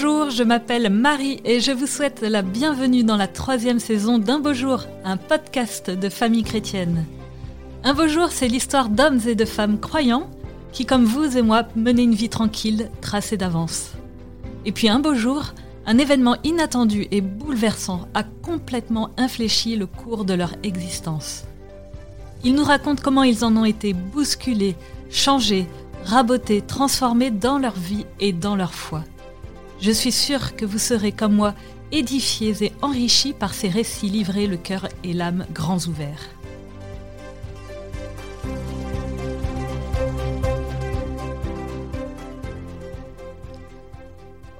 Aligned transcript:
Bonjour, 0.00 0.30
je 0.30 0.44
m'appelle 0.44 0.90
Marie 0.90 1.40
et 1.44 1.58
je 1.58 1.72
vous 1.72 1.88
souhaite 1.88 2.20
la 2.20 2.42
bienvenue 2.42 3.02
dans 3.02 3.16
la 3.16 3.26
troisième 3.26 3.80
saison 3.80 4.18
d'Un 4.18 4.38
beau 4.38 4.52
jour, 4.54 4.84
un 5.04 5.16
podcast 5.16 5.90
de 5.90 6.08
famille 6.08 6.44
chrétienne. 6.44 7.04
Un 7.82 7.94
beau 7.94 8.06
jour, 8.06 8.28
c'est 8.30 8.46
l'histoire 8.46 8.90
d'hommes 8.90 9.18
et 9.26 9.34
de 9.34 9.44
femmes 9.44 9.80
croyants 9.80 10.30
qui, 10.70 10.86
comme 10.86 11.04
vous 11.04 11.36
et 11.36 11.42
moi, 11.42 11.64
menaient 11.74 12.04
une 12.04 12.14
vie 12.14 12.28
tranquille, 12.28 12.92
tracée 13.00 13.36
d'avance. 13.36 13.90
Et 14.64 14.70
puis 14.70 14.88
un 14.88 15.00
beau 15.00 15.14
jour, 15.14 15.52
un 15.84 15.98
événement 15.98 16.36
inattendu 16.44 17.08
et 17.10 17.20
bouleversant 17.20 18.06
a 18.14 18.22
complètement 18.22 19.10
infléchi 19.16 19.74
le 19.74 19.86
cours 19.86 20.24
de 20.24 20.34
leur 20.34 20.52
existence. 20.62 21.42
Ils 22.44 22.54
nous 22.54 22.62
racontent 22.62 23.02
comment 23.02 23.24
ils 23.24 23.44
en 23.44 23.56
ont 23.56 23.64
été 23.64 23.94
bousculés, 23.94 24.76
changés, 25.10 25.66
rabotés, 26.04 26.62
transformés 26.62 27.32
dans 27.32 27.58
leur 27.58 27.74
vie 27.74 28.06
et 28.20 28.32
dans 28.32 28.54
leur 28.54 28.74
foi. 28.74 29.02
Je 29.80 29.92
suis 29.92 30.10
sûre 30.10 30.56
que 30.56 30.64
vous 30.64 30.78
serez 30.78 31.12
comme 31.12 31.34
moi 31.34 31.54
édifiés 31.92 32.64
et 32.64 32.72
enrichis 32.82 33.32
par 33.32 33.54
ces 33.54 33.68
récits 33.68 34.08
livrés 34.08 34.48
le 34.48 34.56
cœur 34.56 34.88
et 35.04 35.12
l'âme 35.12 35.46
grands 35.52 35.78
ouverts. 35.86 36.28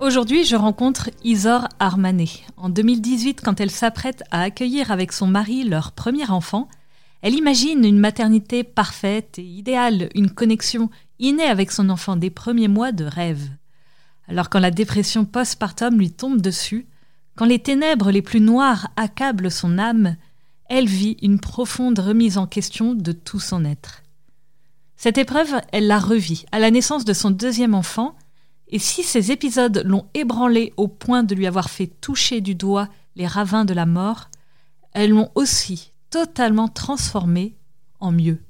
Aujourd'hui, 0.00 0.44
je 0.44 0.54
rencontre 0.54 1.10
Isor 1.24 1.68
Armanet. 1.80 2.30
En 2.56 2.68
2018, 2.68 3.42
quand 3.44 3.60
elle 3.60 3.72
s'apprête 3.72 4.22
à 4.30 4.42
accueillir 4.42 4.92
avec 4.92 5.12
son 5.12 5.26
mari 5.26 5.64
leur 5.64 5.90
premier 5.90 6.30
enfant, 6.30 6.68
elle 7.22 7.34
imagine 7.34 7.84
une 7.84 7.98
maternité 7.98 8.62
parfaite 8.62 9.40
et 9.40 9.44
idéale, 9.44 10.08
une 10.14 10.30
connexion 10.30 10.88
innée 11.18 11.42
avec 11.42 11.72
son 11.72 11.90
enfant 11.90 12.14
des 12.14 12.30
premiers 12.30 12.68
mois 12.68 12.92
de 12.92 13.04
rêve. 13.04 13.48
Alors 14.28 14.50
quand 14.50 14.60
la 14.60 14.70
dépression 14.70 15.24
postpartum 15.24 15.98
lui 15.98 16.10
tombe 16.10 16.40
dessus, 16.40 16.86
quand 17.34 17.46
les 17.46 17.58
ténèbres 17.58 18.10
les 18.10 18.22
plus 18.22 18.40
noires 18.40 18.88
accablent 18.96 19.50
son 19.50 19.78
âme, 19.78 20.16
elle 20.68 20.86
vit 20.86 21.16
une 21.22 21.40
profonde 21.40 21.98
remise 21.98 22.36
en 22.36 22.46
question 22.46 22.94
de 22.94 23.12
tout 23.12 23.40
son 23.40 23.64
être. 23.64 24.02
Cette 24.96 25.16
épreuve, 25.16 25.60
elle 25.72 25.86
la 25.86 25.98
revit 25.98 26.44
à 26.52 26.58
la 26.58 26.70
naissance 26.70 27.04
de 27.04 27.12
son 27.12 27.30
deuxième 27.30 27.74
enfant, 27.74 28.16
et 28.66 28.78
si 28.78 29.02
ces 29.02 29.32
épisodes 29.32 29.82
l'ont 29.86 30.06
ébranlée 30.12 30.74
au 30.76 30.88
point 30.88 31.22
de 31.22 31.34
lui 31.34 31.46
avoir 31.46 31.70
fait 31.70 31.86
toucher 31.86 32.40
du 32.42 32.54
doigt 32.54 32.88
les 33.16 33.26
ravins 33.26 33.64
de 33.64 33.72
la 33.72 33.86
mort, 33.86 34.28
elles 34.92 35.10
l'ont 35.10 35.30
aussi 35.36 35.92
totalement 36.10 36.68
transformée 36.68 37.56
en 38.00 38.12
mieux. 38.12 38.42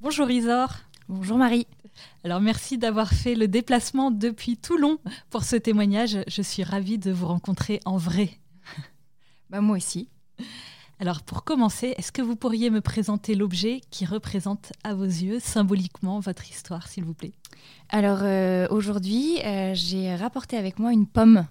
Bonjour 0.00 0.30
Isor. 0.30 0.74
Bonjour 1.08 1.38
Marie. 1.38 1.66
Alors 2.24 2.40
merci 2.40 2.78
d'avoir 2.78 3.10
fait 3.10 3.34
le 3.34 3.46
déplacement 3.46 4.10
depuis 4.10 4.56
Toulon 4.56 4.98
pour 5.30 5.44
ce 5.44 5.56
témoignage. 5.56 6.18
Je 6.26 6.42
suis 6.42 6.64
ravie 6.64 6.98
de 6.98 7.12
vous 7.12 7.26
rencontrer 7.26 7.80
en 7.84 7.96
vrai. 7.96 8.30
Bah 9.50 9.62
moi 9.62 9.78
aussi. 9.78 10.10
Alors 11.00 11.22
pour 11.22 11.42
commencer, 11.42 11.94
est-ce 11.96 12.12
que 12.12 12.20
vous 12.20 12.36
pourriez 12.36 12.68
me 12.68 12.82
présenter 12.82 13.34
l'objet 13.34 13.80
qui 13.90 14.04
représente 14.04 14.72
à 14.84 14.92
vos 14.92 15.04
yeux 15.04 15.40
symboliquement 15.40 16.20
votre 16.20 16.50
histoire, 16.50 16.86
s'il 16.88 17.04
vous 17.04 17.14
plaît? 17.14 17.32
Alors 17.88 18.18
euh, 18.22 18.66
aujourd'hui, 18.68 19.38
euh, 19.44 19.72
j'ai 19.74 20.14
rapporté 20.16 20.58
avec 20.58 20.78
moi 20.78 20.92
une 20.92 21.06
pomme. 21.06 21.46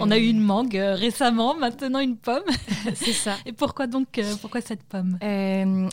On 0.00 0.10
a 0.10 0.18
eu 0.18 0.26
une 0.26 0.40
mangue 0.40 0.76
euh, 0.76 0.94
récemment, 0.94 1.54
maintenant 1.54 1.98
une 1.98 2.16
pomme. 2.16 2.44
C'est 2.94 3.12
ça. 3.12 3.36
Et 3.46 3.52
pourquoi 3.52 3.86
donc 3.86 4.20
pourquoi 4.40 4.60
cette 4.60 4.82
pomme? 4.84 5.18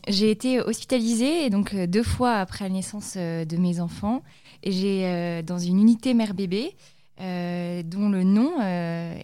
J'ai 0.08 0.31
été 0.31 0.62
hospitalisée 0.62 1.50
donc 1.50 1.75
deux 1.75 2.03
fois 2.03 2.36
après 2.36 2.66
la 2.66 2.70
naissance 2.70 3.17
de 3.17 3.58
mes 3.58 3.79
enfants 3.79 4.24
et 4.63 4.72
j'ai 4.72 5.44
dans 5.44 5.58
une 5.58 5.79
unité 5.79 6.13
mère-bébé 6.13 6.75
dont 7.19 8.09
le 8.09 8.24
nom 8.24 8.53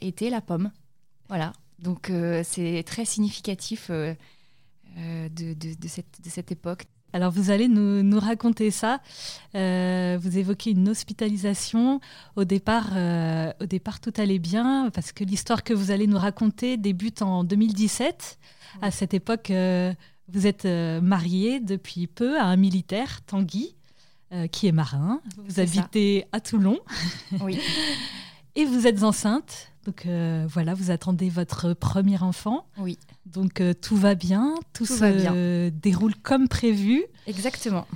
était 0.01 0.29
la 0.29 0.41
pomme. 0.41 0.71
Voilà. 1.29 1.53
Donc 1.79 2.11
c'est 2.43 2.83
très 2.85 3.05
significatif 3.05 3.89
de, 3.89 4.15
de, 5.29 5.87
cette, 5.87 6.21
de 6.23 6.29
cette 6.29 6.51
époque. 6.51 6.85
Alors 7.15 7.31
vous 7.31 7.49
allez 7.49 7.69
nous, 7.69 8.03
nous 8.03 8.19
raconter 8.19 8.71
ça. 8.71 8.99
Euh, 9.55 10.17
vous 10.21 10.37
évoquez 10.37 10.71
une 10.71 10.89
hospitalisation. 10.89 12.01
Au 12.35 12.43
départ, 12.43 12.89
euh, 12.93 13.53
au 13.61 13.65
départ, 13.65 14.01
tout 14.01 14.11
allait 14.17 14.37
bien 14.37 14.89
parce 14.93 15.13
que 15.13 15.23
l'histoire 15.23 15.63
que 15.63 15.73
vous 15.73 15.91
allez 15.91 16.07
nous 16.07 16.17
raconter 16.17 16.75
débute 16.75 17.21
en 17.21 17.45
2017. 17.45 18.37
À 18.81 18.91
cette 18.91 19.13
époque, 19.13 19.49
euh, 19.49 19.93
vous 20.27 20.45
êtes 20.45 20.65
marié 20.65 21.61
depuis 21.61 22.07
peu 22.07 22.37
à 22.37 22.43
un 22.43 22.57
militaire, 22.57 23.21
Tanguy, 23.21 23.75
qui 24.51 24.67
est 24.67 24.73
marin. 24.73 25.21
Vous 25.37 25.61
habitez 25.61 26.25
à 26.33 26.41
Toulon. 26.41 26.79
Oui. 27.39 27.57
Et 28.55 28.65
vous 28.65 28.87
êtes 28.87 29.03
enceinte. 29.03 29.71
Donc 29.85 30.07
voilà, 30.47 30.73
vous 30.73 30.89
attendez 30.89 31.29
votre 31.29 31.73
premier 31.73 32.21
enfant. 32.21 32.65
Oui. 32.77 32.97
Donc 33.25 33.59
euh, 33.59 33.73
tout 33.73 33.97
va 33.97 34.15
bien, 34.15 34.55
tout, 34.73 34.85
se 34.85 35.69
déroule 35.69 36.15
comme 36.15 36.47
prévu. 36.47 37.03
Exactement. 37.27 37.87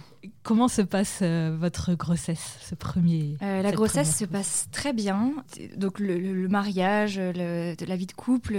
Comment 0.43 0.67
se 0.67 0.81
passe 0.81 1.19
euh, 1.21 1.55
votre 1.57 1.93
grossesse, 1.93 2.57
ce 2.61 2.75
premier 2.75 3.37
euh, 3.41 3.61
La 3.61 3.71
grossesse 3.71 4.17
se 4.17 4.25
passe 4.25 4.67
très 4.71 4.91
bien. 4.91 5.33
Donc 5.77 5.99
le, 5.99 6.47
mariage, 6.47 7.19
la 7.19 7.95
vie 7.95 8.07
de 8.07 8.13
couple, 8.13 8.57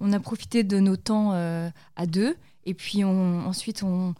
on 0.00 0.12
a 0.12 0.20
profité 0.20 0.62
de 0.62 0.78
nos 0.78 0.96
temps 0.96 1.32
à 1.32 2.06
deux. 2.06 2.36
Et 2.64 2.74
puis 2.74 3.02
ensuite, 3.04 3.82
on, 3.82 4.14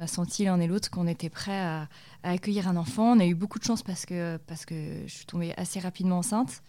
a 0.00 0.06
senti 0.06 0.44
l'un 0.44 0.60
et 0.60 0.66
l'autre 0.66 0.90
qu'on 0.90 1.06
était 1.06 1.28
prêts 1.30 1.58
à, 1.58 1.88
accueillir 2.22 2.68
un 2.68 2.76
enfant. 2.76 3.12
On 3.16 3.20
a 3.20 3.26
eu 3.26 3.34
beaucoup 3.34 3.58
de 3.58 3.64
chance 3.64 3.82
parce 3.82 4.06
que, 4.06 4.38
parce 4.46 4.64
que 4.64 5.02
je 5.06 5.12
suis 5.12 5.26
tombée 5.26 5.52
assez 5.56 5.80
rapidement 5.80 6.18
enceinte. 6.18 6.62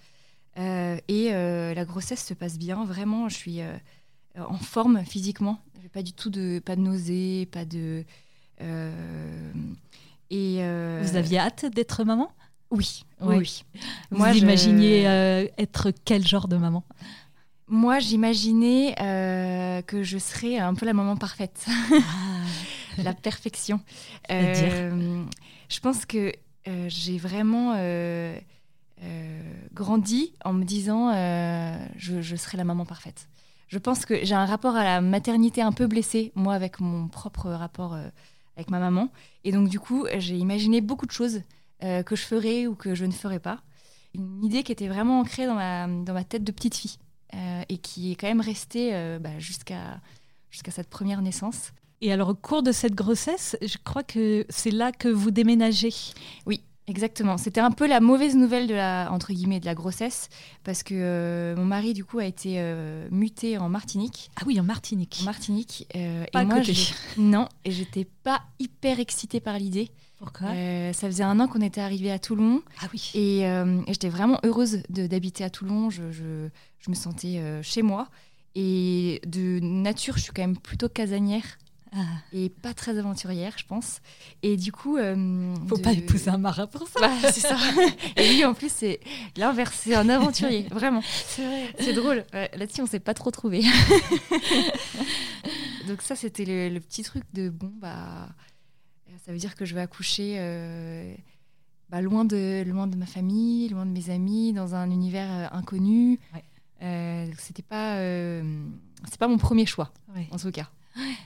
et 0.58 1.32
la 1.32 1.86
grossesse 1.86 2.26
se 2.26 2.34
passe 2.34 2.58
bien. 2.58 2.84
Vraiment, 2.86 3.30
je 3.30 3.36
suis 3.36 3.62
euh, 4.38 4.44
en 4.44 4.58
forme 4.58 5.04
physiquement. 5.04 5.60
Pas 5.94 6.04
du 6.04 6.14
tout 6.14 6.30
de, 6.30 6.62
pas 6.64 6.76
de 6.76 6.82
nausées, 6.82 7.48
pas 7.52 7.66
de. 7.66 8.04
Euh, 8.62 9.52
et 10.30 10.58
euh, 10.60 11.02
Vous 11.04 11.16
aviez 11.16 11.40
hâte 11.40 11.66
d'être 11.66 12.04
maman? 12.04 12.32
Oui, 12.70 13.04
oui. 13.22 13.66
Vous 14.12 14.28
imaginiez 14.28 15.02
être 15.58 15.92
quel 16.06 16.26
genre 16.28 16.48
de 16.48 16.58
maman? 16.58 16.84
Moi, 17.68 17.98
j'imaginais 18.00 18.94
que 19.88 20.04
je 20.04 20.18
serais 20.20 20.60
un 20.60 20.76
peu 20.76 20.86
la 20.86 20.94
maman 20.94 21.18
parfaite, 21.18 21.66
ah. 21.68 21.94
la 23.04 23.14
perfection. 23.14 23.80
je 24.30 25.80
pense 25.82 26.06
que 26.06 26.34
j'ai 26.88 27.18
vraiment 27.18 27.74
grandi 29.74 30.34
en 30.44 30.54
me 30.54 30.64
disant 30.64 31.12
je, 31.96 32.22
je 32.22 32.36
serai 32.36 32.58
la 32.58 32.64
maman 32.64 32.86
parfaite 32.86 33.28
je 33.70 33.78
pense 33.78 34.06
que 34.06 34.26
j'ai 34.26 34.36
un 34.36 34.46
rapport 34.46 34.76
à 34.76 34.84
la 34.84 35.00
maternité 35.00 35.62
un 35.62 35.72
peu 35.72 35.88
blessé, 35.88 36.32
moi, 36.36 36.56
avec 36.56 36.80
mon 36.80 37.08
propre 37.08 37.50
rapport 37.50 37.94
euh, 37.94 38.09
avec 38.58 38.72
ma 38.72 38.80
maman. 38.80 39.09
Et 39.44 39.52
donc, 39.52 39.70
du 39.70 39.80
coup, 39.80 40.08
j'ai 40.18 40.36
imaginé 40.36 40.82
beaucoup 40.82 41.06
de 41.06 41.12
choses 41.12 41.44
euh, 41.84 42.02
que 42.02 42.16
je 42.16 42.24
ferais 42.24 42.66
ou 42.66 42.76
que 42.76 42.96
je 42.96 43.06
ne 43.06 43.12
ferais 43.12 43.40
pas. 43.40 43.62
Une 44.16 44.44
idée 44.44 44.64
qui 44.64 44.72
était 44.72 44.88
vraiment 44.88 45.20
ancrée 45.20 45.46
dans 45.46 45.54
ma, 45.54 45.88
dans 45.88 46.14
ma 46.14 46.24
tête 46.24 46.44
de 46.44 46.52
petite 46.52 46.76
fille 46.76 46.98
euh, 47.36 47.62
et 47.70 47.78
qui 47.78 48.12
est 48.12 48.16
quand 48.16 48.28
même 48.28 48.42
restée 48.42 48.92
bah, 49.20 49.38
jusqu'à 49.38 50.02
jusqu'à 50.50 50.72
cette 50.72 50.90
première 50.90 51.22
naissance. 51.22 51.72
Et 52.02 52.12
alors, 52.14 52.30
au 52.30 52.36
cours 52.36 52.64
de 52.64 52.72
cette 52.72 52.96
grossesse, 52.96 53.58
je 53.62 53.78
crois 53.84 54.04
que 54.04 54.46
c'est 54.50 54.72
là 54.72 54.92
que 54.92 55.10
vous 55.10 55.32
déménagez. 55.32 55.94
Oui, 56.46 56.62
Exactement. 56.90 57.38
C'était 57.38 57.62
un 57.62 57.70
peu 57.70 57.88
la 57.88 58.00
mauvaise 58.00 58.36
nouvelle 58.36 58.66
de 58.66 58.74
la 58.74 59.10
entre 59.12 59.32
guillemets 59.32 59.60
de 59.60 59.66
la 59.66 59.76
grossesse 59.76 60.28
parce 60.64 60.82
que 60.82 60.96
euh, 60.96 61.56
mon 61.56 61.66
mari 61.66 61.94
du 61.94 62.04
coup 62.04 62.18
a 62.18 62.26
été 62.26 62.56
euh, 62.58 63.08
muté 63.12 63.59
en 63.59 63.70
Martinique. 63.70 64.32
Ah 64.38 64.41
oui, 64.47 64.59
en 64.59 64.64
Martinique. 64.64 65.20
En 65.22 65.26
Martinique. 65.26 65.88
Euh, 65.96 66.26
pas 66.34 66.41
et 66.41 66.46
moi, 66.46 66.62
non, 67.18 67.47
et 67.64 67.70
j'étais 67.70 68.08
pas 68.23 68.41
hyper 68.58 69.00
excitée 69.00 69.40
par 69.40 69.59
l'idée. 69.59 69.91
Pourquoi? 70.18 70.47
Ça 70.94 71.08
faisait 71.08 71.23
un 71.23 71.40
an 71.40 71.47
qu'on 71.47 71.62
était 71.62 71.79
arrivé 71.79 72.12
à 72.12 72.18
Toulon. 72.20 72.62
Ah 72.82 72.88
oui. 72.91 73.12
Et, 73.14 73.46
j'étais 73.88 74.09
vraiment 74.09 74.40
heureuse 74.44 74.82
d'habiter 74.90 75.46
à 75.46 75.50
Toulon. 75.50 75.90
Je, 75.90 76.12
je, 76.12 76.50
je 76.79 76.90
me 76.90 76.96
sentais 76.96 77.41
chez 77.62 77.84
moi. 77.84 78.09
Et 78.56 79.22
de 79.26 79.59
nature, 79.62 80.18
je 80.18 80.23
suis 80.23 80.34
quand 80.34 80.41
même 80.41 80.58
plutôt 80.58 80.90
casanière. 80.90 81.46
Ah. 81.91 82.06
et 82.34 82.50
pas 82.50 82.76
très 82.76 82.97
aventurière, 82.97 83.53
je 83.58 83.66
pense. 83.66 84.02
Et 84.44 84.58
du 84.58 84.72
coup. 84.72 84.97
Euh, 84.97 85.56
Faut 85.68 85.78
pas 85.78 85.94
épouser 85.94 86.30
un 86.30 86.38
marin 86.38 86.68
pour 86.68 86.88
ça. 86.88 87.00
Bah, 87.02 87.32
c'est 87.32 87.40
ça. 87.40 87.58
et 88.16 88.34
lui, 88.34 88.46
en 88.46 88.53
plus, 88.53 88.72
c'est 88.72 89.00
l'inverse, 89.38 89.82
c'est 89.84 89.96
un 89.96 90.08
aventurier, 90.09 90.68
vraiment. 90.72 91.02
C'est 91.80 91.94
drôle. 91.94 92.26
Là-dessus, 92.34 92.82
on 92.82 92.86
s'est 92.86 93.00
pas 93.00 93.14
trop 93.14 93.32
trouvé. 93.32 93.62
Donc, 95.88 96.02
ça, 96.02 96.16
c'était 96.16 96.70
le, 96.70 96.80
petit 96.80 97.03
truc 97.03 97.24
de 97.34 97.50
bon, 97.50 97.72
bah. 97.80 98.30
Ça 99.26 99.32
veut 99.32 99.40
dire 99.40 99.56
que 99.56 99.66
je 99.66 99.76
vais 99.76 99.82
accoucher. 99.82 100.35
Euh, 100.38 101.14
bah, 101.90 102.02
loin, 102.02 102.26
de, 102.26 102.64
loin 102.68 102.88
de 102.88 102.96
ma 102.96 103.08
famille, 103.08 103.70
loin 103.70 103.85
de 103.85 103.92
mes 103.92 104.12
amis, 104.12 104.53
dans 104.53 104.76
un 104.76 104.92
univers 104.92 105.32
euh, 105.32 105.58
inconnu. 105.58 106.20
Ouais. 106.34 107.32
c'était 107.38 107.64
pas, 107.64 107.97
c'est 107.97 109.20
pas 109.20 109.28
mon 109.28 109.38
premier 109.38 109.66
choix, 109.66 109.92
en 110.32 110.38
tout 110.38 110.52
cas. 110.52 110.70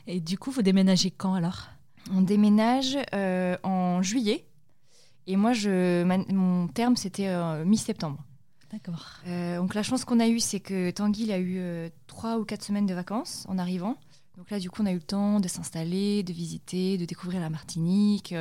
Et 0.08 0.20
du 0.20 0.38
coup, 0.38 0.52
vous 0.52 0.62
déménagez 0.62 1.12
quand 1.12 1.34
alors? 1.34 1.70
On 2.12 2.22
déménage 2.22 2.98
euh, 3.14 3.58
en 3.64 4.02
juillet. 4.02 4.46
Et 5.26 5.38
moi, 5.38 5.54
je, 5.54 6.04
mon 6.34 6.68
terme, 6.68 6.98
c'était 6.98 7.34
mi-septembre. 7.64 8.20
D'accord. 8.72 9.20
donc 9.26 9.76
la 9.76 9.84
chance 9.84 10.04
qu'on 10.04 10.20
a 10.20 10.28
eue, 10.28 10.40
c'est 10.40 10.60
que 10.60 10.90
Tanguy 10.90 11.26
il 11.26 11.32
a 11.32 11.40
eu 11.40 11.92
trois 12.08 12.40
ou 12.40 12.44
quatre 12.44 12.64
semaines 12.64 12.88
de 12.88 12.94
vacances 12.96 13.46
en 13.48 13.60
arrivant. 13.60 13.98
Donc 14.36 14.50
là, 14.50 14.60
du 14.60 14.72
coup, 14.72 14.82
on 14.82 14.88
a 14.88 14.92
eu 14.92 14.96
le 14.96 15.02
temps 15.02 15.40
de 15.40 15.48
s'installer, 15.48 16.24
de 16.24 16.34
visiter, 16.34 16.98
de 16.98 17.06
découvrir 17.06 17.40
la 17.40 17.52
Martinique, 17.52 18.34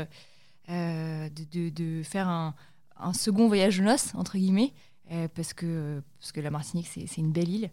de, 0.68 1.68
de, 1.68 2.02
faire 2.02 2.28
un, 2.28 2.54
un, 2.96 3.12
second 3.12 3.46
voyage 3.46 3.78
de 3.78 3.84
noces, 3.84 4.14
entre 4.14 4.38
guillemets, 4.38 4.72
parce, 5.34 5.52
que, 5.52 6.02
parce 6.18 6.32
que 6.32 6.40
la 6.40 6.50
Martinique, 6.50 6.88
c'est 6.88 7.18
une 7.18 7.30
belle 7.30 7.50
île. 7.50 7.70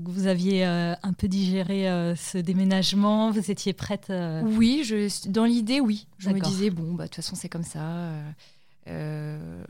Vous 0.00 0.26
aviez 0.26 0.64
euh, 0.64 0.94
un 1.02 1.12
peu 1.12 1.28
digéré 1.28 1.88
euh, 1.88 2.14
ce 2.14 2.38
déménagement, 2.38 3.30
vous 3.30 3.50
étiez 3.50 3.72
prête 3.72 4.08
euh 4.10 4.42
Oui, 4.42 4.82
je, 4.84 5.28
dans 5.28 5.44
l'idée, 5.44 5.80
oui. 5.80 6.06
Je 6.18 6.30
me 6.30 6.40
disais, 6.40 6.70
bon, 6.70 6.94
bah, 6.94 7.04
de 7.04 7.08
toute 7.08 7.16
façon, 7.16 7.34
c'est 7.34 7.48
comme 7.48 7.64
ça. 7.64 8.12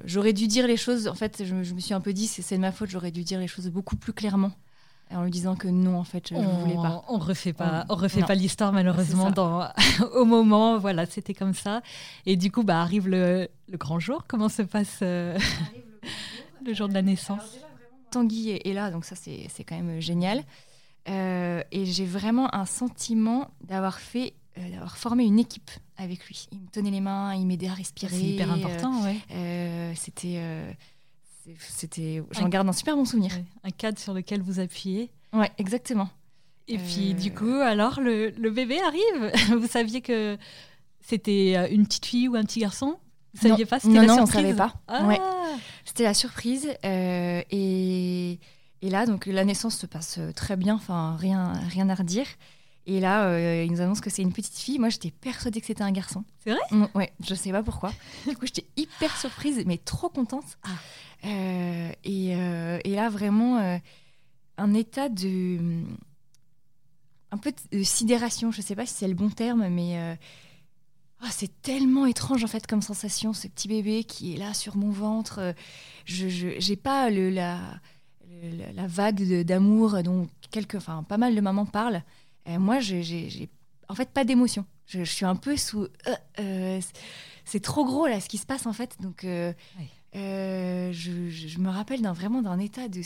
j'aurais 0.05 0.33
dû 0.33 0.47
dire 0.47 0.67
les 0.67 0.77
choses, 0.77 1.09
en 1.09 1.15
fait, 1.15 1.45
je, 1.45 1.55
me 1.55 1.81
suis 1.81 1.95
un 1.95 2.01
peu 2.01 2.13
dit, 2.13 2.27
c'est 2.27 2.57
de 2.57 2.61
ma 2.61 2.73
faute, 2.73 2.91
j'aurais 2.91 3.11
dû 3.11 3.23
dire 3.23 3.41
les 3.41 3.49
choses 3.49 3.69
beaucoup 3.69 3.97
plus 3.97 4.13
clairement. 4.13 4.53
En 5.11 5.25
lui 5.25 5.31
disant 5.31 5.57
que 5.57 5.69
non, 5.69 5.99
en 5.99 6.05
fait, 6.05 6.29
je 6.29 6.35
ne 6.35 6.45
voulais 6.45 6.75
pas. 6.75 7.03
On 7.09 7.17
refait 7.17 7.55
pas, 7.55 7.87
on, 7.89 7.95
refait 7.95 8.21
pas 8.21 8.35
l'histoire 8.35 8.75
malheureusement. 8.75 9.31
Dans, 9.31 9.67
au 10.15 10.27
moment, 10.27 10.77
voilà, 10.77 11.07
c'était 11.07 11.33
comme 11.33 11.55
ça. 11.55 11.81
Et 12.27 12.37
du 12.37 12.53
coup, 12.53 12.63
bah, 12.63 12.83
arrive 12.83 13.09
le, 13.09 13.49
grand 13.73 13.99
jour. 13.99 14.25
Comment 14.29 14.51
se 14.51 14.61
passe 14.61 14.99
le, 15.01 15.39
jour 16.75 16.89
de 16.89 16.95
la 16.95 17.01
naissance? 17.01 17.59
Tanguy 18.11 18.51
est, 18.51 18.73
là, 18.73 18.91
donc 18.91 19.05
ça 19.05 19.17
c'est 19.17 19.65
quand 19.65 19.77
même 19.77 20.01
génial. 20.01 20.45
Euh, 21.09 21.63
et 21.73 21.87
j'ai 21.87 22.05
vraiment 22.05 22.55
un 22.55 22.67
sentiment 22.67 23.51
d'avoir 23.63 23.99
fait, 23.99 24.35
euh, 24.59 24.71
d'avoir 24.71 24.99
formé 24.99 25.25
une 25.25 25.39
équipe 25.39 25.71
avec 25.97 26.27
lui. 26.27 26.47
Il 26.53 26.61
me 26.61 26.69
tenait 26.69 26.91
les 26.91 27.01
mains, 27.01 27.35
il 27.35 27.47
m'aidait 27.47 27.69
à 27.69 27.75
respirer. 27.75 28.15
C'est 28.15 28.23
hyper 28.23 28.53
important, 28.53 29.03
ouais. 29.03 29.17
Euh, 29.33 29.93
c'était, 29.97 30.41
c'était, 31.59 32.23
j'en 32.33 32.49
garde 32.49 32.69
un 32.69 32.73
super 32.73 32.97
bon 32.97 33.05
souvenir. 33.05 33.33
Un 33.65 33.71
cadre 33.71 33.99
sur 33.99 34.13
lequel 34.13 34.43
vous 34.43 34.61
appuyez. 34.61 35.11
Ouais, 35.33 35.51
exactement. 35.59 36.11
Et 36.71 36.77
puis 36.77 37.15
du 37.15 37.33
coup, 37.33 37.55
alors 37.63 38.01
le, 38.01 38.31
le 38.31 38.51
bébé 38.51 38.79
arrive. 38.81 39.33
vous 39.59 39.67
saviez 39.67 40.03
que 40.03 40.37
c'était 41.01 41.73
une 41.73 41.87
petite 41.87 42.05
fille 42.05 42.29
ou 42.29 42.37
un 42.37 42.45
petit 42.45 42.61
garçon? 42.61 42.99
Vous 43.35 43.49
saviez 43.49 43.67
pas 43.67 43.79
C'était 43.79 43.95
non, 43.95 44.01
la 44.03 44.07
non, 44.09 44.15
surprise? 44.27 44.37
on 44.37 44.43
savait 44.43 44.55
pas. 44.55 44.75
Ouais. 45.07 45.21
C'était 45.99 46.07
la 46.11 46.15
surprise. 46.15 46.69
Euh, 46.85 47.43
et, 47.51 48.39
et, 48.83 48.89
là, 48.89 49.05
donc 49.05 49.27
la 49.27 49.45
naissance 49.45 49.77
se 49.77 49.85
passe 49.87 50.21
très 50.37 50.57
bien. 50.57 50.77
Enfin, 50.77 51.17
rien, 51.17 51.55
rien 51.71 51.89
à 51.89 51.97
redire. 51.97 52.29
Et 52.87 53.01
là, 53.01 53.25
euh, 53.25 53.65
il 53.65 53.73
nous 53.73 53.81
annonce 53.81 54.01
que 54.01 54.09
c'est 54.09 54.23
une 54.23 54.33
petite 54.33 54.57
fille. 54.57 54.79
Moi, 54.79 54.91
j'étais 54.91 55.11
persuadée 55.11 55.61
que 55.61 55.67
c'était 55.67 55.83
un 55.83 55.91
garçon. 55.91 56.23
C'est 56.45 56.51
vrai? 56.53 56.61
Mm, 56.71 56.85
Ouais, 56.95 57.13
je 57.27 57.35
sais 57.35 57.51
pas 57.51 57.65
pourquoi. 57.65 57.93
du 58.29 58.37
coup, 58.37 58.47
j'étais 58.47 58.65
hyper 58.77 59.17
surprise, 59.17 59.61
mais 59.67 59.77
trop 59.77 60.09
contente. 60.09 60.45
Ah. 60.63 60.69
Euh, 61.25 61.91
et, 62.05 62.29
et, 62.29 62.95
là, 62.95 63.09
vraiment, 63.09 63.81
un 64.57 64.75
état 64.75 65.09
de. 65.09 65.83
Un 67.33 67.39
peu 67.39 67.53
de 67.73 67.83
sidération. 67.83 68.53
Je 68.53 68.63
sais 68.63 68.77
pas 68.77 68.87
si 68.87 68.95
c'est 68.95 69.09
le 69.09 69.15
bon 69.15 69.31
terme, 69.31 69.67
mais 69.69 70.17
Oh, 71.23 71.27
c'est 71.31 71.63
tellement 71.63 72.07
étrange 72.07 72.45
en 72.45 72.47
fait 72.47 72.67
comme 72.67 72.83
sensation, 72.83 73.33
ce 73.33 73.49
petit 73.49 73.67
bébé 73.67 74.05
qui 74.05 74.35
est 74.35 74.37
là 74.37 74.55
sur 74.55 74.77
mon 74.77 74.91
ventre. 74.91 75.55
Je 76.05 76.69
n'ai 76.69 76.77
pas 76.77 77.11
le, 77.11 77.31
la, 77.31 77.59
la, 78.75 78.87
vague 78.87 79.43
d'amour 79.43 80.03
dont 80.03 80.29
quelques, 80.51 80.77
enfin, 80.77 81.03
pas 81.03 81.19
mal 81.19 81.35
de 81.35 81.41
mamans 81.41 81.67
parlent. 81.67 82.03
Et 82.47 82.59
moi, 82.59 82.81
j'ai 82.81 83.49
en 83.89 83.95
fait 83.95 84.11
pas 84.11 84.25
d'émotion. 84.25 84.65
Je, 84.87 85.03
suis 85.03 85.27
un 85.27 85.37
peu 85.37 85.57
sous. 85.57 85.83
Euh, 85.83 86.15
euh, 86.39 86.81
c'est 87.45 87.61
trop 87.61 87.85
gros 87.85 88.07
là 88.07 88.21
ce 88.21 88.29
qui 88.29 88.39
se 88.39 88.47
passe 88.47 88.67
en 88.67 88.73
fait. 88.73 88.97
Donc, 89.01 89.25
euh, 89.25 89.53
je, 90.15 91.29
je, 91.29 91.59
me 91.59 91.69
rappelle 91.69 92.03
vraiment 92.03 92.43
d'un 92.43 92.59
état 92.59 92.89
de 92.89 93.03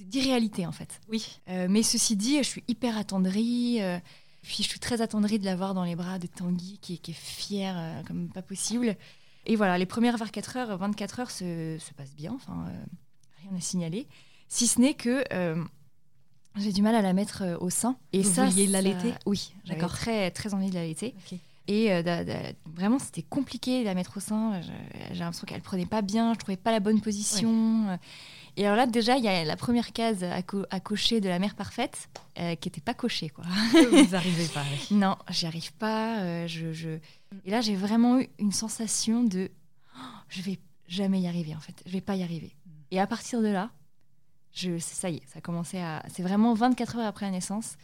d'irréalité 0.00 0.66
en 0.66 0.72
fait. 0.72 1.00
Oui. 1.08 1.40
mais 1.46 1.82
ceci 1.82 2.16
dit, 2.16 2.38
je 2.38 2.48
suis 2.48 2.64
hyper 2.68 2.98
attendrie. 2.98 3.80
Puis 4.46 4.62
je 4.62 4.68
suis 4.68 4.78
très 4.78 5.00
attendrie 5.00 5.40
de 5.40 5.44
la 5.44 5.56
voir 5.56 5.74
dans 5.74 5.82
les 5.82 5.96
bras 5.96 6.20
de 6.20 6.28
Tanguy, 6.28 6.78
qui, 6.80 6.94
est 6.94 7.12
fière 7.12 7.74
euh, 7.76 8.02
comme 8.06 8.28
pas 8.28 8.42
possible. 8.42 8.96
Et 9.44 9.56
voilà, 9.56 9.76
les 9.76 9.86
premières 9.86 10.16
24 10.16 10.56
heures, 10.56 10.78
24 10.78 11.20
heures 11.20 11.30
se, 11.32 11.76
se 11.80 11.92
passent 11.94 12.14
bien, 12.14 12.32
enfin, 12.32 12.64
euh, 12.68 12.84
rien 13.42 13.58
à 13.58 13.60
signaler. 13.60 14.06
Si 14.46 14.68
ce 14.68 14.80
n'est 14.80 14.94
que 14.94 15.24
euh, 15.32 15.62
j'ai 16.56 16.72
du 16.72 16.80
mal 16.80 16.94
à 16.94 17.02
la 17.02 17.12
mettre 17.12 17.58
au 17.60 17.70
sein. 17.70 17.96
Et 18.12 18.22
Vous 18.22 18.32
ça, 18.32 18.46
vouliez 18.46 18.68
l'allaiter? 18.68 19.14
Oui, 19.26 19.52
j'avais 19.64 19.80
très, 19.80 20.30
très 20.30 20.54
envie 20.54 20.70
de 20.70 20.74
l'allaiter. 20.74 21.16
Et 21.66 21.90
vraiment, 22.64 23.00
c'était 23.00 23.22
compliqué 23.22 23.80
de 23.80 23.84
la 23.84 23.94
mettre 23.94 24.18
au 24.18 24.20
sein. 24.20 24.60
J'ai 25.10 25.18
l'impression 25.18 25.44
qu'elle 25.46 25.60
prenait 25.60 25.86
pas 25.86 26.02
bien, 26.02 26.32
je 26.34 26.38
trouvais 26.38 26.56
pas 26.56 26.70
la 26.70 26.78
bonne 26.78 27.00
position. 27.00 27.98
Et 28.56 28.64
alors 28.64 28.76
là, 28.76 28.86
déjà, 28.86 29.18
il 29.18 29.24
y 29.24 29.28
a 29.28 29.44
la 29.44 29.56
première 29.56 29.92
case 29.92 30.24
à, 30.24 30.80
cocher 30.80 31.20
de 31.20 31.28
la 31.28 31.38
mère 31.38 31.54
parfaite 31.54 32.08
euh, 32.38 32.54
qui 32.54 32.68
n'était 32.68 32.80
pas 32.80 32.94
cochée. 32.94 33.28
Quoi. 33.28 33.44
Vous 33.72 34.10
n'arrivez 34.12 34.48
pas. 34.48 34.64
non, 34.90 35.16
j'y 35.28 35.46
arrive 35.46 35.72
pas. 35.74 36.20
Euh, 36.20 36.46
je, 36.46 36.98
Et 37.44 37.50
là, 37.50 37.60
j'ai 37.60 37.76
vraiment 37.76 38.18
eu 38.18 38.28
une 38.38 38.52
sensation 38.52 39.24
de 39.24 39.50
oh, 39.94 40.00
je 40.28 40.40
vais 40.40 40.58
jamais 40.88 41.20
y 41.20 41.28
arriver, 41.28 41.54
en 41.54 41.60
fait. 41.60 41.74
Je 41.84 41.92
vais 41.92 42.00
pas 42.00 42.16
y 42.16 42.22
arriver. 42.22 42.56
Et 42.90 42.98
à 42.98 43.06
partir 43.06 43.42
de 43.42 43.48
là, 43.48 43.70
je, 44.52 44.78
ça 44.78 45.10
y 45.10 45.16
est, 45.16 45.22
ça 45.26 45.38
a 45.38 45.40
commencé 45.42 45.78
à. 45.78 46.02
C'est 46.08 46.22
vraiment 46.22 46.54
24 46.54 46.96
heures 46.96 47.06
après 47.06 47.26
la 47.26 47.32
naissance. 47.32 47.76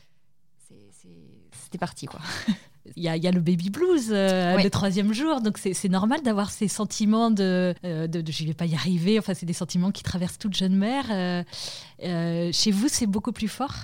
C'était 1.52 1.78
parti, 1.78 2.06
quoi. 2.06 2.20
Il 2.96 3.02
y, 3.05 3.08
a, 3.08 3.31
le 3.31 3.40
baby 3.40 3.70
blues 3.70 4.08
euh, 4.11 4.56
le 4.58 4.69
troisième 4.69 5.12
jour, 5.12 5.40
donc 5.40 5.56
c'est 5.58 5.88
normal 5.88 6.20
d'avoir 6.23 6.50
ces 6.50 6.67
sentiments 6.67 7.31
de, 7.31 7.75
euh, 7.84 8.08
de, 8.08 8.25
je 8.31 8.43
ne 8.43 8.49
vais 8.49 8.55
pas 8.55 8.67
y 8.67 8.75
arriver. 8.75 9.20
Enfin, 9.20 9.34
c'est 9.34 9.46
des 9.46 9.52
sentiments 9.52 9.93
qui 9.93 10.02
traversent 10.02 10.38
toute 10.38 10.55
jeune 10.55 10.75
mère. 10.75 11.06
Euh, 11.11 12.50
chez 12.52 12.73
vous, 12.73 12.88
c'est 12.88 13.06
beaucoup 13.06 13.31
plus 13.31 13.46
fort? 13.46 13.75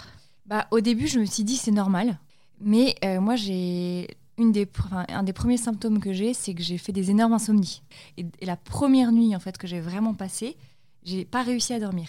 Bah, 0.47 0.67
Au 0.73 0.81
début, 0.81 1.07
je 1.07 1.21
me 1.21 1.27
suis 1.27 1.45
dit 1.45 1.57
c'est 1.57 1.71
normal. 1.71 2.19
Mais 2.61 2.97
moi, 3.21 3.37
j'ai 3.37 4.09
une 4.37 4.51
des, 4.51 4.69
un 4.91 5.23
des 5.23 5.33
premiers 5.33 5.59
symptômes 5.59 6.01
que 6.01 6.13
j'ai, 6.13 6.35
c'est 6.35 6.55
que 6.55 6.63
j'ai 6.63 6.77
fait 6.77 6.93
des 6.93 7.11
énormes 7.11 7.35
insomnies. 7.35 7.83
Et, 8.17 8.27
la 8.43 8.57
première 8.57 9.13
nuit 9.13 9.35
en 9.37 9.41
fait 9.41 9.59
que 9.59 9.69
j'ai 9.69 9.81
vraiment 9.81 10.15
passée, 10.15 10.57
j'ai 11.05 11.25
pas 11.25 11.45
réussi 11.45 11.73
à 11.73 11.79
dormir. 11.79 12.09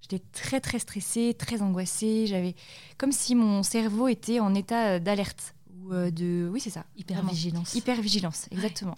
J'étais 0.00 0.24
très 0.32 0.60
très 0.60 0.78
stressée, 0.78 1.34
très 1.38 1.60
angoissée. 1.60 2.26
J'avais 2.26 2.54
comme 2.96 3.12
si 3.12 3.34
mon 3.34 3.62
cerveau 3.62 4.08
était 4.08 4.40
en 4.40 4.54
état 4.54 4.98
d'alerte. 4.98 5.54
Euh, 5.90 6.10
de. 6.10 6.48
Oui, 6.52 6.60
c'est 6.60 6.70
ça. 6.70 6.84
Hypervigilance. 6.96 7.74
Hypervigilance, 7.74 8.46
exactement. 8.50 8.94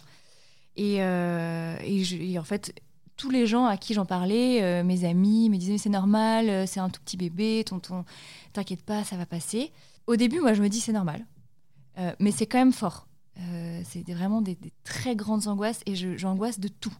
Et, 0.77 1.03
euh, 1.03 1.77
et, 1.85 2.39
en 2.39 2.45
fait, 2.45 2.75
tous 3.17 3.31
les 3.31 3.47
gens 3.47 3.67
à 3.67 3.77
qui 3.77 3.95
j'en 3.95 4.07
parlais, 4.07 4.63
euh, 4.63 4.85
mes 4.85 5.05
amis, 5.05 5.51
me 5.51 5.57
disaient 5.57 5.79
c'est 5.79 5.91
normal, 5.91 6.67
c'est 6.67 6.81
un 6.81 6.89
tout 6.89 7.01
petit 7.03 7.17
bébé, 7.17 7.63
tonton, 7.67 8.05
t'inquiète 8.53 8.83
pas, 8.83 9.05
ça 9.05 9.17
va 9.17 9.27
passer. 9.27 9.71
Au 10.07 10.17
début, 10.17 10.41
moi, 10.41 10.55
je 10.55 10.63
me 10.63 10.69
dis 10.69 10.81
c'est 10.81 10.93
normal. 10.93 11.27
mais 12.19 12.31
c'est 12.31 12.47
quand 12.47 12.59
même 12.59 12.73
fort. 12.73 13.07
c'est 13.85 14.05
vraiment 14.09 14.41
des, 14.43 14.59
très 14.85 15.15
grandes 15.15 15.47
angoisses 15.47 15.81
et 15.87 15.95
j'angoisse 15.95 16.59
de 16.59 16.69
tout. 16.69 16.95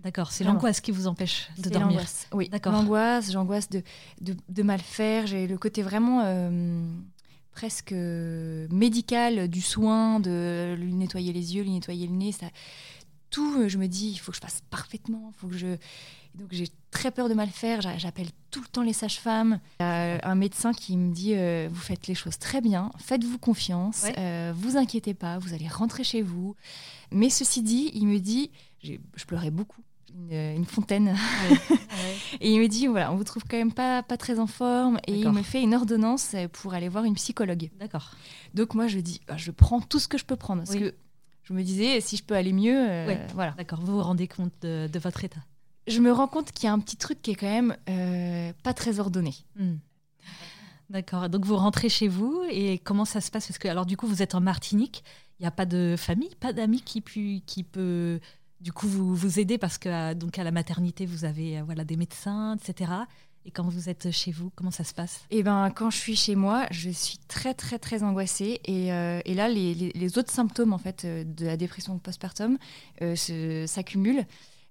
D'accord, 0.00 0.30
c'est 0.30 0.44
l'angoisse 0.44 0.80
qui 0.80 0.92
vous 0.92 1.08
empêche 1.08 1.50
de 1.58 1.70
dormir. 1.70 2.00
Oui, 2.32 2.48
d'accord. 2.48 2.72
L'angoisse, 2.72 3.32
j'angoisse 3.32 3.68
de, 3.68 3.82
de, 4.20 4.36
de, 4.48 4.62
mal 4.62 4.78
faire. 4.78 5.26
J'ai 5.26 5.48
le 5.48 5.58
côté 5.58 5.82
vraiment 5.82 6.22
presque 7.58 7.90
euh, 7.90 8.68
médical 8.70 9.48
du 9.48 9.60
soin, 9.60 10.20
de 10.20 10.76
lui 10.78 10.94
nettoyer 10.94 11.32
les 11.32 11.56
yeux, 11.56 11.64
lui 11.64 11.72
nettoyer 11.72 12.06
le 12.06 12.12
nez. 12.12 12.30
Ça, 12.30 12.46
tout, 13.30 13.58
euh, 13.58 13.68
je 13.68 13.78
me 13.78 13.88
dis, 13.88 14.10
il 14.10 14.16
faut 14.16 14.30
que 14.30 14.36
je 14.36 14.40
fasse 14.40 14.62
parfaitement. 14.70 15.32
Faut 15.38 15.48
que 15.48 15.58
je... 15.58 15.76
Donc 16.36 16.50
j'ai 16.52 16.68
très 16.92 17.10
peur 17.10 17.28
de 17.28 17.34
mal 17.34 17.48
faire. 17.48 17.80
J'appelle 17.98 18.28
tout 18.52 18.60
le 18.60 18.68
temps 18.68 18.84
les 18.84 18.92
sages-femmes. 18.92 19.58
un 19.80 20.34
médecin 20.36 20.72
qui 20.72 20.96
me 20.96 21.12
dit, 21.12 21.34
euh, 21.34 21.68
vous 21.68 21.80
faites 21.80 22.06
les 22.06 22.14
choses 22.14 22.38
très 22.38 22.60
bien, 22.60 22.92
faites-vous 22.98 23.38
confiance, 23.38 24.04
vous 24.54 24.76
inquiétez 24.76 25.14
pas, 25.14 25.38
vous 25.38 25.52
allez 25.52 25.66
rentrer 25.66 26.04
chez 26.04 26.22
vous. 26.22 26.54
Mais 27.10 27.28
ceci 27.28 27.62
dit, 27.62 27.90
il 27.92 28.06
me 28.06 28.20
dit, 28.20 28.52
je 28.84 29.24
pleurais 29.26 29.50
beaucoup 29.50 29.82
une, 30.30 30.64
fontaine. 30.64 31.16
et 32.40 32.52
il 32.52 32.60
me 32.60 32.66
dit 32.66 32.86
voilà, 32.86 33.12
on 33.12 33.16
vous 33.16 33.24
trouve 33.24 33.44
quand 33.48 33.56
même 33.56 33.72
pas, 33.72 34.02
pas 34.02 34.16
très 34.16 34.38
en 34.38 34.46
forme. 34.46 34.98
Et 35.06 35.14
il 35.14 35.30
me 35.30 35.42
fait 35.42 35.62
une 35.62 35.74
ordonnance 35.74 36.34
pour 36.52 36.74
aller 36.74 36.88
voir 36.88 37.04
une 37.04 37.14
psychologue. 37.14 37.70
D'accord. 37.78 38.12
Donc 38.54 38.74
moi, 38.74 38.86
je 38.86 38.98
dis 38.98 39.20
bah, 39.26 39.36
je 39.36 39.50
prends 39.50 39.80
tout 39.80 39.98
ce 39.98 40.08
que 40.08 40.18
je 40.18 40.24
peux 40.24 40.36
prendre. 40.36 40.62
Parce 40.64 40.76
que 40.76 40.94
je 41.48 41.54
me 41.54 41.62
disais, 41.62 42.00
si 42.02 42.18
je 42.18 42.24
peux 42.24 42.34
aller 42.34 42.52
mieux, 42.52 42.76
euh, 42.76 43.26
voilà. 43.34 43.52
D'accord, 43.52 43.80
vous 43.80 43.94
vous 43.94 44.02
rendez 44.02 44.28
compte 44.28 44.52
de, 44.60 44.98
votre 44.98 45.24
état? 45.24 45.40
Je 45.86 46.00
me 46.00 46.12
rends 46.12 46.28
compte 46.28 46.52
qu'il 46.52 46.66
y 46.66 46.68
a 46.68 46.72
un 46.74 46.78
petit 46.78 46.98
truc 46.98 47.22
qui 47.22 47.30
est 47.30 47.34
quand 47.34 47.46
même 47.46 47.74
euh, 47.88 48.52
pas 48.62 48.74
très 48.74 49.00
ordonné. 49.00 49.34
Hmm. 49.56 49.76
D'accord. 50.90 51.30
Donc 51.30 51.46
vous 51.46 51.56
rentrez 51.56 51.88
chez 51.88 52.08
vous 52.08 52.42
et 52.50 52.78
comment 52.78 53.06
ça 53.06 53.22
se 53.22 53.30
passe? 53.30 53.46
Parce 53.46 53.58
que 53.58 53.68
alors 53.68 53.86
du 53.86 53.96
coup 53.96 54.06
vous 54.06 54.22
êtes 54.22 54.34
en 54.34 54.40
Martinique, 54.40 55.04
il 55.38 55.42
n'y 55.42 55.46
a 55.46 55.50
pas 55.50 55.64
de 55.64 55.94
famille, 55.96 56.34
pas 56.40 56.52
d'amis 56.52 56.82
qui, 56.82 57.02
qui 57.46 57.62
peut 57.62 58.20
du 58.60 58.72
coup 58.72 58.88
vous 58.88 59.14
vous 59.14 59.38
aidez 59.38 59.58
parce 59.58 59.78
que 59.78 60.14
donc 60.14 60.38
à 60.38 60.44
la 60.44 60.50
maternité 60.50 61.06
vous 61.06 61.24
avez 61.24 61.58
euh, 61.58 61.62
voilà 61.64 61.84
des 61.84 61.96
médecins 61.96 62.56
etc. 62.56 62.92
Et 63.44 63.50
quand 63.50 63.66
vous 63.66 63.88
êtes 63.88 64.10
chez 64.10 64.30
vous, 64.30 64.50
comment 64.56 64.72
ça 64.72 64.84
se 64.84 64.92
passe? 64.92 65.22
Eh 65.30 65.42
ben, 65.42 65.70
quand 65.70 65.88
je 65.88 65.96
suis 65.96 66.16
chez 66.16 66.34
moi, 66.34 66.66
je 66.70 66.90
suis 66.90 67.16
très 67.28 67.54
très 67.54 67.78
très 67.78 68.02
angoissée 68.02 68.60
et, 68.66 68.92
euh, 68.92 69.20
et 69.24 69.32
là, 69.32 69.48
les, 69.48 69.72
les- 69.74 69.92
les 69.92 70.18
autres 70.18 70.32
symptômes 70.32 70.74
en 70.74 70.78
fait 70.78 71.04
euh, 71.06 71.24
de 71.24 71.46
la 71.46 71.56
dépression 71.56 71.98
postpartum 71.98 72.58
euh, 73.00 73.14
s'accumulent. 73.66 74.26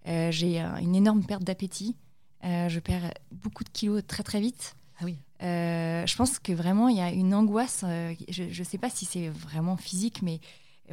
Euh, 0.07 0.31
J'ai 0.31 0.61
euh, 0.61 0.75
une 0.77 0.95
énorme 0.95 1.23
perte 1.25 1.43
d'appétit. 1.43 1.95
Euh, 2.43 2.69
je 2.69 2.79
perds 2.79 3.11
beaucoup 3.31 3.63
de 3.63 3.69
kilos 3.69 4.03
très 4.05 4.21
très 4.21 4.39
vite. 4.41 4.75
Ah 4.99 5.05
oui. 5.05 5.15
Euh, 5.41 6.05
je 6.05 6.15
pense 6.15 6.37
que 6.37 6.51
vraiment 6.53 6.87
il 6.87 6.97
y 6.97 7.01
a 7.01 7.11
une 7.11 7.33
angoisse. 7.33 7.81
euh, 7.83 8.13
je 8.29 8.43
ne 8.43 8.63
sais 8.65 8.77
pas 8.77 8.91
si 8.91 9.05
c'est 9.05 9.29
vraiment 9.29 9.77
physique, 9.77 10.21
mais 10.21 10.39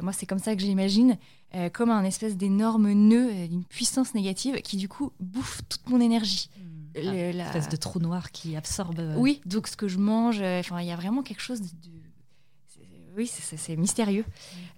moi 0.01 0.11
c'est 0.13 0.25
comme 0.25 0.39
ça 0.39 0.55
que 0.55 0.61
je 0.61 0.65
l'imagine, 0.67 1.17
euh, 1.53 1.69
comme 1.69 1.89
un 1.89 2.03
espèce 2.03 2.35
d'énorme 2.35 2.91
nœud, 2.91 3.29
euh, 3.31 3.47
d'une 3.47 3.63
puissance 3.63 4.13
négative 4.13 4.61
qui 4.61 4.77
du 4.77 4.89
coup 4.89 5.11
bouffe 5.19 5.61
toute 5.69 5.87
mon 5.89 6.01
énergie. 6.01 6.49
Le- 6.95 7.31
la- 7.33 7.45
espèce 7.47 7.67
de 7.69 7.75
trou 7.75 7.99
noir 7.99 8.31
qui 8.31 8.55
absorbe. 8.55 8.99
euh, 8.99 9.15
oui, 9.17 9.41
donc 9.45 9.67
ce 9.67 9.75
que 9.75 9.87
je 9.89 9.97
mange, 9.97 10.41
enfin, 10.41 10.79
il 10.81 10.87
y 10.87 10.91
a 10.91 10.95
vraiment 10.95 11.23
quelque 11.23 11.41
chose 11.41 11.61
de. 11.61 11.67
de- 11.67 11.95
oui, 13.17 13.27
c'est- 13.27 13.75
mystérieux. 13.77 14.25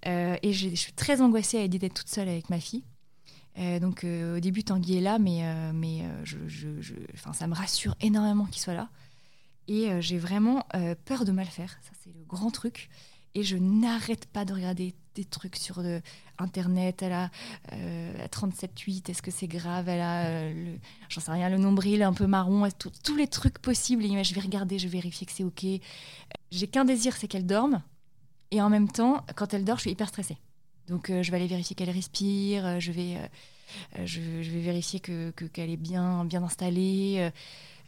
Euh, 0.05 0.35
et 0.43 0.53
je, 0.53 0.69
je 0.69 0.75
suis 0.75 0.93
très 0.93 1.21
angoissée 1.21 1.57
à 1.57 1.61
l'idée 1.63 1.79
d'être 1.79 1.93
toute 1.95 2.09
seule 2.09 2.27
avec 2.29 2.49
ma 2.49 2.59
fille. 2.59 2.83
Donc 3.81 4.03
au 4.05 4.39
début, 4.39 4.63
Tanguy 4.63 4.97
est 4.97 5.01
là, 5.01 5.17
mais, 5.17 5.41
mais 5.73 6.03
je, 6.23 6.37
je- 6.47 6.79
je- 6.79 6.93
enfin, 7.15 7.33
ça 7.33 7.47
me 7.47 7.55
rassure 7.55 7.95
énormément 8.01 8.45
qu'il 8.45 8.61
soit 8.61 8.75
là. 8.75 8.89
Et 9.67 9.89
j'ai 9.99 10.19
vraiment 10.19 10.63
peur 11.05 11.25
de 11.25 11.31
mal 11.31 11.47
faire. 11.47 11.71
Ça, 11.81 11.89
c'est 12.03 12.13
le 12.13 12.23
grand 12.25 12.51
truc. 12.51 12.87
Et 13.33 13.41
je 13.43 13.57
n'arrête 13.57 14.27
pas 14.27 14.45
de 14.45 14.53
regarder 14.53 14.93
des 15.15 15.25
trucs 15.25 15.55
sur 15.55 15.79
euh, 15.79 15.99
Internet. 16.39 17.01
Elle 17.01 17.13
a 17.13 17.29
euh, 17.73 18.13
37,8. 18.27 19.09
Est-ce 19.11 19.21
que 19.21 19.31
c'est 19.31 19.47
grave? 19.47 19.89
Elle 19.89 20.01
a, 20.01 20.25
euh, 20.27 20.75
j'en 21.09 21.21
sais 21.21 21.31
rien, 21.31 21.49
le 21.49 21.57
nombril 21.57 22.03
un 22.03 22.13
peu 22.13 22.27
marron. 22.27 22.67
tous 23.03 23.15
les 23.15 23.27
trucs 23.27 23.59
possibles. 23.59 24.03
Je 24.23 24.33
vais 24.33 24.41
regarder, 24.41 24.79
je 24.79 24.87
vais 24.87 24.97
vérifier 24.99 25.25
que 25.25 25.33
c'est 25.33 25.43
OK. 25.43 25.63
Euh, 25.65 25.77
J'ai 26.51 26.67
qu'un 26.67 26.85
désir, 26.85 27.15
c'est 27.15 27.27
qu'elle 27.27 27.45
dorme. 27.45 27.81
Et 28.51 28.61
en 28.61 28.69
même 28.69 28.89
temps, 28.89 29.25
quand 29.35 29.53
elle 29.53 29.65
dort, 29.65 29.77
je 29.77 29.81
suis 29.81 29.91
hyper 29.91 30.07
stressée. 30.09 30.37
Donc 30.87 31.09
euh, 31.09 31.21
je 31.23 31.31
vais 31.31 31.37
aller 31.37 31.47
vérifier 31.47 31.75
qu'elle 31.75 31.89
respire. 31.89 32.79
je, 32.79 32.91
vais, 32.91 33.17
je, 34.05 34.21
vais 34.21 34.61
vérifier 34.61 34.99
que- 35.01 35.31
qu'elle 35.31 35.69
est 35.69 35.75
bien, 35.77 36.23
bien 36.23 36.43
installée. 36.43 37.29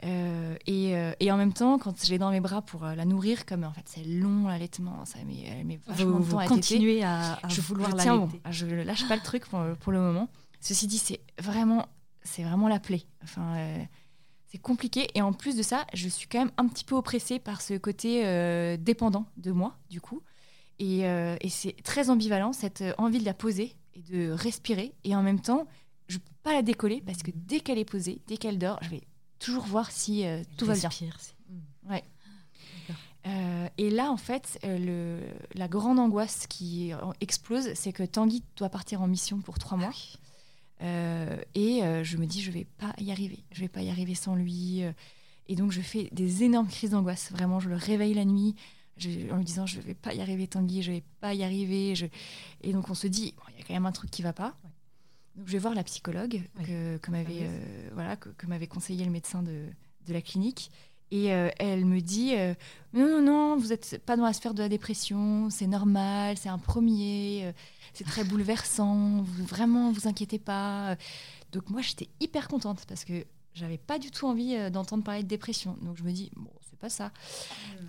Euh, 0.03 0.39
euh, 0.49 0.55
et, 0.67 0.95
euh, 0.95 1.11
et 1.19 1.31
en 1.31 1.37
même 1.37 1.53
temps, 1.53 1.77
quand 1.77 2.03
je 2.03 2.09
l'ai 2.11 2.17
dans 2.17 2.31
mes 2.31 2.39
bras 2.39 2.61
pour 2.61 2.83
euh, 2.85 2.95
la 2.95 3.05
nourrir, 3.05 3.45
comme 3.45 3.63
en 3.63 3.73
fait 3.73 3.83
c'est 3.85 4.03
long 4.03 4.47
l'allaitement, 4.47 5.05
ça 5.05 5.19
met, 5.25 5.43
elle 5.45 5.65
met 5.65 5.79
vachement 5.85 6.11
Vous, 6.11 6.19
de 6.19 6.23
vous 6.23 6.31
temps 6.31 6.39
à 6.39 6.43
téter 6.43 6.55
continuez 6.55 7.03
à, 7.03 7.33
à 7.41 7.47
je 7.49 7.61
vouloir 7.61 7.91
je 7.91 7.95
la 7.95 8.03
tiens 8.03 8.17
bon. 8.17 8.29
Je 8.49 8.65
lâche 8.65 9.07
pas 9.07 9.15
le 9.15 9.21
truc 9.21 9.45
pour, 9.47 9.61
pour 9.79 9.91
le 9.91 9.99
moment. 9.99 10.29
Ceci 10.61 10.87
dit, 10.87 10.97
c'est 10.97 11.21
vraiment, 11.39 11.85
c'est 12.23 12.43
vraiment 12.43 12.67
la 12.67 12.79
plaie. 12.79 13.03
Enfin, 13.23 13.55
c'est 14.47 14.57
compliqué. 14.57 15.07
Et 15.15 15.21
en 15.21 15.31
plus 15.31 15.55
de 15.55 15.63
ça, 15.63 15.85
je 15.93 16.09
suis 16.09 16.27
quand 16.27 16.39
même 16.39 16.51
un 16.57 16.67
petit 16.67 16.83
peu 16.83 16.95
oppressée 16.95 17.39
par 17.39 17.61
ce 17.61 17.77
côté 17.77 18.77
dépendant 18.77 19.25
de 19.37 19.53
moi, 19.53 19.77
du 19.89 20.01
coup. 20.01 20.21
Et, 20.79 20.99
et 20.99 21.49
c'est 21.49 21.81
très 21.81 22.09
ambivalent, 22.09 22.51
cette 22.51 22.83
envie 22.97 23.19
de 23.19 23.25
la 23.25 23.33
poser 23.33 23.73
et 23.93 24.01
de 24.01 24.31
respirer. 24.31 24.93
Et 25.05 25.15
en 25.15 25.23
même 25.23 25.39
temps, 25.39 25.65
je 26.09 26.17
peux 26.17 26.33
pas 26.43 26.51
la 26.51 26.61
décoller 26.61 27.01
parce 27.05 27.23
que 27.23 27.31
dès 27.33 27.61
qu'elle 27.61 27.77
est 27.77 27.89
posée, 27.89 28.21
dès 28.27 28.35
qu'elle 28.35 28.57
dort, 28.57 28.79
je 28.81 28.89
vais 28.89 29.01
toujours 29.39 29.65
voir 29.65 29.91
si 29.91 30.25
euh, 30.25 30.43
tout 30.57 30.65
va 30.65 30.73
bien. 30.79 30.89
Mm. 31.49 31.55
Euh, 33.27 33.67
et 33.77 33.89
là, 33.89 34.11
en 34.11 34.17
fait, 34.17 34.59
euh, 34.63 34.77
le, 34.77 35.19
la 35.53 35.67
grande 35.67 35.99
angoisse 35.99 36.47
qui 36.47 36.91
explose, 37.21 37.73
c'est 37.73 37.91
que 37.93 38.03
Tanguy 38.03 38.43
doit 38.55 38.69
partir 38.69 39.01
en 39.01 39.07
mission 39.07 39.39
pour 39.41 39.59
trois 39.59 39.77
mois. 39.77 39.91
Euh, 40.81 41.37
et 41.55 41.81
je 42.03 42.17
me 42.17 42.25
dis, 42.25 42.41
je 42.41 42.51
vais 42.51 42.65
pas 42.77 42.93
y 42.97 43.11
arriver. 43.11 43.43
Je 43.51 43.59
vais 43.61 43.67
pas 43.67 43.81
y 43.81 43.89
arriver 43.89 44.15
sans 44.15 44.35
lui. 44.35 44.83
Et 45.47 45.55
donc, 45.55 45.71
je 45.71 45.81
fais 45.81 46.07
des 46.11 46.43
énormes 46.43 46.67
crises 46.67 46.91
d'angoisse. 46.91 47.31
Vraiment, 47.31 47.59
je 47.59 47.69
le 47.69 47.75
réveille 47.75 48.13
la 48.13 48.25
nuit 48.25 48.55
je- 48.97 49.31
en 49.31 49.37
lui 49.37 49.45
disant, 49.45 49.65
je 49.65 49.79
vais 49.81 49.93
pas 49.95 50.13
y 50.13 50.21
arriver, 50.21 50.47
Tanguy, 50.47 50.81
je 50.83 50.91
vais 50.91 51.03
pas 51.21 51.33
y 51.33 51.43
arriver. 51.43 51.95
Je... 51.95 52.05
Et 52.61 52.71
donc, 52.73 52.89
on 52.89 52.93
se 52.93 53.07
dit, 53.07 53.33
Bon, 53.37 53.43
il 53.53 53.59
y 53.59 53.61
a 53.61 53.65
quand 53.65 53.73
même 53.73 53.85
un 53.85 53.91
truc 53.91 54.11
qui 54.11 54.21
va 54.21 54.33
pas. 54.33 54.55
Ouais. 54.63 54.68
Donc, 55.35 55.47
je 55.47 55.51
vais 55.53 55.59
voir 55.59 55.73
la 55.75 55.83
psychologue 55.83 56.41
Ouais. 56.59 56.65
que, 56.65 56.97
que 56.97 57.11
m'avait 57.11 57.43
euh, 57.43 57.89
voilà, 57.93 58.15
que, 58.15 58.29
que 58.29 58.45
m'avait 58.47 58.67
conseillé 58.67 59.05
le 59.05 59.11
médecin 59.11 59.41
de, 59.43 59.65
de 60.07 60.13
la 60.13 60.21
clinique. 60.21 60.71
Et 61.11 61.33
euh, 61.33 61.49
elle 61.57 61.85
me 61.85 62.01
dit 62.01 62.35
euh, 62.35 62.53
non, 62.93 63.07
non, 63.07 63.21
non, 63.23 63.57
vous 63.57 63.69
n'êtes 63.69 63.99
pas 64.05 64.15
dans 64.15 64.25
la 64.25 64.33
sphère 64.33 64.53
de 64.53 64.61
la 64.61 64.69
dépression, 64.69 65.49
c'est 65.49 65.65
normal, 65.65 66.37
c'est 66.37 66.49
un 66.49 66.59
premier, 66.59 67.45
euh, 67.45 67.51
c'est 67.93 68.03
très 68.03 68.23
bouleversant, 68.23 69.23
vous, 69.23 69.43
vraiment, 69.45 69.91
vous 69.91 70.07
inquiétez 70.07 70.37
pas. 70.37 70.97
Donc 71.51 71.69
moi, 71.71 71.81
j'étais 71.81 72.09
hyper 72.19 72.47
contente 72.47 72.85
parce 72.87 73.05
que 73.05 73.25
j'avais 73.55 73.79
pas 73.79 73.97
du 73.97 74.11
tout 74.11 74.27
envie 74.27 74.55
euh, 74.55 74.69
d'entendre 74.69 75.03
parler 75.03 75.23
de 75.23 75.27
dépression. 75.27 75.75
Donc 75.81 75.97
je 75.97 76.03
me 76.03 76.11
dis, 76.11 76.29
bon, 76.35 76.51
c'est 76.69 76.77
pas 76.77 76.89
ça. 76.89 77.11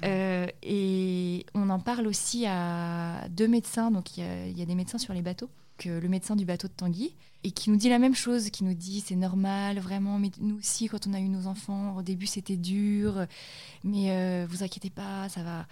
Euh, 0.04 0.46
et 0.62 1.44
on 1.54 1.68
en 1.68 1.78
parle 1.78 2.06
aussi 2.06 2.46
à 2.46 3.28
deux 3.28 3.48
médecins, 3.48 3.90
donc 3.90 4.16
il 4.16 4.24
y, 4.24 4.26
a- 4.26 4.46
il 4.46 4.58
y 4.58 4.62
a 4.62 4.66
des 4.66 4.74
médecins 4.74 4.96
sur 4.98 5.12
les 5.12 5.20
bateaux, 5.22 5.50
que 5.76 5.90
le 5.90 6.08
médecin 6.08 6.36
du 6.36 6.46
bateau 6.46 6.68
de 6.68 6.72
Tanguy, 6.72 7.14
et 7.44 7.50
qui 7.52 7.70
nous 7.70 7.76
dit 7.76 7.88
la 7.88 7.98
même 7.98 8.14
chose, 8.14 8.50
qui 8.50 8.64
nous 8.64 8.74
dit 8.74 9.00
c'est 9.00 9.16
normal, 9.16 9.78
vraiment, 9.78 10.18
mais 10.18 10.30
nous 10.40 10.58
aussi, 10.58 10.88
quand 10.88 11.06
on 11.06 11.14
a 11.14 11.20
eu 11.20 11.28
nos 11.28 11.46
enfants, 11.46 11.96
au 11.96 12.02
début 12.02 12.26
c'était 12.26 12.56
dur, 12.56 13.26
mais 13.84 14.10
euh, 14.10 14.46
vous 14.48 14.62
inquiétez 14.62 14.90
pas, 14.90 15.28
ça 15.28 15.42
va, 15.42 15.66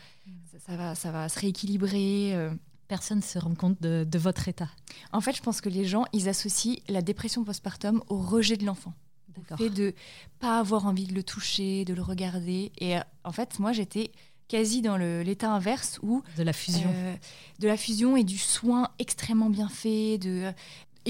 ça, 0.52 0.58
ça 0.66 0.76
va, 0.76 0.94
ça 0.94 1.10
va 1.12 1.28
se 1.28 1.38
rééquilibrer. 1.40 2.34
euh. 2.34 2.50
Personne 2.88 3.18
ne 3.18 3.22
se 3.22 3.38
rend 3.38 3.54
compte 3.54 3.82
de, 3.82 4.06
de 4.10 4.18
votre 4.18 4.48
état. 4.48 4.70
En 5.12 5.20
fait, 5.20 5.36
je 5.36 5.42
pense 5.42 5.60
que 5.60 5.68
les 5.68 5.84
gens, 5.84 6.04
ils 6.14 6.26
associent 6.30 6.76
la 6.88 7.02
dépression 7.02 7.44
postpartum 7.44 8.02
au 8.08 8.16
rejet 8.18 8.56
de 8.56 8.64
l'enfant. 8.64 8.94
Le 9.28 9.42
D'accord. 9.42 9.58
fait 9.58 9.68
de 9.68 9.94
pas 10.40 10.58
avoir 10.58 10.86
envie 10.86 11.04
de 11.06 11.12
le 11.12 11.22
toucher, 11.22 11.84
de 11.84 11.92
le 11.92 12.00
regarder. 12.00 12.72
Et 12.78 12.96
euh, 12.96 13.00
en 13.24 13.32
fait, 13.32 13.58
moi, 13.58 13.72
j'étais 13.72 14.10
quasi 14.48 14.80
dans 14.80 14.96
l'état 14.96 15.52
inverse 15.52 15.98
où 16.02 16.22
De 16.38 16.42
la 16.42 16.54
fusion. 16.54 16.90
euh, 16.90 17.14
de 17.58 17.66
la 17.68 17.76
fusion 17.76 18.16
et 18.16 18.24
du 18.24 18.38
soin 18.38 18.88
extrêmement 18.98 19.50
bien 19.50 19.68
fait. 19.68 20.16
De, 20.16 20.50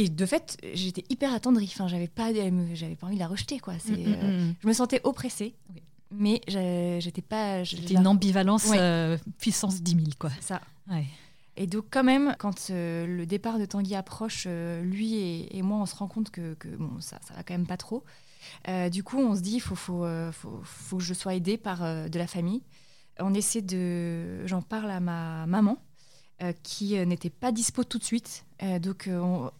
et 0.00 0.09
de 0.09 0.26
fait, 0.26 0.57
j'étais 0.75 1.05
hyper 1.11 1.33
attendrie. 1.35 1.71
Enfin, 1.73 1.88
j'avais 1.88 2.09
pas, 2.09 2.33
me- 2.33 2.75
j'avais 2.75 2.95
pas 2.97 3.07
envie 3.07 3.17
de 3.17 3.21
la 3.21 3.28
rejeter, 3.28 3.59
quoi. 3.59 3.75
C'est, 3.78 3.93
Mm, 3.93 4.11
mm, 4.11 4.14
euh, 4.23 4.49
mm. 4.50 4.55
je 4.62 4.69
me 4.69 4.73
sentais 4.73 5.00
oppressée, 5.05 5.55
mais 6.11 6.40
j'étais 6.47 7.23
pas. 7.23 7.64
C'était 7.64 7.95
une 7.95 8.07
ambivalence 8.07 8.67
Ouais. 8.67 8.78
euh, 8.78 9.19
puissance 9.38 9.83
10 9.83 9.93
000, 9.97 10.07
quoi. 10.19 10.31
Ça. 10.40 10.61
Ouais. 10.90 11.05
Et 11.57 11.67
donc, 11.67 11.87
quand 11.90 12.05
même, 12.05 12.37
quand 12.38 12.71
euh, 12.71 13.05
le 13.07 13.26
départ 13.26 13.59
de 13.59 13.64
Tanguy 13.64 13.97
approche, 13.97 14.45
euh, 14.47 14.81
lui 14.83 15.14
et, 15.17 15.57
et 15.57 15.62
moi, 15.62 15.78
on 15.78 15.87
se 15.87 15.97
rend 15.97 16.07
compte 16.07 16.31
que, 16.31 16.55
que, 16.55 16.69
bon, 16.69 17.00
ça, 17.00 17.19
ça 17.26 17.35
va 17.35 17.43
quand 17.43 17.55
même 17.55 17.67
pas 17.67 17.76
trop. 17.76 18.05
Euh, 18.69 18.88
du 18.88 19.02
coup, 19.02 19.19
on 19.19 19.35
se 19.35 19.40
dit, 19.40 19.55
il 19.57 19.61
faut, 19.61 19.75
faut, 19.75 20.05
euh, 20.05 20.31
faut, 20.31 20.61
faut 20.62 20.99
que 20.99 21.02
je 21.02 21.12
sois 21.14 21.35
aidée 21.35 21.59
par 21.59 21.83
euh, 21.83 22.09
de 22.09 22.17
la 22.19 22.28
famille. 22.28 22.62
On 23.19 23.35
essaie 23.35 23.62
de. 23.62 24.47
J'en 24.47 24.62
parle 24.62 24.93
à 24.93 25.00
ma 25.00 25.47
maman, 25.47 25.78
euh, 26.45 26.52
qui 26.62 26.97
euh, 26.97 27.05
n'était 27.05 27.31
pas 27.31 27.50
dispo 27.50 27.83
tout 27.83 27.99
de 27.99 28.05
suite. 28.05 28.45
Euh, 28.62 28.78
donc, 28.78 29.09
euh, 29.09 29.19
on- 29.19 29.50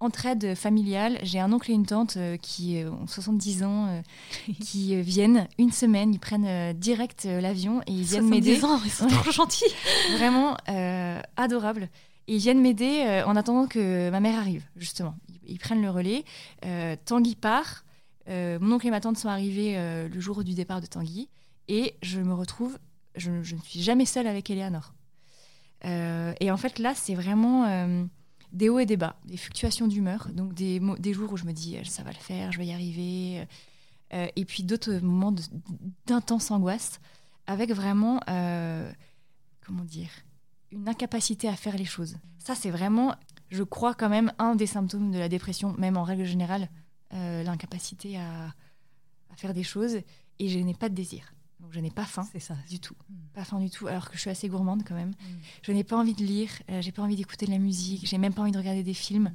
entraide 0.00 0.54
familiale. 0.54 1.18
J'ai 1.22 1.40
un 1.40 1.52
oncle 1.52 1.70
et 1.70 1.74
une 1.74 1.86
tante 1.86 2.16
euh, 2.16 2.36
qui 2.36 2.82
euh, 2.82 2.90
ont 2.90 3.06
70 3.06 3.62
ans, 3.62 3.86
euh, 3.88 4.00
qui 4.60 5.00
viennent 5.02 5.48
une 5.58 5.72
semaine. 5.72 6.12
Ils 6.12 6.20
prennent 6.20 6.72
direct 6.74 7.24
l'avion 7.24 7.80
et 7.86 7.92
ils 7.92 8.04
viennent 8.04 8.28
70 8.28 8.30
m'aider 8.30 8.64
ans, 8.64 8.80
ils 8.84 8.90
sont 8.90 9.06
trop 9.06 9.30
gentils. 9.30 9.64
vraiment 10.16 10.56
euh, 10.68 11.20
adorable. 11.36 11.88
Et 12.26 12.36
ils 12.36 12.40
viennent 12.40 12.60
m'aider 12.60 13.22
en 13.26 13.36
attendant 13.36 13.66
que 13.66 14.08
ma 14.08 14.20
mère 14.20 14.38
arrive, 14.38 14.64
justement. 14.76 15.14
Ils, 15.46 15.58
prennent 15.58 15.82
le 15.82 15.90
relais. 15.90 16.24
Euh, 16.64 16.96
Tanguy 17.04 17.34
part. 17.34 17.84
Euh, 18.30 18.58
mon 18.62 18.76
oncle 18.76 18.86
et 18.86 18.90
ma 18.90 19.00
tante 19.00 19.18
sont 19.18 19.28
arrivés 19.28 19.76
le 19.76 20.20
jour 20.20 20.42
du 20.42 20.54
départ 20.54 20.80
de 20.80 20.86
Tanguy. 20.86 21.28
Et 21.68 21.94
je 22.02 22.20
me 22.20 22.32
retrouve, 22.32 22.78
je, 23.14 23.42
je 23.42 23.56
ne 23.56 23.60
suis 23.60 23.82
jamais 23.82 24.06
seule 24.06 24.26
avec 24.26 24.48
Eleanor. 24.48 24.94
Et 25.84 26.50
en 26.50 26.56
fait, 26.56 26.78
là, 26.78 26.94
c'est 26.94 27.14
vraiment 27.14 27.66
des 28.54 28.68
hauts 28.68 28.78
et 28.78 28.86
des 28.86 28.96
bas, 28.96 29.16
des 29.26 29.36
fluctuations 29.36 29.86
d'humeur. 29.86 30.28
Donc, 30.32 30.54
des, 30.54 30.80
jours 31.12 31.32
où 31.32 31.36
je 31.36 31.44
me 31.44 31.52
dis, 31.52 31.76
euh, 31.76 31.84
ça 31.84 32.02
va 32.02 32.10
le 32.10 32.16
faire, 32.16 32.52
je 32.52 32.58
vais 32.58 32.66
y 32.66 32.72
arriver. 32.72 33.46
Euh, 34.14 34.28
et 34.36 34.44
puis 34.44 34.62
d'autres 34.62 34.94
moments 35.00 35.34
d'intense 36.06 36.50
angoisse, 36.50 37.00
avec 37.46 37.72
vraiment, 37.72 38.20
euh, 38.28 38.90
comment 39.66 39.84
dire, 39.84 40.10
une 40.70 40.88
incapacité 40.88 41.48
à 41.48 41.56
faire 41.56 41.76
les 41.76 41.84
choses. 41.84 42.16
Ça, 42.38 42.54
c'est 42.54 42.70
vraiment, 42.70 43.14
je 43.48 43.62
crois 43.62 43.94
quand 43.94 44.08
même, 44.08 44.32
un 44.38 44.54
des 44.54 44.66
symptômes 44.66 45.10
de 45.10 45.18
la 45.18 45.28
dépression, 45.28 45.74
même 45.78 45.96
en 45.96 46.04
règle 46.04 46.24
générale, 46.24 46.68
euh, 47.12 47.42
l'incapacité 47.42 48.18
à, 48.18 48.46
à 48.46 49.36
faire 49.36 49.52
des 49.52 49.62
choses. 49.62 49.98
Et 50.38 50.48
je 50.48 50.58
n'ai 50.58 50.74
pas 50.74 50.88
de 50.88 50.94
désir. 50.94 51.33
Donc, 51.64 51.72
je 51.72 51.80
n'ai 51.80 51.90
pas 51.90 52.04
faim 52.04 52.28
C'est 52.30 52.38
ça. 52.40 52.56
du 52.68 52.78
tout. 52.78 52.94
Mm. 53.08 53.14
Pas 53.32 53.44
faim 53.44 53.58
du 53.58 53.70
tout, 53.70 53.86
alors 53.86 54.08
que 54.10 54.16
je 54.16 54.20
suis 54.20 54.30
assez 54.30 54.48
gourmande 54.48 54.82
quand 54.86 54.94
même. 54.94 55.08
Mm. 55.10 55.24
Je 55.62 55.72
n'ai 55.72 55.82
pas 55.82 55.96
envie 55.96 56.12
de 56.14 56.22
lire, 56.22 56.50
euh, 56.70 56.82
j'ai 56.82 56.92
pas 56.92 57.00
envie 57.02 57.16
d'écouter 57.16 57.46
de 57.46 57.50
la 57.52 57.58
musique, 57.58 58.06
j'ai 58.06 58.18
même 58.18 58.34
pas 58.34 58.42
envie 58.42 58.52
de 58.52 58.58
regarder 58.58 58.82
des 58.82 58.92
films. 58.94 59.24
Mm. 59.24 59.34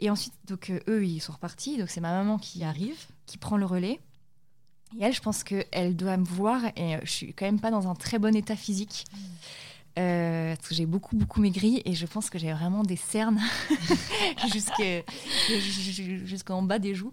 Et 0.00 0.10
ensuite, 0.10 0.34
donc 0.48 0.70
euh, 0.70 0.80
eux, 0.88 1.06
ils 1.06 1.20
sont 1.20 1.32
repartis. 1.32 1.78
Donc 1.78 1.88
c'est 1.88 2.00
ma 2.00 2.10
maman 2.10 2.38
qui, 2.38 2.64
arrive. 2.64 2.98
qui 3.26 3.38
prend 3.38 3.56
le 3.56 3.64
relais. 3.66 4.00
Et 4.98 5.04
elle, 5.04 5.14
je 5.14 5.20
pense 5.20 5.44
qu'elle 5.44 5.94
doit 5.96 6.16
me 6.16 6.24
voir. 6.24 6.60
Et 6.76 6.96
euh, 6.96 7.00
je 7.04 7.10
suis 7.10 7.32
quand 7.32 7.46
même 7.46 7.60
pas 7.60 7.70
dans 7.70 7.88
un 7.88 7.94
très 7.94 8.18
bon 8.18 8.34
état 8.34 8.56
physique. 8.56 9.04
Euh, 9.96 10.56
parce 10.56 10.68
que 10.68 10.74
j'ai 10.74 10.86
beaucoup, 10.86 11.14
beaucoup 11.16 11.40
maigri. 11.40 11.80
Et 11.84 11.94
je 11.94 12.06
pense 12.06 12.28
que 12.28 12.38
j'ai 12.40 12.52
vraiment 12.52 12.82
des 12.82 12.96
cernes 12.96 13.40
jusque- 14.52 15.04
jusqu'en 16.26 16.62
bas 16.62 16.80
des 16.80 16.94
joues. 16.96 17.12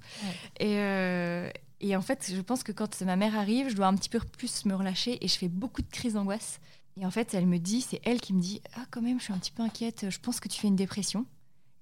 Ouais. 0.59 1.51
Et, 1.53 1.61
Et 1.81 1.95
en 1.95 2.01
fait, 2.01 2.31
je 2.33 2.41
pense 2.41 2.63
que 2.63 2.71
quand 2.71 3.01
ma 3.01 3.15
mère 3.15 3.35
arrive, 3.35 3.69
je 3.69 3.75
dois 3.75 3.87
un 3.87 3.95
petit 3.95 4.09
peu 4.09 4.19
plus 4.19 4.65
me 4.65 4.75
relâcher 4.75 5.17
et 5.23 5.27
je 5.27 5.35
fais 5.35 5.47
beaucoup 5.49 5.81
de 5.81 5.89
crises 5.89 6.13
d'angoisse. 6.13 6.59
Et 6.95 7.05
en 7.05 7.11
fait, 7.11 7.33
elle 7.33 7.47
me 7.47 7.57
dit, 7.57 7.81
c'est 7.81 7.99
elle 8.03 8.21
qui 8.21 8.33
me 8.33 8.41
dit 8.41 8.61
Ah, 8.75 8.85
quand 8.91 9.01
même, 9.01 9.19
je 9.19 9.25
suis 9.25 9.33
un 9.33 9.39
petit 9.39 9.51
peu 9.51 9.63
inquiète, 9.63 10.09
je 10.09 10.19
pense 10.19 10.39
que 10.39 10.47
tu 10.47 10.59
fais 10.59 10.67
une 10.67 10.75
dépression. 10.75 11.25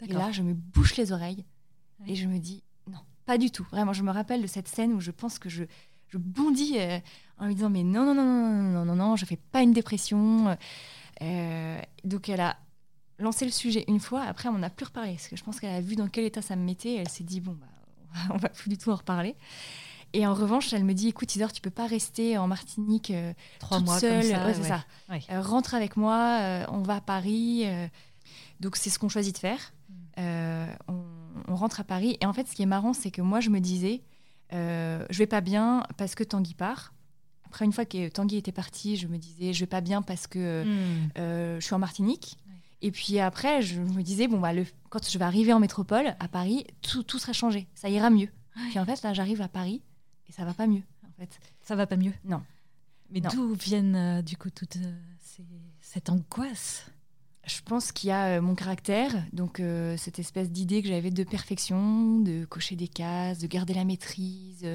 Et 0.02 0.14
là, 0.14 0.32
je 0.32 0.42
me 0.42 0.54
bouche 0.54 0.96
les 0.96 1.12
oreilles 1.12 1.46
et 2.08 2.16
je 2.16 2.28
me 2.28 2.40
dis 2.40 2.64
Non, 2.88 3.00
pas 3.26 3.38
du 3.38 3.52
tout. 3.52 3.68
Vraiment, 3.72 3.92
je 3.92 4.04
me 4.04 4.12
rappelle 4.12 4.42
de 4.42 4.48
cette 4.48 4.70
scène 4.70 4.94
où 4.94 5.02
je 5.02 5.12
pense 5.12 5.38
que 5.38 5.50
je, 5.50 5.66
je 6.08 6.18
bondis 6.18 6.78
euh, 6.78 7.00
en 7.38 7.48
lui 7.48 7.56
disant 7.56 7.70
Mais 7.70 7.84
non, 7.84 8.06
non, 8.06 8.14
non, 8.16 8.24
non, 8.24 8.52
non, 8.52 8.72
non, 8.72 8.86
non, 8.86 8.96
non, 8.96 9.16
je 9.18 9.26
fais 9.26 9.36
pas 9.36 9.62
une 9.62 9.74
dépression. 9.74 10.58
Euh, 11.22 11.82
donc, 12.06 12.30
elle 12.30 12.40
a 12.40 12.58
lancé 13.18 13.44
le 13.44 13.52
sujet 13.52 13.84
une 13.90 14.00
fois. 14.00 14.22
Après, 14.22 14.48
on 14.48 14.60
n'a 14.60 14.70
plus 14.70 14.86
reparlé 14.86 15.14
parce 15.14 15.28
que 15.28 15.36
je 15.36 15.44
pense 15.44 15.60
qu'elle 15.60 15.76
a 15.76 15.82
vu 15.82 15.98
dans 15.98 16.08
quel 16.08 16.24
état 16.24 16.42
ça 16.42 16.56
me 16.56 16.64
mettait. 16.64 16.96
Elle 16.96 17.10
s'est 17.10 17.26
dit 17.26 17.42
Bon, 17.42 17.58
bah, 17.60 17.68
on 18.34 18.38
va 18.38 18.48
plus 18.48 18.70
du 18.70 18.78
tout 18.78 18.92
en 18.92 18.96
reparler. 18.96 19.36
Et 20.14 20.26
en 20.26 20.34
revanche, 20.34 20.74
elle 20.74 20.84
me 20.84 20.94
dit 20.94 21.08
écoute, 21.10 21.36
Isor, 21.36 21.52
tu 21.52 21.62
peux 21.62 21.70
pas 21.70 21.86
rester 21.88 22.38
en 22.38 22.48
Martinique 22.48 23.12
euh, 23.12 23.34
Trois 23.60 23.78
toute 23.78 23.86
mois 23.86 24.00
seule. 24.00 24.22
comme 24.22 24.32
ça. 24.32 24.46
Ouais, 24.46 24.54
c'est 24.54 24.62
ouais. 24.62 24.68
ça. 24.68 24.86
Ouais. 25.10 25.22
Euh, 25.32 25.42
rentre 25.42 25.76
avec 25.76 25.98
moi, 25.98 26.40
euh, 26.42 26.66
on 26.70 26.82
va 26.82 26.96
à 26.96 27.02
Paris. 27.02 27.66
donc 28.60 28.76
c'est 28.76 28.90
ce 28.90 28.98
qu'on 29.00 29.10
choisit 29.10 29.36
de 29.36 29.40
faire. 29.40 29.74
Mm. 30.18 30.72
On, 30.88 31.04
on 31.48 31.56
rentre 31.56 31.80
à 31.80 31.84
Paris. 31.84 32.18
Et 32.22 32.26
en 32.26 32.34
fait, 32.34 32.48
ce 32.48 32.56
qui 32.56 32.64
est 32.64 32.68
marrant, 32.68 32.94
c'est 32.94 33.12
que 33.12 33.22
moi, 33.22 33.40
je 33.40 33.50
me 33.50 33.60
disais, 33.60 34.02
je 34.52 35.18
vais 35.18 35.28
pas 35.28 35.42
bien 35.42 35.84
parce 35.98 36.16
que 36.16 36.24
Tanguy 36.24 36.54
part. 36.56 36.94
Après, 37.46 37.66
une 37.66 37.74
fois 37.74 37.86
que 37.86 38.10
Tanguy 38.10 38.38
était 38.38 38.52
parti, 38.52 38.96
je 38.96 39.08
me 39.08 39.18
disais, 39.18 39.54
je 39.54 39.60
vais 39.62 39.66
pas 39.68 39.82
bien 39.82 40.04
parce 40.04 40.28
que 40.28 40.64
euh, 41.18 41.60
je 41.60 41.66
suis 41.66 41.74
en 41.74 41.80
Martinique. 41.80 42.38
Et 42.82 42.92
puis 42.92 43.20
après, 43.20 43.62
je 43.62 43.82
me 43.82 44.04
disais, 44.04 44.28
bon, 44.28 44.40
bah, 44.40 44.54
le, 44.54 44.66
quand 44.90 45.10
je 45.10 45.18
vais 45.18 45.26
arriver 45.26 45.52
en 45.52 45.60
métropole, 45.60 46.16
à 46.20 46.28
Paris, 46.28 46.66
tout, 46.82 47.04
tout 47.04 47.18
sera 47.18 47.34
changé. 47.34 47.68
Ça 47.74 47.90
ira 47.90 48.10
mieux. 48.10 48.30
Puis 48.70 48.80
en 48.80 48.86
fait, 48.86 49.02
là, 49.02 49.14
j'arrive 49.14 49.42
à 49.42 49.48
Paris 49.48 49.82
et 50.30 50.32
ça 50.32 50.46
va 50.46 50.54
pas 50.54 50.68
mieux. 50.68 50.84
En 51.08 51.12
fait. 51.20 51.40
Ça 51.62 51.76
va 51.76 51.88
pas 51.88 51.98
mieux 51.98 52.14
Non. 52.24 52.42
Mais 53.12 53.22
d'où 53.22 53.54
viennent 53.56 53.96
euh, 53.96 54.22
du 54.22 54.38
coup 54.38 54.50
toute 54.52 54.76
euh, 54.78 54.94
ces- 55.20 55.44
cette 55.82 56.10
angoisse? 56.10 56.86
Je 57.48 57.62
pense 57.66 57.92
qu'il 57.92 58.10
y 58.10 58.12
a 58.12 58.38
euh, 58.38 58.42
mon 58.42 58.54
caractère, 58.54 59.12
donc 59.34 59.62
cette 59.98 60.20
espèce 60.20 60.52
d'idée 60.52 60.84
que 60.84 60.88
j'avais 60.90 61.10
de 61.10 61.24
perfection, 61.24 62.20
de 62.20 62.46
cocher 62.46 62.76
des 62.76 62.88
cases, 62.88 63.40
de 63.40 63.48
garder 63.48 63.74
la 63.74 63.86
maîtrise. 63.86 64.68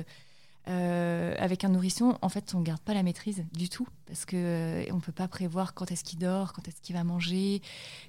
avec 0.67 1.63
un 1.65 1.69
nourrisson, 1.69 2.19
en 2.23 2.29
fait, 2.29 2.55
on 2.55 2.61
ne 2.61 2.65
garde 2.65 2.81
pas 2.81 2.95
la 2.95 3.03
maîtrise 3.03 3.45
du 3.53 3.69
tout, 3.69 3.87
parce 4.07 4.25
que 4.25 4.37
euh, 4.37 4.85
on 4.93 4.99
peut 5.01 5.13
pas 5.13 5.29
prévoir 5.29 5.75
quand 5.75 5.93
est-ce 5.93 6.03
qu'il 6.05 6.19
dort, 6.19 6.53
quand 6.53 6.67
est-ce 6.67 6.81
qu'il 6.81 6.97
va 6.97 7.05
manger. 7.05 7.61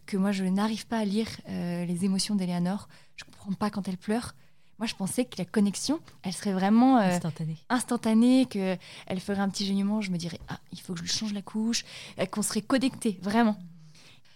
Que 0.06 0.18
moi, 0.18 0.32
je 0.32 0.46
n'arrive 0.46 0.88
pas 0.88 1.00
à 1.00 1.06
lire 1.06 1.28
les 1.48 2.06
émotions 2.06 2.36
d'Eleanor. 2.36 2.88
Je 3.18 3.24
comprends 3.26 3.54
pas 3.54 3.70
quand 3.70 3.88
elle 3.88 3.98
pleure. 3.98 4.36
Moi, 4.78 4.88
je 4.88 4.96
pensais 4.96 5.24
que 5.26 5.36
la 5.38 5.46
connexion, 5.46 6.00
elle 6.24 6.34
serait 6.34 6.52
vraiment 6.54 6.98
euh, 6.98 7.02
instantanée 7.04 7.58
instantanée, 7.70 8.46
que 8.46 8.78
elle 9.08 9.20
ferait 9.22 9.40
un 9.40 9.50
petit 9.50 9.66
gémiment. 9.66 10.02
Je 10.02 10.12
me 10.12 10.18
dirais, 10.18 10.40
ah, 10.50 10.60
il 10.74 10.82
faut 10.82 10.94
que 10.94 11.00
je 11.00 11.04
lui 11.04 11.10
change 11.12 11.34
la 11.34 11.42
couche, 11.42 11.86
euh, 12.20 12.26
qu'on 12.26 12.42
serait 12.42 12.62
connectés, 12.62 13.18
vraiment. 13.22 13.58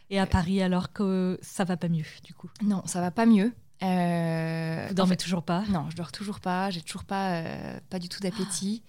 Et 0.09 0.19
à 0.19 0.25
Paris, 0.25 0.61
alors 0.61 0.91
que 0.93 1.37
ça 1.41 1.65
va 1.65 1.77
pas 1.77 1.89
mieux, 1.89 2.05
du 2.23 2.33
coup? 2.33 2.49
Non, 2.63 2.81
ça 2.85 3.01
va 3.01 3.11
pas 3.11 3.25
mieux. 3.25 3.53
Euh, 3.83 4.83
Vous 4.87 4.91
en 4.91 4.95
dormez 4.95 5.11
fait- 5.11 5.17
toujours 5.23 5.43
pas? 5.43 5.63
Non, 5.69 5.89
je 5.89 5.95
dors 5.95 6.11
toujours 6.11 6.39
pas. 6.39 6.69
J'ai 6.71 6.81
toujours 6.81 7.03
pas, 7.03 7.41
euh, 7.41 7.79
pas 7.89 7.99
du 7.99 8.09
tout 8.09 8.19
d'appétit. 8.19 8.81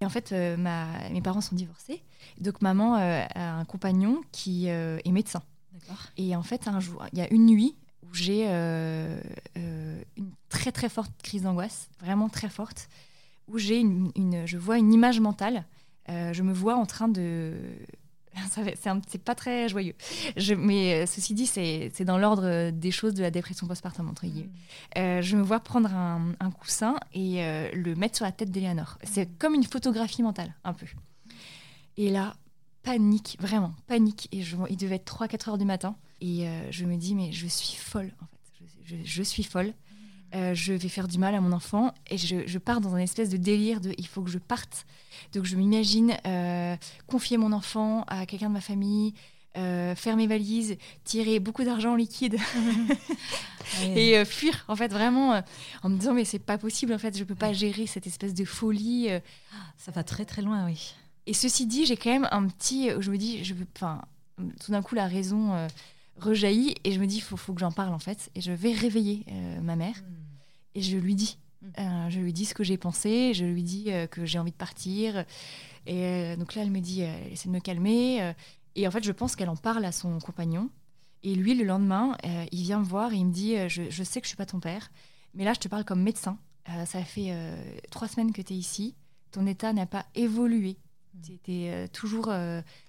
Et 0.00 0.04
en 0.04 0.10
fait, 0.10 0.32
ma, 0.58 1.08
mes 1.10 1.22
parents 1.22 1.40
sont 1.40 1.54
divorcés. 1.56 2.02
Donc 2.38 2.60
maman 2.60 2.96
a 2.96 3.40
un 3.58 3.64
compagnon 3.64 4.20
qui 4.30 4.66
est 4.66 5.10
médecin. 5.10 5.42
Et 6.18 6.36
en 6.36 6.42
fait, 6.42 6.68
un 6.68 6.80
jour, 6.80 7.02
il 7.12 7.18
y 7.18 7.22
a 7.22 7.32
une 7.32 7.46
nuit 7.46 7.76
où 8.10 8.14
j'ai 8.14 8.46
euh, 8.48 9.20
euh, 9.56 10.02
une 10.16 10.30
très 10.48 10.72
très 10.72 10.88
forte 10.88 11.12
crise 11.22 11.42
d'angoisse, 11.42 11.88
vraiment 12.00 12.28
très 12.28 12.48
forte, 12.48 12.88
où 13.48 13.58
j'ai 13.58 13.78
une, 13.78 14.10
une- 14.16 14.46
je 14.46 14.58
vois 14.58 14.78
une 14.78 14.92
image 14.92 15.20
mentale. 15.20 15.64
Euh, 16.08 16.32
je 16.32 16.42
me 16.42 16.52
vois 16.52 16.76
en 16.76 16.86
train 16.86 17.08
de 17.08 17.54
c'est 19.08 19.24
pas 19.24 19.34
très 19.34 19.68
joyeux. 19.68 19.94
Je, 20.36 20.52
mais 20.54 21.06
ceci 21.06 21.32
dit, 21.32 21.46
c'est 21.46 22.04
dans 22.04 22.18
l'ordre 22.18 22.70
des 22.70 22.90
choses 22.90 23.14
de 23.14 23.22
la 23.22 23.30
dépression 23.30 23.66
postpartum, 23.66 24.10
entre 24.10 24.26
guillemets. 24.26 24.50
Euh, 24.98 25.22
je 25.22 25.36
me 25.36 25.42
vois 25.42 25.58
prendre 25.60 25.92
un, 25.94 26.34
un 26.38 26.50
coussin 26.50 26.96
et 27.14 27.36
le 27.72 27.94
mettre 27.94 28.16
sur 28.16 28.26
la 28.26 28.32
tête 28.32 28.50
d'Eleanor. 28.50 28.98
C'est 29.04 29.26
comme 29.38 29.54
une 29.54 29.64
photographie 29.64 30.22
mentale, 30.22 30.54
un 30.64 30.74
peu. 30.74 30.84
Et 31.96 32.10
là, 32.10 32.36
panique, 32.82 33.38
vraiment, 33.40 33.72
panique. 33.86 34.28
Et 34.32 34.42
je, 34.42 34.56
il 34.68 34.76
devait 34.76 34.96
être 34.96 35.10
3-4 35.10 35.48
heures 35.50 35.58
du 35.58 35.64
matin. 35.64 35.96
Et 36.20 36.48
euh, 36.48 36.70
je 36.70 36.84
me 36.86 36.96
dis, 36.96 37.14
mais 37.14 37.32
je 37.32 37.46
suis 37.46 37.76
folle, 37.76 38.12
en 38.22 38.26
fait. 38.26 38.64
Je, 38.84 38.96
je- 38.96 39.04
je 39.04 39.22
suis 39.22 39.42
folle. 39.42 39.72
Euh, 40.34 40.54
je 40.54 40.72
vais 40.72 40.88
faire 40.88 41.06
du 41.08 41.18
mal 41.18 41.34
à 41.34 41.40
mon 41.40 41.52
enfant. 41.52 41.92
Et 42.10 42.18
je, 42.18 42.46
je 42.46 42.58
pars 42.58 42.80
dans 42.80 42.94
un 42.94 42.98
espèce 42.98 43.28
de 43.28 43.36
délire 43.36 43.80
de 43.80 43.94
il 43.98 44.06
faut 44.06 44.22
que 44.22 44.30
je 44.30 44.38
parte. 44.38 44.84
Donc 45.32 45.44
je 45.44 45.56
m'imagine 45.56 46.16
euh, 46.26 46.76
confier 47.06 47.36
mon 47.36 47.52
enfant 47.52 48.02
à 48.08 48.26
quelqu'un 48.26 48.48
de 48.48 48.54
ma 48.54 48.60
famille. 48.60 49.14
faire 49.54 50.16
mes 50.16 50.26
valises, 50.26 50.76
tirer 51.04 51.38
beaucoup 51.40 51.64
d'argent 51.64 51.92
en 51.92 51.96
liquide 51.96 52.36
et 53.96 54.22
fuir 54.24 54.64
en 54.68 54.76
fait 54.76 54.88
vraiment 54.92 55.42
en 55.82 55.88
me 55.88 55.96
disant 55.98 56.12
mais 56.14 56.24
c'est 56.24 56.38
pas 56.38 56.58
possible 56.58 56.92
en 56.92 56.98
fait 56.98 57.16
je 57.16 57.24
peux 57.24 57.34
pas 57.34 57.52
gérer 57.52 57.86
cette 57.86 58.06
espèce 58.06 58.34
de 58.34 58.44
folie. 58.44 59.08
Ça 59.78 59.92
va 59.92 60.04
très 60.04 60.24
très 60.24 60.42
loin, 60.42 60.66
oui. 60.66 60.94
et 61.26 61.32
ceci 61.32 61.66
dit 61.66 61.86
j'ai 61.86 61.96
quand 61.96 62.10
même 62.10 62.28
un 62.30 62.46
petit 62.48 62.90
je 63.00 63.10
me 63.10 63.16
dis 63.16 63.44
je 63.44 63.54
veux 63.54 63.66
enfin 63.76 64.02
tout 64.64 64.72
d'un 64.72 64.82
coup 64.82 64.94
la 64.94 65.06
raison 65.06 65.66
rejaillit 66.18 66.74
et 66.84 66.92
je 66.92 67.00
me 67.00 67.06
dis 67.06 67.20
faut 67.20 67.36
faut 67.36 67.54
que 67.54 67.60
j'en 67.60 67.72
parle 67.72 67.94
en 67.94 67.98
fait. 67.98 68.30
Et 68.34 68.40
je 68.40 68.52
vais 68.52 68.72
réveiller 68.72 69.24
euh, 69.30 69.60
ma 69.60 69.76
mère. 69.76 70.02
Et 70.74 70.82
je 70.82 70.96
lui 70.96 71.14
dis 71.14 71.38
Mm. 71.62 71.66
Euh, 71.78 72.10
je 72.10 72.20
lui 72.20 72.32
dis 72.32 72.44
ce 72.44 72.54
que 72.54 72.64
j'ai 72.64 72.76
pensé 72.76 73.32
je 73.34 73.44
lui 73.44 73.62
dis 73.62 73.86
euh, 73.88 74.06
que 74.06 74.24
j'ai 74.24 74.38
envie 74.38 74.50
de 74.50 74.56
partir. 74.56 75.24
Et 75.86 76.36
donc 76.36 76.54
là 76.54 76.62
elle 76.62 76.70
me 76.70 76.80
dit 76.80 77.02
essaie 77.02 77.48
de 77.48 77.54
me 77.54 77.60
calmer 77.60 78.34
et 78.74 78.88
en 78.88 78.90
fait 78.90 79.04
je 79.04 79.12
pense 79.12 79.36
qu'elle 79.36 79.48
en 79.48 79.56
parle 79.56 79.84
à 79.84 79.92
son 79.92 80.18
compagnon. 80.18 80.68
Et 81.22 81.34
lui 81.36 81.54
le 81.54 81.64
lendemain 81.64 82.16
il 82.50 82.62
vient 82.62 82.80
me 82.80 82.84
voir 82.84 83.12
et 83.12 83.16
il 83.16 83.26
me 83.26 83.32
dit 83.32 83.56
je, 83.68 83.88
je 83.88 84.02
sais 84.02 84.20
que 84.20 84.26
je 84.26 84.30
suis 84.30 84.36
pas 84.36 84.46
ton 84.46 84.58
père 84.58 84.90
mais 85.34 85.44
là 85.44 85.52
je 85.52 85.60
te 85.60 85.68
parle 85.68 85.84
comme 85.84 86.02
médecin. 86.02 86.38
Ça 86.86 87.04
fait 87.04 87.32
trois 87.92 88.08
semaines 88.08 88.32
que 88.32 88.42
tu 88.42 88.54
es 88.54 88.56
ici. 88.56 88.96
Ton 89.30 89.46
état 89.46 89.72
n'a 89.72 89.86
pas 89.86 90.06
évolué. 90.16 90.76
Mm. 91.14 91.20
tu 91.22 91.32
étais 91.34 91.88
toujours 91.92 92.32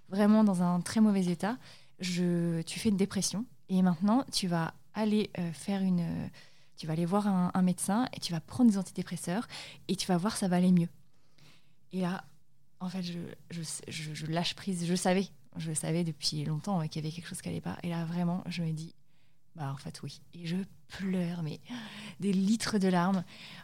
vraiment 0.09 0.43
dans 0.43 0.63
un 0.63 0.81
très 0.81 1.01
mauvais 1.01 1.25
état 1.25 1.59
je, 1.99 2.61
tu 2.61 2.79
fais 2.79 2.89
une 2.89 2.97
dépression 2.97 3.45
et 3.69 3.81
maintenant 3.81 4.23
tu 4.31 4.47
vas 4.47 4.73
aller 4.93 5.29
euh, 5.37 5.51
faire 5.53 5.81
une 5.81 6.29
tu 6.77 6.85
vas 6.85 6.93
aller 6.93 7.05
voir 7.05 7.27
un, 7.27 7.61
médecin 7.63 8.07
et 8.13 8.19
tu 8.19 8.31
vas 8.31 8.39
prendre 8.39 8.69
des 8.69 8.77
antidépresseurs 8.77 9.47
et 9.87 9.95
tu 9.95 10.05
vas 10.05 10.17
voir 10.17 10.37
ça 10.37 10.47
va 10.47 10.57
aller 10.57 10.71
mieux. 10.71 10.89
Et 11.91 12.01
là 12.01 12.23
en 12.79 12.89
fait 12.89 13.01
je, 13.01 14.25
lâche 14.27 14.53
prise. 14.53 14.85
Je 14.85 14.95
savais 14.95 15.27
je 15.57 15.73
savais 15.73 16.03
depuis 16.03 16.45
longtemps 16.45 16.87
qu'il 16.87 17.03
y 17.03 17.05
avait 17.05 17.13
quelque 17.13 17.27
chose 17.27 17.41
qui 17.41 17.49
allait 17.49 17.61
pas. 17.61 17.77
Et 17.81 17.89
là 17.89 18.05
vraiment 18.05 18.43
je 18.45 18.61
me 18.61 18.71
dis 18.71 18.93
bah 19.55 19.71
en 19.73 19.77
fait 19.77 20.01
oui. 20.03 20.21
Et 20.35 20.45
je 20.45 20.57
pleure 20.87 21.41
mais 21.41 21.59
des 22.19 22.31
litres 22.31 22.77
de 22.77 22.87
larmes 22.87 23.23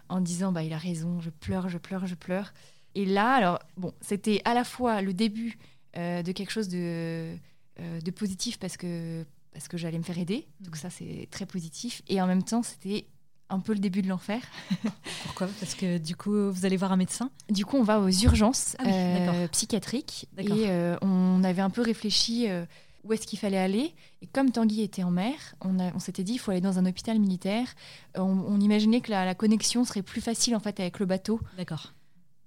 en 0.09 0.19
disant 0.19 0.51
bah 0.51 0.63
il 0.63 0.73
a 0.73 0.77
raison 0.79 1.21
je 1.21 1.29
pleure 1.29 1.69
je 1.69 1.77
pleure 1.77 2.07
je 2.07 2.15
pleure. 2.15 2.51
Et 2.95 3.05
là 3.05 3.33
alors 3.33 3.59
bon 3.77 3.93
c'était 4.01 4.41
à 4.43 4.55
la 4.55 4.63
fois 4.63 5.03
le 5.03 5.13
début 5.13 5.59
euh, 5.97 6.23
de 6.23 6.31
quelque 6.31 6.51
chose 6.51 6.69
de 6.69 7.37
euh, 7.79 7.99
de 8.01 8.11
positif 8.11 8.59
parce 8.59 8.77
que 8.77 9.25
parce 9.53 9.67
que 9.67 9.77
j'allais 9.77 9.97
me 9.99 10.03
faire 10.03 10.17
aider. 10.17 10.47
Donc 10.61 10.75
Mhm. 10.75 10.81
ça 10.81 10.89
c'est 10.89 11.27
très 11.31 11.45
positif. 11.45 12.01
Et 12.07 12.21
en 12.21 12.27
même 12.27 12.43
temps 12.43 12.63
c'était 12.63 13.05
un 13.49 13.59
peu 13.59 13.73
le 13.73 13.79
début 13.79 14.01
de 14.01 14.07
l'enfer. 14.07 14.41
Pourquoi? 15.23 15.47
Parce 15.59 15.75
que 15.75 15.97
du 15.99 16.15
coup, 16.15 16.49
vous 16.51 16.65
allez 16.65 16.77
voir 16.77 16.91
un 16.91 16.97
médecin? 16.97 17.29
Du 17.49 17.65
coup 17.65 17.77
on 17.77 17.83
va 17.83 17.99
aux 17.99 18.09
urgences 18.09 18.75
Ah 18.79 18.83
oui, 18.85 18.91
euh, 18.93 19.47
psychiatriques. 19.49 20.27
Et 20.39 20.47
euh, 20.69 20.97
on 21.01 21.43
avait 21.43 21.61
un 21.61 21.69
peu 21.69 21.81
réfléchi 21.81 22.49
euh, 22.49 22.65
où 23.03 23.13
est-ce 23.13 23.27
qu'il 23.27 23.37
fallait 23.37 23.57
aller. 23.59 23.93
Et 24.21 24.27
comme 24.27 24.49
Tanguy 24.51 24.81
était 24.81 25.03
en 25.03 25.11
mer 25.11 25.55
on, 25.61 25.99
s'était 25.99 26.23
dit 26.23 26.33
il 26.33 26.37
faut 26.39 26.49
aller 26.51 26.61
dans 26.61 26.79
un 26.79 26.85
hôpital 26.87 27.19
militaire. 27.19 27.67
On, 28.15 28.21
on 28.23 28.59
imaginait 28.59 29.01
que 29.01 29.11
la, 29.11 29.23
la 29.25 29.35
connexion 29.35 29.83
serait 29.85 30.01
plus 30.03 30.21
facile 30.21 30.55
en 30.55 30.59
fait 30.59 30.79
avec 30.79 30.99
le 30.99 31.05
bateau. 31.05 31.39
D'accord. 31.57 31.93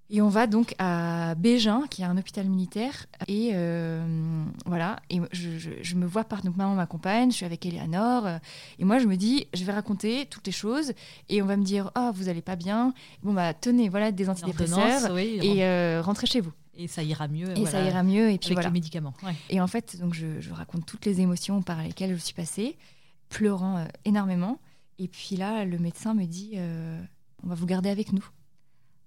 Et 0.09 0.23
on 0.23 0.29
va 0.29 0.47
donc 0.47 0.75
à 0.79 1.35
Bégin, 1.35 1.83
qui 1.91 2.03
est 2.03 2.05
un 2.05 2.17
hôpital 2.17 2.47
militaire. 2.47 3.07
Et 3.27 3.51
euh, 3.55 4.45
voilà, 4.65 5.01
et 5.11 5.21
je, 5.33 5.59
je- 5.59 5.71
je 5.83 5.95
me 5.97 6.07
vois 6.07 6.23
par 6.23 6.43
donc 6.43 6.57
maman 6.57 6.75
m'accompagne, 6.77 7.33
je 7.33 7.37
suis 7.37 7.45
avec 7.45 7.67
Eleanor. 7.67 8.25
euh, 8.27 8.39
et 8.79 8.85
moi, 8.85 9.01
je 9.01 9.07
me 9.07 9.17
dis, 9.17 9.49
je 9.53 9.65
vais 9.65 9.73
raconter 9.73 10.27
toutes 10.27 10.47
les 10.47 10.53
choses. 10.53 10.93
Et 11.29 11.43
on 11.43 11.47
va 11.47 11.57
me 11.57 11.65
dire, 11.65 11.91
ah, 11.97 12.13
vous 12.15 12.29
allez 12.29 12.41
pas 12.43 12.55
bien. 12.55 12.95
Bon, 13.25 13.33
bah, 13.33 13.53
tenez, 13.53 13.89
voilà 13.89 14.13
des 14.13 14.29
antidépresseurs. 14.31 15.13
oui. 15.13 15.41
Et 15.43 15.65
euh, 15.65 16.01
rentrez 16.05 16.29
chez 16.29 16.41
vous. 16.41 16.53
et 16.77 16.87
ça 16.87 17.03
ira 17.03 17.27
mieux. 17.27 17.59
Et 17.59 17.67
ça 17.67 17.83
ira 17.83 18.05
mieux. 18.05 18.31
Et 18.31 18.39
puis 18.39 18.47
Avec 18.49 18.59
voilà. 18.59 18.69
les 18.69 18.75
médicaments. 18.75 19.15
Ouais. 19.25 19.35
Et 19.51 19.61
en 19.61 19.67
fait, 19.67 19.99
donc 19.99 20.15
je, 20.15 20.41
je 20.41 20.53
raconte 20.53 20.87
toutes 20.87 21.05
les 21.05 21.21
émotions 21.21 21.63
par 21.63 21.83
lesquelles 21.83 22.15
je 22.15 22.21
suis 22.21 22.35
passée, 22.35 22.77
pleurant 23.29 23.85
énormément. 24.05 24.61
Et 25.01 25.09
puis 25.09 25.35
là, 25.37 25.65
le 25.65 25.79
médecin 25.79 26.15
me 26.15 26.27
dit, 26.27 26.53
on 27.43 27.49
va 27.49 27.55
vous 27.57 27.67
garder 27.67 27.91
avec 27.91 28.13
nous. 28.13 28.25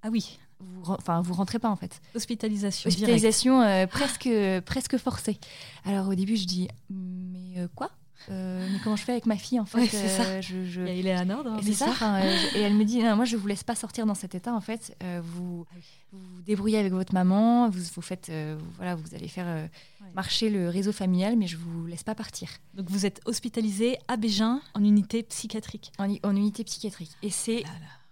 Ah 0.02 0.10
oui, 0.12 0.38
Vous, 0.60 0.92
enfin, 0.94 1.22
vous 1.22 1.34
rentrez 1.34 1.60
pas 1.60 1.70
en 1.70 1.76
fait. 1.76 2.02
hospitalisation. 2.16 2.88
Hospitalisation 2.90 3.62
euh, 3.62 3.88
presque, 3.88 4.30
presque 4.66 4.98
forcée. 4.98 5.38
Alors 5.86 6.08
au 6.10 6.16
début, 6.16 6.36
je 6.36 6.46
dis, 6.46 6.68
mais 6.90 7.60
euh, 7.62 7.68
quoi? 7.76 7.92
Mais 8.28 8.78
comment 8.84 8.98
je 8.98 9.04
fais 9.04 9.14
avec 9.14 9.26
ma 9.26 9.38
fille 9.38 9.60
en 9.60 9.66
fait? 9.66 9.88
C'est 9.88 10.10
ça. 10.10 10.42
Je, 10.42 10.66
je... 10.66 10.82
Il 10.82 10.90
a 10.90 10.94
Eleanor 10.94 11.44
dans 11.44 11.58
et 11.58 11.64
c'est 11.64 11.74
ça. 11.74 12.20
et 12.54 12.60
elle 12.60 12.76
me 12.76 12.84
dit 12.84 13.02
non, 13.02 13.16
moi 13.16 13.26
je 13.26 13.38
vous 13.38 13.48
laisse 13.48 13.64
pas 13.64 13.76
sortir 13.76 14.06
dans 14.06 14.14
cet 14.14 14.36
état 14.36 14.54
en 14.54 14.60
fait. 14.62 14.96
vous, 15.24 15.66
Ah 15.72 15.76
vous 16.12 16.20
vous 16.20 16.42
débrouillez 16.42 16.78
avec 16.78 16.92
votre 16.92 17.14
maman, 17.14 17.70
vous, 17.70 17.80
vous 17.96 18.02
faites 18.02 18.30
voilà, 18.76 18.96
vous 18.96 19.16
allez 19.16 19.30
faire 19.30 19.70
marcher 20.14 20.50
le 20.50 20.70
réseau 20.70 20.92
familial, 20.92 21.38
mais 21.38 21.48
je 21.48 21.56
vous 21.58 21.86
laisse 21.88 22.04
pas 22.04 22.14
partir. 22.14 22.50
Donc 22.76 22.90
vous 22.90 23.06
êtes 23.06 23.22
hospitalisé 23.26 23.98
à 24.10 24.18
Bégin 24.18 24.62
en 24.76 24.84
unité 24.84 25.24
psychiatrique. 25.24 25.92
En, 25.98 26.14
en 26.24 26.36
unité 26.36 26.64
psychiatrique. 26.66 27.12
Et 27.24 27.30
c'est 27.32 27.64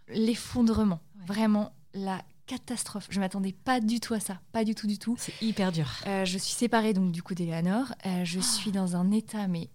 l'effondrement, 0.08 1.02
ouais. 1.20 1.26
vraiment 1.28 1.74
la 1.94 2.22
catastrophe. 2.48 3.08
Je 3.12 3.20
m'attendais 3.20 3.52
pas 3.52 3.80
du 3.80 4.00
tout 4.00 4.16
à 4.16 4.20
ça, 4.20 4.42
pas 4.52 4.64
du 4.64 4.74
tout, 4.74 4.88
du 4.88 4.98
tout. 4.98 5.16
C'est 5.20 5.40
hyper 5.42 5.72
dur. 5.72 5.88
Euh, 6.08 6.26
je 6.26 6.38
suis 6.38 6.54
séparée 6.54 6.94
donc 6.94 7.12
du 7.12 7.22
coup 7.22 7.36
d'Eleanor. 7.36 7.94
Euh, 8.06 8.26
je 8.26 8.40
oh. 8.40 8.42
suis 8.42 8.72
dans 8.72 8.96
un 8.96 9.12
état 9.12 9.48
mais 9.48 9.70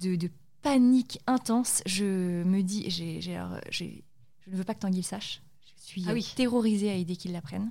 de, 0.00 0.16
de, 0.16 0.30
panique 0.62 1.20
intense. 1.26 1.82
Je 1.86 2.42
me 2.44 2.62
dis, 2.62 2.88
j'ai, 2.88 3.20
je 3.20 3.84
ne 3.84 4.56
veux 4.56 4.64
pas 4.64 4.74
que 4.74 4.80
Tanguy 4.80 4.98
le 4.98 5.02
sache. 5.02 5.42
Je 5.60 5.84
suis 5.84 6.04
ah 6.08 6.12
oui. 6.12 6.32
terrorisée 6.36 6.90
à 6.90 6.94
l'idée 6.94 7.16
qu'il 7.16 7.32
l'apprenne. 7.32 7.70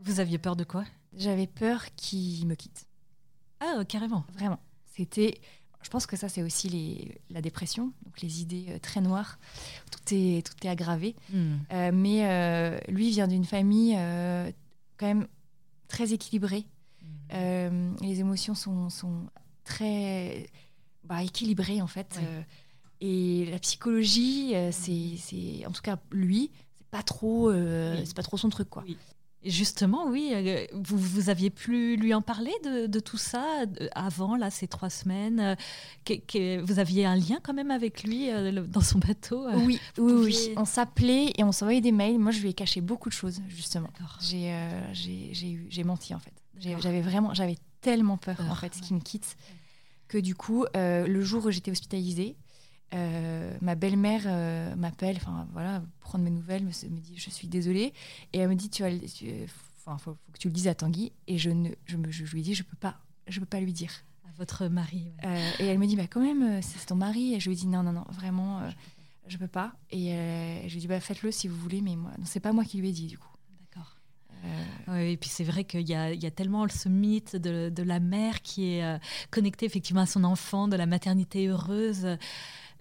Vous 0.00 0.20
aviez 0.20 0.38
peur 0.38 0.56
de 0.56 0.64
quoi? 0.64 0.84
J'avais 1.16 1.46
peur 1.46 1.84
qu'il 1.96 2.46
me 2.46 2.54
quitte. 2.54 2.86
Ah 3.60 3.84
carrément. 3.84 4.24
Vraiment. 4.34 4.58
C'était 4.86 5.40
je 5.82 5.90
pense 5.90 6.06
que 6.06 6.16
ça, 6.16 6.28
c'est 6.28 6.42
aussi 6.42 6.68
les, 6.68 7.20
la 7.30 7.40
dépression, 7.40 7.92
donc 8.04 8.20
les 8.22 8.40
idées 8.40 8.66
euh, 8.68 8.78
très 8.78 9.00
noires. 9.00 9.38
Tout 9.90 10.14
est, 10.14 10.46
tout 10.46 10.66
est 10.66 10.70
aggravé. 10.70 11.16
Mm. 11.30 11.54
Euh, 11.72 11.90
mais 11.92 12.26
euh, 12.26 12.78
lui 12.88 13.10
vient 13.10 13.28
d'une 13.28 13.44
famille 13.44 13.94
euh, 13.96 14.50
quand 14.96 15.06
même 15.06 15.26
très 15.88 16.12
équilibrée. 16.12 16.64
Mm. 17.32 17.96
les 18.00 18.20
émotions 18.20 18.54
sont, 18.54 18.90
sont 18.90 19.26
très 19.64 20.48
bah, 21.04 21.22
équilibrées, 21.22 21.80
en 21.82 21.86
fait. 21.86 22.18
Ouais. 22.18 22.46
et 23.00 23.46
la 23.50 23.58
psychologie, 23.58 24.54
c'est, 24.70 25.66
en 25.66 25.72
tout 25.72 25.82
cas, 25.82 25.98
lui, 26.10 26.50
c'est 26.76 26.86
pas 26.88 27.02
trop, 27.02 27.50
oui. 27.50 28.02
c'est 28.04 28.16
pas 28.16 28.22
trop 28.22 28.36
son 28.36 28.50
truc, 28.50 28.68
quoi. 28.68 28.84
Oui. 28.86 28.96
Justement, 29.44 30.06
oui, 30.06 30.32
vous, 30.72 30.98
vous 30.98 31.28
aviez 31.28 31.50
pu 31.50 31.96
lui 31.96 32.14
en 32.14 32.22
parler 32.22 32.52
de, 32.64 32.86
de 32.86 33.00
tout 33.00 33.16
ça 33.16 33.44
avant, 33.94 34.36
là, 34.36 34.50
ces 34.50 34.68
trois 34.68 34.90
semaines 34.90 35.56
que, 36.04 36.14
que 36.14 36.60
Vous 36.60 36.78
aviez 36.78 37.04
un 37.06 37.16
lien 37.16 37.38
quand 37.42 37.54
même 37.54 37.70
avec 37.70 38.04
lui 38.04 38.30
euh, 38.30 38.62
dans 38.66 38.80
son 38.80 38.98
bateau 38.98 39.46
Oui, 39.66 39.80
oui. 39.98 40.52
On 40.56 40.64
s'appelait 40.64 41.32
et 41.36 41.44
on 41.44 41.52
s'envoyait 41.52 41.80
des 41.80 41.92
mails. 41.92 42.18
Moi, 42.18 42.30
je 42.30 42.40
lui 42.40 42.50
ai 42.50 42.54
caché 42.54 42.80
beaucoup 42.80 43.08
de 43.08 43.14
choses, 43.14 43.40
justement. 43.48 43.88
J'ai 44.20 44.52
euh, 44.52 44.92
j'ai 44.92 45.84
menti, 45.84 46.14
en 46.14 46.18
fait. 46.18 46.32
J'avais 46.58 47.00
vraiment, 47.00 47.34
j'avais 47.34 47.56
tellement 47.80 48.16
peur, 48.16 48.36
en 48.48 48.54
fait, 48.54 48.70
qu'il 48.80 48.96
me 48.96 49.00
quitte, 49.00 49.36
que 50.08 50.18
du 50.18 50.34
coup, 50.34 50.64
euh, 50.76 51.06
le 51.06 51.22
jour 51.22 51.46
où 51.46 51.50
j'étais 51.50 51.70
hospitalisée, 51.70 52.36
euh, 52.94 53.56
ma 53.60 53.74
belle-mère 53.74 54.22
euh, 54.26 54.74
m'appelle, 54.76 55.16
enfin 55.16 55.48
voilà, 55.52 55.82
prendre 56.00 56.24
mes 56.24 56.30
nouvelles, 56.30 56.62
me, 56.62 56.68
me, 56.68 57.00
dit 57.00 57.14
je 57.16 57.30
suis 57.30 57.48
désolée, 57.48 57.92
et 58.32 58.38
elle 58.38 58.48
me 58.48 58.54
dit 58.54 58.68
tu 58.70 58.82
vas, 58.82 58.90
tu, 58.90 59.30
enfin 59.78 59.98
faut, 59.98 60.12
faut, 60.12 60.32
que 60.32 60.38
tu 60.38 60.48
le 60.48 60.54
dises 60.54 60.68
à 60.68 60.74
Tanguy, 60.74 61.12
et 61.26 61.38
je 61.38 61.50
ne, 61.50 61.70
je, 61.86 61.96
me, 61.96 62.10
je, 62.10 62.24
je 62.24 62.34
lui 62.34 62.42
dis 62.42 62.54
je 62.54 62.62
peux 62.62 62.76
pas, 62.76 62.98
je 63.28 63.40
peux 63.40 63.46
pas 63.46 63.60
lui 63.60 63.72
dire. 63.72 63.92
À 64.26 64.32
votre 64.38 64.66
mari. 64.66 65.12
Ouais. 65.22 65.28
Euh, 65.30 65.50
et 65.60 65.66
elle 65.66 65.78
me 65.78 65.86
dit 65.86 65.96
bah 65.96 66.06
quand 66.06 66.22
même 66.22 66.60
c'est 66.62 66.86
ton 66.86 66.96
mari, 66.96 67.34
et 67.34 67.40
je 67.40 67.48
lui 67.48 67.56
dis 67.56 67.66
non 67.66 67.82
non 67.82 67.92
non 67.92 68.04
vraiment 68.10 68.60
je 69.26 69.38
peux 69.38 69.48
pas, 69.48 69.72
et 69.90 70.14
je 70.66 70.72
lui 70.72 70.80
dis 70.80 70.88
bah 70.88 71.00
faites-le 71.00 71.30
si 71.30 71.48
vous 71.48 71.56
voulez, 71.56 71.80
mais 71.80 71.96
moi 71.96 72.10
c'est 72.24 72.40
pas 72.40 72.52
moi 72.52 72.64
qui 72.64 72.78
lui 72.78 72.88
ai 72.88 72.92
dit 72.92 73.06
du 73.06 73.18
coup. 73.18 73.32
Euh... 74.44 74.92
Ouais, 74.92 75.12
et 75.12 75.16
puis 75.16 75.30
c'est 75.30 75.44
vrai 75.44 75.64
qu'il 75.64 75.88
y, 75.88 75.92
y 75.92 76.26
a, 76.26 76.30
tellement 76.30 76.66
ce 76.68 76.88
mythe 76.88 77.36
de, 77.36 77.68
de 77.68 77.82
la 77.82 78.00
mère 78.00 78.42
qui 78.42 78.74
est 78.74 78.84
euh, 78.84 78.98
connectée 79.30 79.66
effectivement 79.66 80.02
à 80.02 80.06
son 80.06 80.24
enfant, 80.24 80.68
de 80.68 80.76
la 80.76 80.86
maternité 80.86 81.46
heureuse. 81.46 82.06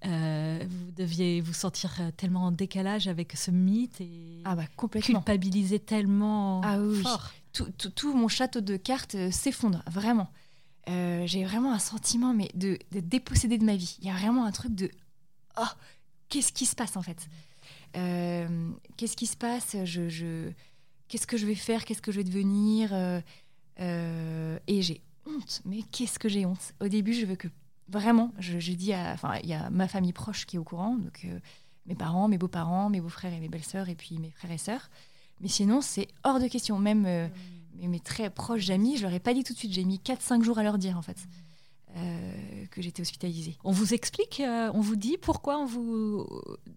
Euh, 0.03 0.65
vous 0.67 0.91
deviez 0.93 1.41
vous 1.41 1.53
sentir 1.53 1.99
tellement 2.17 2.45
en 2.45 2.51
décalage 2.51 3.07
avec 3.07 3.33
ce 3.37 3.51
mythe 3.51 4.01
et 4.01 4.41
ah 4.45 4.55
bah, 4.55 4.63
complètement. 4.75 5.19
culpabiliser 5.19 5.77
tellement 5.79 6.61
ah, 6.63 6.79
oui, 6.79 7.03
fort. 7.03 7.31
Tout, 7.53 7.67
tout, 7.77 7.91
tout, 7.91 8.13
mon 8.15 8.27
château 8.27 8.61
de 8.61 8.77
cartes 8.77 9.13
euh, 9.13 9.29
s'effondre, 9.29 9.83
vraiment. 9.85 10.31
Euh, 10.89 11.27
J'ai 11.27 11.43
vraiment 11.43 11.71
un 11.71 11.79
sentiment 11.79 12.33
mais 12.33 12.49
de, 12.55 12.79
de 12.91 12.99
déposséder 12.99 13.59
de 13.59 13.63
ma 13.65 13.75
vie. 13.75 13.97
Il 13.99 14.07
y 14.07 14.09
a 14.09 14.13
vraiment 14.15 14.45
un 14.45 14.51
truc 14.51 14.73
de 14.73 14.89
oh, 15.59 15.65
qu'est-ce 16.29 16.51
qui 16.51 16.65
se 16.65 16.75
passe 16.75 16.97
en 16.97 17.03
fait? 17.03 17.27
Euh, 17.95 18.71
Qu'est-ce 18.97 19.15
qui 19.15 19.27
se 19.27 19.37
passe? 19.37 19.75
Je, 19.83 20.09
je... 20.09 20.49
Qu'est-ce 21.09 21.27
que 21.27 21.37
je 21.37 21.45
vais 21.45 21.53
faire? 21.55 21.85
Qu'est-ce 21.85 22.01
que 22.01 22.11
je 22.11 22.17
vais 22.17 22.23
devenir? 22.23 22.91
Et 23.77 24.81
j'ai 24.81 25.01
honte. 25.27 25.61
Mais 25.65 25.83
qu'est-ce 25.91 26.17
que 26.17 26.29
j'ai 26.29 26.45
honte? 26.45 26.73
Au 26.79 26.87
début, 26.87 27.13
je 27.13 27.25
veux 27.25 27.35
que 27.35 27.49
Vraiment, 27.91 28.31
je, 28.39 28.59
je 28.59 28.71
dis 28.73 28.93
à. 28.93 29.11
Enfin, 29.13 29.35
il 29.43 29.49
y 29.49 29.53
a 29.53 29.69
ma 29.69 29.87
famille 29.87 30.13
proche 30.13 30.45
qui 30.45 30.55
est 30.55 30.59
au 30.59 30.63
courant, 30.63 30.95
donc 30.95 31.21
euh, 31.25 31.39
mes 31.85 31.95
parents, 31.95 32.27
mes 32.27 32.37
beaux-parents, 32.37 32.89
mes 32.89 33.01
beaux-frères 33.01 33.33
et 33.33 33.39
mes 33.39 33.49
belles-sœurs, 33.49 33.89
et 33.89 33.95
puis 33.95 34.17
mes 34.17 34.31
frères 34.31 34.51
et 34.51 34.57
sœurs. 34.57 34.89
Mais 35.41 35.47
sinon, 35.47 35.81
c'est 35.81 36.07
hors 36.23 36.39
de 36.39 36.47
question. 36.47 36.79
Même 36.79 37.05
euh, 37.05 37.27
mmh. 37.81 37.87
mes 37.87 37.99
très 37.99 38.29
proches 38.29 38.69
amis, 38.69 38.97
je 38.97 39.03
leur 39.03 39.13
ai 39.13 39.19
pas 39.19 39.33
dit 39.33 39.43
tout 39.43 39.53
de 39.53 39.57
suite. 39.57 39.73
J'ai 39.73 39.83
mis 39.83 39.97
4-5 39.97 40.43
jours 40.43 40.57
à 40.57 40.63
leur 40.63 40.77
dire, 40.77 40.97
en 40.97 41.01
fait. 41.01 41.17
Euh, 41.97 42.65
que 42.71 42.81
j'étais 42.81 43.01
hospitalisée. 43.01 43.57
On 43.65 43.73
vous 43.73 43.93
explique, 43.93 44.39
euh, 44.39 44.71
on 44.73 44.79
vous 44.79 44.95
dit 44.95 45.17
pourquoi 45.17 45.57
on 45.57 45.65
vous, 45.65 46.25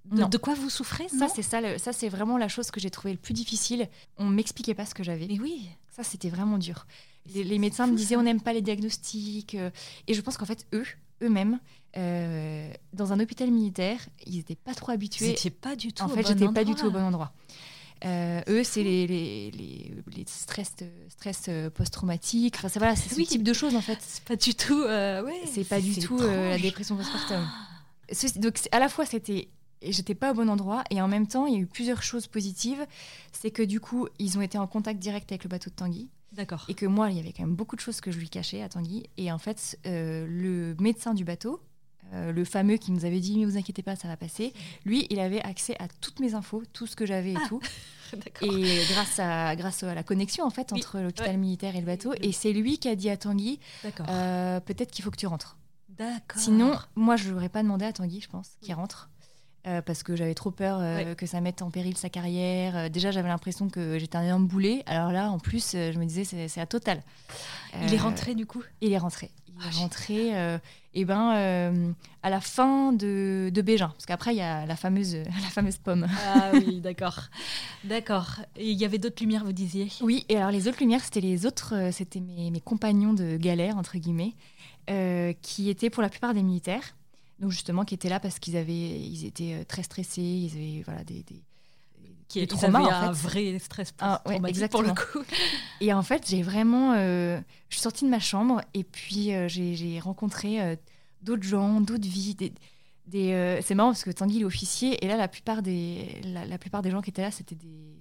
de, 0.07 0.25
de 0.25 0.39
quoi 0.39 0.55
vous 0.55 0.71
souffrez 0.71 1.09
Ça 1.09 1.29
c'est 1.29 1.43
ça, 1.43 1.61
le, 1.61 1.79
ça 1.79 1.93
c'est 1.93 2.09
vraiment 2.09 2.37
la 2.37 2.49
chose 2.49 2.73
que 2.73 2.81
j'ai 2.81 2.91
trouvé 2.91 3.13
le 3.13 3.19
plus 3.21 3.33
difficile. 3.33 3.89
On 4.17 4.25
m'expliquait 4.25 4.75
pas 4.75 4.87
ce 4.87 4.95
que 4.95 5.05
j'avais. 5.05 5.29
Mais 5.29 5.39
oui, 5.39 5.69
ça 5.89 6.03
c'était 6.03 6.31
vraiment 6.31 6.59
dur. 6.59 6.89
Les, 7.33 7.45
les 7.45 7.61
médecins 7.61 7.87
me 7.87 7.95
disaient 7.95 8.17
ça. 8.17 8.21
on 8.21 8.25
n'aime 8.25 8.41
pas 8.41 8.53
les 8.53 8.61
diagnostics, 8.61 9.55
euh, 9.55 9.71
et 10.09 10.15
je 10.15 10.21
pense 10.21 10.37
qu'en 10.37 10.47
fait 10.47 10.67
eux, 10.73 10.85
eux-mêmes, 11.23 11.59
euh, 11.97 12.73
dans 12.93 13.13
un 13.13 13.21
hôpital 13.21 13.51
militaire, 13.51 13.99
ils 14.27 14.37
n'étaient 14.37 14.57
pas 14.57 14.75
trop 14.75 14.93
habitués. 14.93 15.27
Vous 15.27 15.31
n'étiez 15.31 15.51
pas 15.51 15.77
du 15.77 15.93
tout. 15.93 16.03
En 16.03 16.07
au 16.07 16.09
fait, 16.11 16.23
bon 16.23 16.29
j'étais 16.29 16.49
pas 16.53 16.65
du 16.65 16.75
tout 16.75 16.87
au 16.87 16.91
bon 16.91 17.03
endroit. 17.03 17.33
Euh, 18.05 18.43
eux, 18.49 18.65
c'est 18.65 18.83
les, 18.83 19.07
les, 19.07 19.51
les, 19.53 19.95
les, 20.15 20.25
stress, 20.27 20.75
stress 21.09 21.49
post-traumatiques. 21.75 22.57
Enfin, 22.57 22.69
voilà, 22.79 22.97
c'est 22.97 23.17
oui. 23.17 23.25
ce 23.25 23.31
type 23.31 23.43
de 23.43 23.53
choses 23.53 23.75
en 23.77 23.81
fait. 23.81 23.99
C'est 24.01 24.25
pas 24.25 24.37
du 24.37 24.55
tout. 24.55 24.83
Euh, 24.83 25.23
ouais, 25.23 25.41
c'est 25.47 25.65
pas 25.65 25.81
du 25.81 25.99
tout 25.99 26.19
euh, 26.21 26.51
la 26.51 26.59
dépression 26.59 26.97
postpartum. 26.97 27.47
Donc, 28.37 28.59
à 28.73 28.79
la 28.79 28.89
fois, 28.89 29.07
c'était. 29.07 29.49
J'étais 29.87 30.15
pas 30.15 30.31
au 30.31 30.35
bon 30.35 30.49
endroit 30.49 30.83
et 30.91 31.03
en 31.03 31.09
même 31.09 31.27
temps, 31.27 31.45
il 31.45 31.53
y 31.53 31.57
a 31.57 31.61
eu 31.61 31.67
plusieurs 31.67 32.03
choses 32.03 32.27
positives. 32.27 32.87
C'est 33.33 33.51
que 33.51 33.63
du 33.63 33.81
coup, 33.81 34.09
ils 34.19 34.39
ont 34.39 34.41
été 34.41 34.57
en 34.57 34.67
contact 34.67 34.99
direct 34.99 35.31
avec 35.31 35.45
le 35.45 35.51
bateau 35.51 35.69
de 35.69 35.75
Tanguy. 35.75 36.09
D'accord. 36.35 36.65
Et 36.69 36.75
que 36.75 36.87
moi, 36.87 37.11
il 37.11 37.17
y 37.17 37.21
avait 37.21 37.33
quand 37.33 37.45
même 37.45 37.55
beaucoup 37.55 37.77
de 37.77 37.81
choses 37.81 38.01
que 38.01 38.11
je 38.11 38.19
lui 38.19 38.29
cachais 38.29 38.63
à 38.63 38.69
Tanguy. 38.69 39.05
Et 39.17 39.31
en 39.31 39.39
fait, 39.39 39.79
euh, 39.87 40.27
le 40.29 40.75
médecin 40.81 41.15
du 41.15 41.25
bateau, 41.25 41.61
euh, 42.13 42.33
le 42.33 42.45
fameux 42.45 42.77
qui 42.77 42.93
nous 42.93 43.05
avait 43.07 43.19
dit 43.21 43.39
mais 43.39 43.47
vous 43.47 43.57
inquiétez 43.57 43.83
pas 43.83 43.97
ça 43.97 44.09
va 44.09 44.17
passer 44.19 44.53
lui 44.85 45.07
il 45.09 45.19
avait 45.19 45.41
accès 45.41 45.75
à 45.81 45.89
toutes 46.03 46.21
mes 46.21 46.35
infos 46.35 46.63
tout 46.75 46.87
ce 46.87 46.97
que 46.97 47.07
j'avais 47.07 47.33
et 47.33 47.37
ah. 47.43 47.49
tout 47.49 47.61
et 48.43 48.83
grâce 48.91 49.19
à 49.19 49.57
grâce 49.57 49.83
à 49.83 49.95
la 49.95 50.03
connexion 50.03 50.45
en 50.45 50.51
fait 50.51 50.71
Oui. 50.73 50.81
entre 50.81 51.01
l'hôpital 51.01 51.31
Ouais. 51.31 51.37
militaire 51.39 51.75
et 51.75 51.81
le 51.81 51.87
bateau 51.87 52.13
et 52.21 52.31
c'est 52.33 52.53
lui 52.53 52.77
qui 52.79 52.89
a 52.91 52.95
dit 52.95 53.09
à 53.09 53.17
Tanguy 53.17 53.59
D'accord. 53.83 54.07
euh, 54.11 54.61
peut-être 54.61 54.91
qu'il 54.91 55.03
faut 55.03 55.11
que 55.11 55.17
tu 55.17 55.27
rentres 55.27 55.57
D'accord. 55.89 56.41
sinon 56.41 56.77
moi 56.95 57.17
je 57.17 57.31
l'aurais 57.31 57.49
pas 57.49 57.63
demandé 57.63 57.87
à 57.87 57.93
Tanguy 57.95 58.21
je 58.21 58.29
pense 58.29 58.51
qu'il 58.61 58.75
rentre 58.75 59.09
euh, 59.67 59.81
parce 59.83 60.03
que 60.03 60.15
j'avais 60.17 60.35
trop 60.35 60.51
peur 60.51 60.79
euh, 60.81 60.97
Ouais. 61.11 61.15
que 61.17 61.27
ça 61.27 61.41
mette 61.41 61.63
en 61.63 61.71
péril 61.71 61.97
sa 61.97 62.09
carrière. 62.09 62.77
Euh, 62.77 62.89
déjà, 62.89 63.11
j'avais 63.11 63.29
l'impression 63.29 63.69
que 63.69 63.99
j'étais 63.99 64.17
un 64.17 64.23
énorme 64.25 64.47
boulet. 64.47 64.83
Alors 64.87 65.11
là, 65.13 65.31
en 65.31 65.39
plus, 65.39 65.73
je 65.73 65.99
me 65.99 66.05
disais, 66.05 66.25
c'est 66.49 66.61
à 66.61 66.67
total. 66.67 67.03
il 67.83 67.93
est 67.95 67.99
rentré 67.99 68.35
du 68.35 68.47
coup? 68.47 68.63
il 68.81 68.93
est 68.93 68.99
rentré. 68.99 69.31
Il 69.49 69.55
Ah, 69.63 69.69
est 69.69 69.77
rentré 69.79 70.61
et 70.97 71.05
ben, 71.05 71.35
euh, 71.35 71.91
à 72.23 72.31
la 72.31 72.41
fin 72.41 72.93
de, 72.93 73.51
de 73.53 73.63
Bégin. 73.63 73.89
Parce 73.89 74.07
qu'après, 74.07 74.33
il 74.35 74.39
y 74.39 74.43
a 74.43 74.65
la 74.67 74.77
fameuse, 74.77 75.15
la 75.43 75.49
fameuse 75.51 75.77
pomme. 75.79 76.07
Ah 76.27 76.51
oui, 76.55 76.81
d'accord. 76.83 77.23
D'accord. 77.85 78.37
Et 78.57 78.71
il 78.71 78.77
y 78.79 78.85
avait 78.85 78.99
d'autres 78.99 79.21
lumières, 79.23 79.45
vous 79.45 79.53
disiez? 79.53 79.89
Oui, 80.03 80.25
et 80.29 80.37
alors 80.37 80.51
les 80.51 80.69
autres 80.69 80.79
lumières, 80.81 81.03
c'était 81.03 81.21
les 81.21 81.47
autres, 81.47 81.91
c'était 81.93 82.21
mes, 82.21 82.51
mes 82.51 82.61
compagnons 82.61 83.13
de 83.15 83.37
galère, 83.37 83.77
entre 83.77 83.97
guillemets, 83.99 84.35
qui 85.43 85.71
étaient 85.71 85.91
pour 85.91 86.03
la 86.03 86.09
plupart 86.09 86.35
des 86.35 86.43
militaires. 86.43 86.95
Donc 87.41 87.51
justement, 87.51 87.85
qui 87.85 87.95
étaient 87.95 88.09
là 88.09 88.21
parce 88.21 88.39
qu'ils 88.39 88.57
avaient, 88.57 88.73
ils 89.01 89.25
étaient 89.27 89.55
euh, 89.55 89.65
très 89.65 89.83
stressés, 89.83 90.23
ils 90.23 90.53
avaient 90.57 90.83
voilà, 90.85 91.03
des, 91.05 91.23
des, 91.25 91.43
Qui 92.29 92.41
est 92.41 92.47
traumas, 92.47 92.81
en 92.81 93.09
un 93.09 93.13
fait. 93.15 93.29
vrai 93.29 93.59
stress 93.59 93.93
Ah, 93.99 94.23
ouais, 94.27 94.41
pour 94.69 94.83
le 94.83 94.93
coup. 94.93 95.23
Et 95.81 95.93
en 95.93 96.03
fait, 96.03 96.29
j'ai 96.29 96.43
vraiment. 96.43 96.93
euh, 96.95 97.41
je 97.69 97.75
suis 97.75 97.83
sortie 97.83 98.05
de 98.05 98.11
ma 98.11 98.21
chambre 98.21 98.61
et 98.73 98.85
puis 98.85 99.35
euh, 99.35 99.49
j'ai 99.49 99.99
rencontré 100.01 100.61
euh, 100.63 100.77
d'autres 101.23 101.43
gens, 101.43 101.81
d'autres 101.81 102.09
vies. 102.09 102.35
Des, 102.37 102.53
des, 103.07 103.61
c'est 103.63 103.75
marrant 103.75 103.91
parce 103.91 104.05
que 104.05 104.11
Tanguy 104.11 104.37
il 104.37 104.43
est 104.43 104.45
officier 104.45 105.05
et 105.05 105.09
là, 105.09 105.17
la 105.17 105.29
plupart 105.29 105.61
des, 105.61 106.21
la, 106.25 106.47
la 106.47 106.57
plupart 106.59 106.83
des 106.83 106.91
gens 106.91 107.03
qui 107.03 107.11
étaient 107.11 107.23
là, 107.23 107.31
c'était 107.31 107.57
des, 107.57 107.94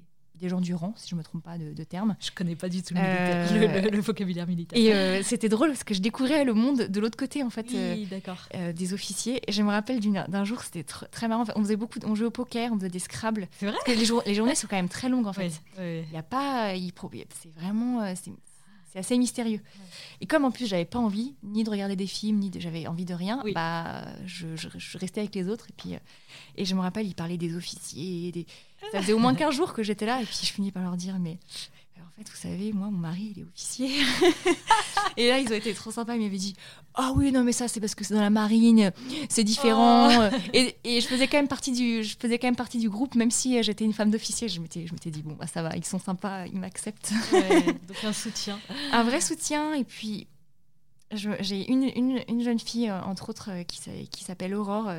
des 0.43 0.49
gens 0.49 0.61
du 0.61 0.75
rang, 0.75 0.93
si 0.97 1.09
je 1.09 1.15
ne 1.15 1.19
me 1.19 1.23
trompe 1.23 1.41
pas 1.43 1.57
de, 1.57 1.73
de 1.73 1.83
terme. 1.83 2.15
Je 2.19 2.29
connais 2.31 2.55
pas 2.55 2.67
du 2.69 2.83
tout 2.83 2.93
le, 2.93 2.99
Euh, 2.99 3.43
militaire, 3.51 3.81
le, 3.81 3.89
le- 3.89 3.95
le 3.95 4.01
vocabulaire 4.01 4.45
militaire. 4.45 4.77
Et 4.77 4.93
euh, 4.93 5.23
c'était 5.23 5.49
drôle 5.49 5.69
parce 5.69 5.83
que 5.85 5.93
je 5.93 6.01
découvrais 6.01 6.43
le 6.43 6.53
monde 6.53 6.81
de 6.87 6.99
l'autre 6.99 7.17
côté, 7.17 7.43
en 7.43 7.49
fait. 7.49 7.67
oui, 7.71 8.07
euh, 8.55 8.73
des 8.73 8.93
officiers. 8.93 9.41
Et 9.47 9.51
je 9.51 9.61
me 9.63 9.69
rappelle 9.69 9.99
d'un 10.01 10.43
jour, 10.43 10.61
c'était 10.61 10.81
tr- 10.81 11.07
très 11.09 11.27
marrant. 11.27 11.45
On 11.55 11.61
faisait 11.63 11.77
beaucoup, 11.77 11.99
on 12.05 12.13
jouait 12.15 12.27
au 12.27 12.31
poker, 12.31 12.71
on 12.73 12.75
faisait 12.77 12.89
des 12.89 12.99
scrabbles. 12.99 13.47
C'est 13.57 13.65
vrai 13.67 13.75
Parce 13.75 13.93
que 13.95 13.99
les, 13.99 14.05
jour- 14.05 14.21
les 14.25 14.33
journées 14.35 14.55
sont 14.55 14.67
quand 14.69 14.75
même 14.75 14.89
très 14.89 15.07
longues 15.09 15.27
en 15.27 15.33
fait. 15.33 15.47
Oui, 15.77 15.83
oui. 15.99 16.03
Il 16.09 16.13
y 16.13 16.17
a 16.17 16.23
pas, 16.23 16.73
c'est 17.41 17.53
vraiment, 17.53 18.01
c'est 18.15 18.99
assez 18.99 19.17
mystérieux. 19.17 19.59
Et 20.21 20.27
comme 20.27 20.45
en 20.45 20.51
plus, 20.51 20.67
j'avais 20.67 20.85
pas 20.85 20.99
envie 20.99 21.33
ni 21.41 21.63
de 21.63 21.69
regarder 21.69 21.95
des 21.95 22.05
films, 22.05 22.37
ni 22.39 22.51
j'avais 22.59 22.85
envie 22.85 23.05
de 23.05 23.13
rien, 23.15 23.41
bah, 23.55 24.05
je, 24.25 24.55
je, 24.55 24.97
restais 24.99 25.21
avec 25.21 25.33
les 25.33 25.47
autres. 25.47 25.65
Et 25.69 25.73
puis, 25.75 25.95
euh, 25.95 25.99
et 26.57 26.65
je 26.65 26.75
me 26.75 26.81
rappelle, 26.81 27.07
ils 27.07 27.15
parlaient 27.15 27.37
des 27.37 27.55
officiers. 27.55 28.31
Des... 28.31 28.45
Ça 28.91 29.01
faisait 29.01 29.13
au 29.13 29.19
moins 29.19 29.33
15 29.33 29.55
jours 29.55 29.73
que 29.73 29.83
j'étais 29.83 30.05
là. 30.05 30.21
Et 30.21 30.25
puis, 30.25 30.37
je 30.43 30.51
finis 30.51 30.71
par 30.71 30.83
leur 30.83 30.97
dire, 30.97 31.17
mais 31.19 31.39
en 32.13 32.17
fait, 32.17 32.29
vous 32.29 32.37
savez, 32.37 32.73
moi, 32.73 32.91
mon 32.91 32.99
mari, 32.99 33.33
il 33.35 33.41
est 33.41 33.43
officier. 33.43 33.89
et 35.17 35.29
là, 35.29 35.39
ils 35.39 35.47
ont 35.51 35.55
été 35.55 35.73
trop 35.73 35.89
sympas. 35.89 36.15
Ils 36.15 36.21
m'avaient 36.21 36.37
dit 36.37 36.55
Ah 36.93 37.11
oui, 37.15 37.31
non, 37.31 37.43
mais 37.43 37.53
ça, 37.53 37.67
c'est 37.67 37.79
parce 37.79 37.95
que 37.95 38.03
c'est 38.03 38.13
dans 38.13 38.21
la 38.21 38.29
marine, 38.29 38.91
c'est 39.29 39.43
différent. 39.43 40.09
Oh. 40.11 40.37
Et, 40.53 40.75
et, 40.83 41.01
je, 41.01 41.07
faisais 41.07 41.27
quand 41.27 41.37
même 41.37 41.47
partie 41.47 41.71
du, 41.71 42.03
je 42.03 42.15
faisais 42.19 42.37
quand 42.37 42.47
même 42.47 42.55
partie 42.55 42.77
du 42.77 42.87
groupe, 42.87 43.15
même 43.15 43.31
si 43.31 43.57
euh, 43.57 43.63
j'étais 43.63 43.83
une 43.83 43.93
femme 43.93 44.11
d'officier. 44.11 44.47
Je 44.47 44.61
m'étais, 44.61 44.85
je 44.85 44.93
m'étais 44.93 45.09
dit 45.09 45.23
Bon, 45.23 45.33
bah, 45.33 45.47
ça 45.47 45.63
va, 45.63 45.75
ils 45.75 45.85
sont 45.85 45.99
sympas, 45.99 46.45
ils 46.45 46.59
m'acceptent. 46.59 47.13
donc, 47.31 48.03
un 48.03 48.13
soutien. 48.13 48.59
un 48.91 49.03
vrai 49.03 49.19
soutien. 49.19 49.73
Et 49.73 49.83
puis, 49.83 50.27
j'ai 51.11 51.71
une, 51.71 51.89
une, 51.95 52.23
une, 52.27 52.43
jeune 52.43 52.59
fille, 52.59 52.89
euh, 52.89 53.01
entre 53.01 53.29
autres, 53.31 53.49
euh, 53.49 53.63
qui, 53.63 53.79
qui 54.07 54.23
s'appelle 54.23 54.53
Aurore. 54.53 54.91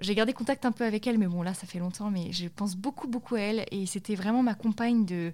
J'ai 0.00 0.14
gardé 0.14 0.32
contact 0.32 0.64
un 0.64 0.72
peu 0.72 0.84
avec 0.84 1.06
elle, 1.06 1.18
mais 1.18 1.26
bon, 1.26 1.42
là, 1.42 1.54
ça 1.54 1.66
fait 1.66 1.78
longtemps, 1.80 2.10
mais 2.10 2.30
je 2.32 2.46
pense 2.46 2.76
beaucoup, 2.76 3.08
beaucoup 3.08 3.34
à 3.34 3.40
elle. 3.40 3.66
Et 3.72 3.86
c'était 3.86 4.14
vraiment 4.14 4.42
ma 4.42 4.54
compagne 4.54 5.04
de 5.04 5.32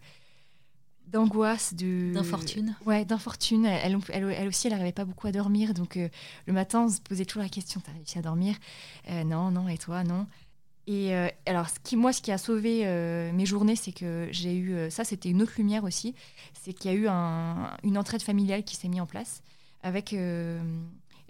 d'angoisse, 1.07 1.75
de 1.75 2.13
d'infortune. 2.15 2.75
Ouais, 2.87 3.05
d'infortune. 3.05 3.67
Elle, 3.67 3.99
elle, 4.11 4.49
aussi, 4.49 4.67
elle 4.67 4.73
n'arrivait 4.73 4.93
pas 4.93 5.05
beaucoup 5.05 5.27
à 5.27 5.33
dormir, 5.33 5.75
donc 5.75 5.97
euh, 5.99 6.09
le 6.47 6.53
matin, 6.55 6.85
on 6.85 6.89
se 6.89 7.01
posait 7.01 7.27
toujours 7.27 7.43
la 7.43 7.51
question 7.51 7.81
"T'as 7.81 7.93
réussi 7.93 8.19
à 8.19 8.23
dormir? 8.23 8.57
Euh, 9.11 9.23
Non, 9.23 9.51
non. 9.51 9.69
Et 9.69 9.77
toi, 9.77 10.03
non 10.03 10.27
Et 10.87 11.15
euh, 11.15 11.29
alors, 11.45 11.69
ce 11.69 11.79
qui, 11.85 11.97
moi, 11.97 12.13
ce 12.15 12.23
qui 12.23 12.33
a 12.33 12.39
sauvé 12.39 12.87
mes 13.35 13.47
journées, 13.47 13.77
c'est 13.77 13.93
que 13.93 14.29
j'ai 14.31 14.57
eu 14.57 14.91
ça. 14.91 15.05
C'était 15.05 15.29
une 15.29 15.43
autre 15.43 15.53
lumière 15.59 15.85
aussi. 15.85 16.15
C'est 16.55 16.73
qu'il 16.73 16.91
y 16.91 16.95
a 16.95 16.97
eu 16.97 17.07
une 17.87 17.99
entraide 17.99 18.23
familiale 18.23 18.65
qui 18.65 18.75
s'est 18.77 18.89
mise 18.89 19.01
en 19.03 19.07
place 19.07 19.43
avec 19.83 20.15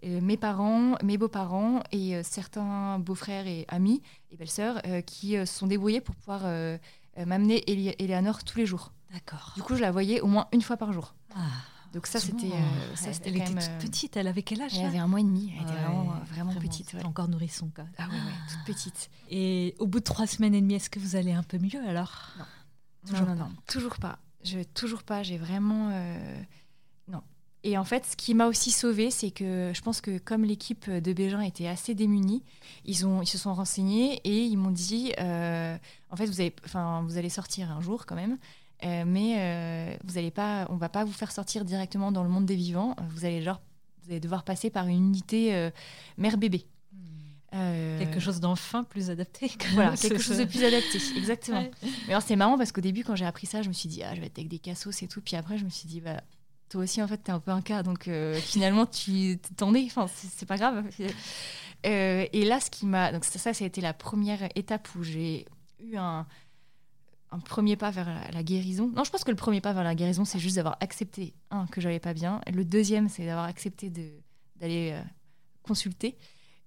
mes 0.04 0.36
parents, 0.36 0.96
mes 1.02 1.18
beaux-parents 1.18 1.82
et 1.92 2.22
certains 2.22 2.98
beaux-frères 2.98 3.46
et 3.46 3.64
amis 3.68 4.02
et 4.30 4.36
belles-sœurs 4.36 4.82
qui 5.06 5.32
se 5.32 5.44
sont 5.44 5.66
débrouillés 5.66 6.00
pour 6.00 6.14
pouvoir 6.14 6.42
m'amener 7.16 7.62
Eleanor 8.02 8.44
tous 8.44 8.58
les 8.58 8.66
jours. 8.66 8.92
D'accord. 9.14 9.52
Du 9.54 9.62
coup, 9.62 9.76
je 9.76 9.80
la 9.80 9.92
voyais 9.92 10.20
au 10.20 10.26
moins 10.26 10.48
une 10.52 10.60
fois 10.60 10.76
par 10.76 10.92
jour. 10.92 11.14
Ah, 11.36 11.40
Donc 11.92 12.08
ça, 12.08 12.18
c'était, 12.18 12.50
euh, 12.50 12.96
ça, 12.96 13.10
elle, 13.24 13.36
était 13.36 13.46
toute 13.46 13.62
euh, 13.62 13.78
petite. 13.78 14.16
Elle 14.16 14.26
avait 14.26 14.42
quel 14.42 14.60
âge 14.60 14.76
Elle 14.76 14.86
avait 14.86 14.98
un 14.98 15.06
mois 15.06 15.20
et 15.20 15.24
demi. 15.24 15.52
Elle 15.56 15.62
était 15.62 15.72
vraiment, 15.72 16.14
vraiment, 16.24 16.54
petite. 16.54 16.92
Ouais. 16.94 17.04
Encore 17.04 17.28
nourrisson, 17.28 17.70
quoi. 17.72 17.84
Ah 17.96 18.08
ouais, 18.08 18.18
toute 18.50 18.64
petite. 18.74 19.10
Et 19.30 19.76
au 19.78 19.86
bout 19.86 20.00
de 20.00 20.04
trois 20.04 20.26
semaines 20.26 20.54
et 20.54 20.60
demie, 20.60 20.74
est-ce 20.74 20.90
que 20.90 20.98
vous 20.98 21.14
allez 21.14 21.32
un 21.32 21.44
peu 21.44 21.58
mieux 21.58 21.80
alors? 21.88 22.32
Non. 22.38 22.44
Toujours 23.06 23.26
non, 23.28 23.34
non, 23.36 23.50
toujours 23.68 23.98
pas. 23.98 24.18
Je, 24.42 24.62
toujours 24.74 25.04
pas. 25.04 25.22
J'ai 25.22 25.38
vraiment. 25.38 25.90
Euh, 25.92 26.36
non. 26.38 26.44
Et 27.64 27.79
en 27.79 27.85
fait, 27.85 28.05
ce 28.05 28.16
qui 28.16 28.35
m'a 28.35 28.46
aussi 28.46 28.70
sauvée, 28.70 29.11
c'est 29.11 29.31
que 29.31 29.72
je 29.74 29.81
pense 29.81 30.00
que 30.00 30.18
comme 30.18 30.44
l'équipe 30.44 30.88
de 30.90 31.12
Bégin 31.12 31.40
était 31.40 31.66
assez 31.66 31.94
démunie, 31.94 32.42
ils, 32.85 33.07
ont, 33.07 33.22
ils 33.22 33.27
se 33.27 33.38
sont 33.38 33.55
renseignés 33.55 34.20
et 34.24 34.44
ils 34.44 34.57
m'ont 34.57 34.70
dit 34.70 35.12
en 35.18 36.16
fait, 36.16 36.27
vous, 36.27 36.40
avez, 36.40 36.55
vous 37.07 37.18
allez 37.18 37.31
sortir 37.31 37.72
un 37.72 37.81
jour 37.81 38.07
quand 38.07 38.14
même. 38.14 38.38
Euh, 38.85 39.05
mais 39.07 39.37
euh, 39.38 39.96
vous 40.05 40.18
allez 40.18 40.31
pas, 40.31 40.66
on 40.68 40.77
va 40.77 40.88
pas 40.88 41.05
vous 41.05 41.12
faire 41.12 41.33
sortir 41.33 41.64
directement 41.64 42.12
dans 42.12 42.22
le 42.22 42.29
monde 42.29 42.44
des 42.44 42.57
vivants. 42.57 42.96
Vous 43.11 43.24
allez, 43.24 43.42
genre, 43.42 43.61
vous 44.03 44.11
allez 44.11 44.20
devoir 44.20 44.44
passer 44.44 44.68
par 44.68 44.87
une 44.87 44.96
unité 44.96 45.55
euh, 45.55 45.70
mère-bébé. 46.18 46.66
Hmm. 47.53 47.98
quelque 48.00 48.18
chose 48.18 48.40
d'enfin 48.40 48.83
plus 48.83 49.11
adapté. 49.11 49.48
Voilà, 49.74 49.96
quelque 49.96 50.20
chose 50.20 50.38
de 50.38 50.44
plus 50.44 50.64
adapté, 50.64 50.98
exactement. 51.16 51.64
Mais 52.09 52.20
c'est 52.20 52.35
marrant 52.35 52.59
parce 52.59 52.72
qu'au 52.72 52.81
début, 52.81 53.05
quand 53.05 53.14
j'ai 53.14 53.27
appris 53.27 53.46
ça, 53.46 53.62
je 53.62 53.68
me 53.68 53.72
suis 53.72 53.88
dit, 53.88 54.03
ah, 54.03 54.12
je 54.14 54.20
vais 54.20 54.27
être 54.27 54.38
avec 54.38 54.48
des 54.48 54.59
cassos 54.59 55.03
et 55.03 55.07
tout. 55.07 55.20
Puis 55.20 55.37
après, 55.37 55.57
je 55.57 55.64
me 55.64 55.70
suis 55.70 55.87
dit, 55.87 56.00
bah, 56.00 56.20
toi 56.68 56.83
aussi, 56.83 57.03
en 57.03 57.09
fait, 57.09 57.22
tu 57.22 57.31
es 57.31 57.35
un 57.35 57.40
peu 57.40 57.50
un 57.50 57.62
cas. 57.62 57.83
Donc 57.83 58.09
finalement, 58.40 58.87
tu 58.87 59.38
t'en 59.57 59.74
es. 59.74 59.85
Enfin, 59.85 60.07
c'est 60.09 60.46
pas 60.46 60.57
grave. 60.57 60.85
et 61.85 62.44
là, 62.44 62.61
ce 62.61 62.70
qui 62.70 62.87
m'a. 62.87 63.12
Donc 63.12 63.24
ça, 63.24 63.38
ça 63.53 63.64
a 63.64 63.66
été 63.66 63.81
la 63.81 63.92
première 63.92 64.48
étape 64.55 64.88
où 64.96 65.03
j'ai 65.03 65.46
eu 65.81 65.96
un, 65.96 66.27
un 67.35 67.40
premier 67.40 67.77
pas 67.77 67.90
vers 67.90 68.09
la, 68.33 68.42
guérison. 68.42 68.92
Non, 68.94 69.03
je 69.03 69.11
pense 69.11 69.24
que 69.24 69.31
le 69.31 69.37
premier 69.37 69.61
pas 69.61 69.72
vers 69.72 69.83
la 69.83 69.94
guérison, 69.94 70.24
c'est 70.24 70.38
juste 70.38 70.57
d'avoir 70.57 70.77
accepté, 70.81 71.35
un, 71.50 71.66
que 71.66 71.81
j'allais 71.81 71.98
pas 71.98 72.14
bien. 72.14 72.40
Le 72.53 72.64
deuxième, 72.64 73.09
c'est 73.09 73.27
d'avoir 73.27 73.46
accepté 73.46 73.90
d'aller 73.90 74.92
euh, 74.92 75.03
consulter. 75.62 76.16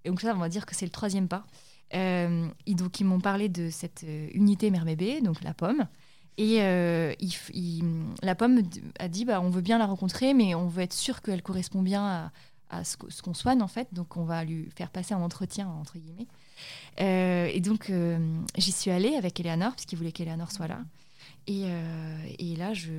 Et 0.03 0.09
donc 0.09 0.19
ça, 0.19 0.33
on 0.35 0.39
va 0.39 0.49
dire 0.49 0.65
que 0.65 0.75
c'est 0.75 0.85
le 0.85 0.91
troisième 0.91 1.29
pas. 1.29 1.45
Euh, 1.93 2.47
donc, 2.67 2.99
ils 2.99 3.05
m'ont 3.05 3.21
parlé 3.21 3.47
de 3.47 3.69
cette 3.69 4.03
euh, 4.03 4.27
unité 4.33 4.69
mère-bébé, 4.69 5.21
donc 5.21 5.41
la 5.41 5.53
pomme. 5.53 5.87
Et 6.37 6.59
la 8.21 8.35
pomme 8.35 8.61
a 8.99 9.07
dit, 9.07 9.25
bah, 9.25 9.41
on 9.41 9.49
veut 9.49 9.61
bien 9.61 9.77
la 9.77 9.85
rencontrer, 9.85 10.33
mais 10.33 10.55
on 10.55 10.67
veut 10.67 10.83
être 10.83 10.93
sûr 10.93 11.21
qu'elle 11.21 11.41
correspond 11.41 11.81
bien 11.81 12.05
à, 12.05 12.31
à 12.69 12.83
ce 12.83 12.97
qu'on 12.97 13.33
soigne, 13.33 13.61
en 13.61 13.67
fait. 13.67 13.87
Donc, 13.93 14.17
on 14.17 14.23
va 14.23 14.43
lui 14.43 14.69
faire 14.75 14.89
passer 14.89 15.13
un 15.13 15.21
entretien, 15.21 15.67
entre 15.67 15.97
guillemets. 15.97 16.27
Euh, 16.99 17.49
et 17.51 17.61
donc, 17.61 17.89
euh, 17.89 18.19
j'y 18.57 18.71
suis 18.71 18.91
allée 18.91 19.15
avec 19.15 19.39
Eleanor, 19.39 19.73
puisqu'il 19.73 19.97
voulait 19.97 20.11
qu'Eleanor 20.11 20.51
soit 20.51 20.67
là. 20.67 20.79
Et, 21.47 21.63
euh, 21.65 22.17
et, 22.39 22.55
là, 22.57 22.73
je, 22.73 22.91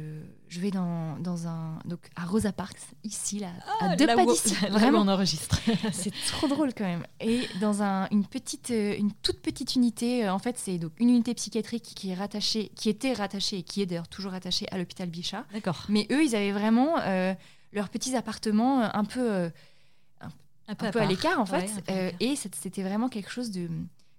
je 0.48 0.60
vais 0.60 0.70
dans, 0.70 1.18
dans, 1.18 1.46
un. 1.46 1.78
Donc, 1.84 2.00
à 2.16 2.24
Rosa 2.24 2.50
Parks, 2.50 2.80
ici, 3.04 3.38
là, 3.38 3.48
à 3.80 3.90
ah, 3.90 3.96
deux 3.96 4.06
pas 4.06 4.24
d'ici. 4.26 4.54
Vraiment, 4.70 5.00
on 5.00 5.08
enregistre. 5.08 5.60
c'est 5.92 6.12
trop 6.28 6.48
drôle 6.48 6.72
quand 6.74 6.84
même. 6.84 7.04
Et 7.20 7.42
dans 7.60 7.82
un, 7.82 8.08
une, 8.10 8.24
petite, 8.24 8.70
une 8.70 9.12
toute 9.22 9.40
petite 9.40 9.74
unité, 9.74 10.28
en 10.28 10.38
fait, 10.38 10.56
c'est 10.58 10.78
donc 10.78 10.92
une 10.98 11.10
unité 11.10 11.34
psychiatrique 11.34 11.82
qui, 11.82 12.10
est 12.10 12.14
rattachée, 12.14 12.70
qui 12.74 12.88
était 12.88 13.12
rattachée 13.12 13.58
et 13.58 13.62
qui 13.62 13.82
est 13.82 13.86
d'ailleurs 13.86 14.08
toujours 14.08 14.32
rattachée 14.32 14.66
à 14.70 14.78
l'hôpital 14.78 15.10
Bichat. 15.10 15.44
D'accord. 15.52 15.84
Mais 15.90 16.06
eux, 16.10 16.24
ils 16.24 16.34
avaient 16.34 16.52
vraiment 16.52 16.96
leurs 17.72 17.90
petits 17.90 18.16
appartements 18.16 18.82
un 18.82 19.04
peu 19.04 19.50
un 20.68 20.74
peu, 20.74 21.00
à, 21.00 21.06
l'écart 21.06 21.40
en 21.40 21.46
fait. 21.46 21.70
Euh, 21.90 22.10
et 22.20 22.36
c'était 22.36 22.82
vraiment 22.82 23.08
quelque 23.08 23.30
chose 23.30 23.50
de 23.50 23.68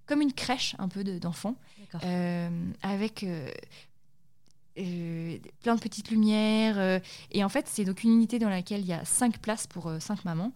comme 0.05 0.21
une 0.21 0.33
crèche 0.33 0.75
un 0.79 0.87
peu 0.87 1.03
d'enfants, 1.03 1.55
euh, 2.03 2.49
avec 2.81 3.23
euh, 3.23 3.47
plein 5.61 5.75
de 5.75 5.79
petites 5.79 6.09
lumières. 6.09 7.01
et 7.31 7.43
en 7.43 7.49
fait, 7.49 7.67
c'est 7.67 7.85
donc 7.85 8.03
une 8.03 8.11
unité 8.11 8.39
dans 8.39 8.49
laquelle 8.49 8.81
il 8.81 8.87
y 8.87 8.93
a 8.93 9.05
cinq 9.05 9.39
places 9.39 9.67
pour 9.67 9.91
cinq 9.99 10.25
mamans 10.25 10.53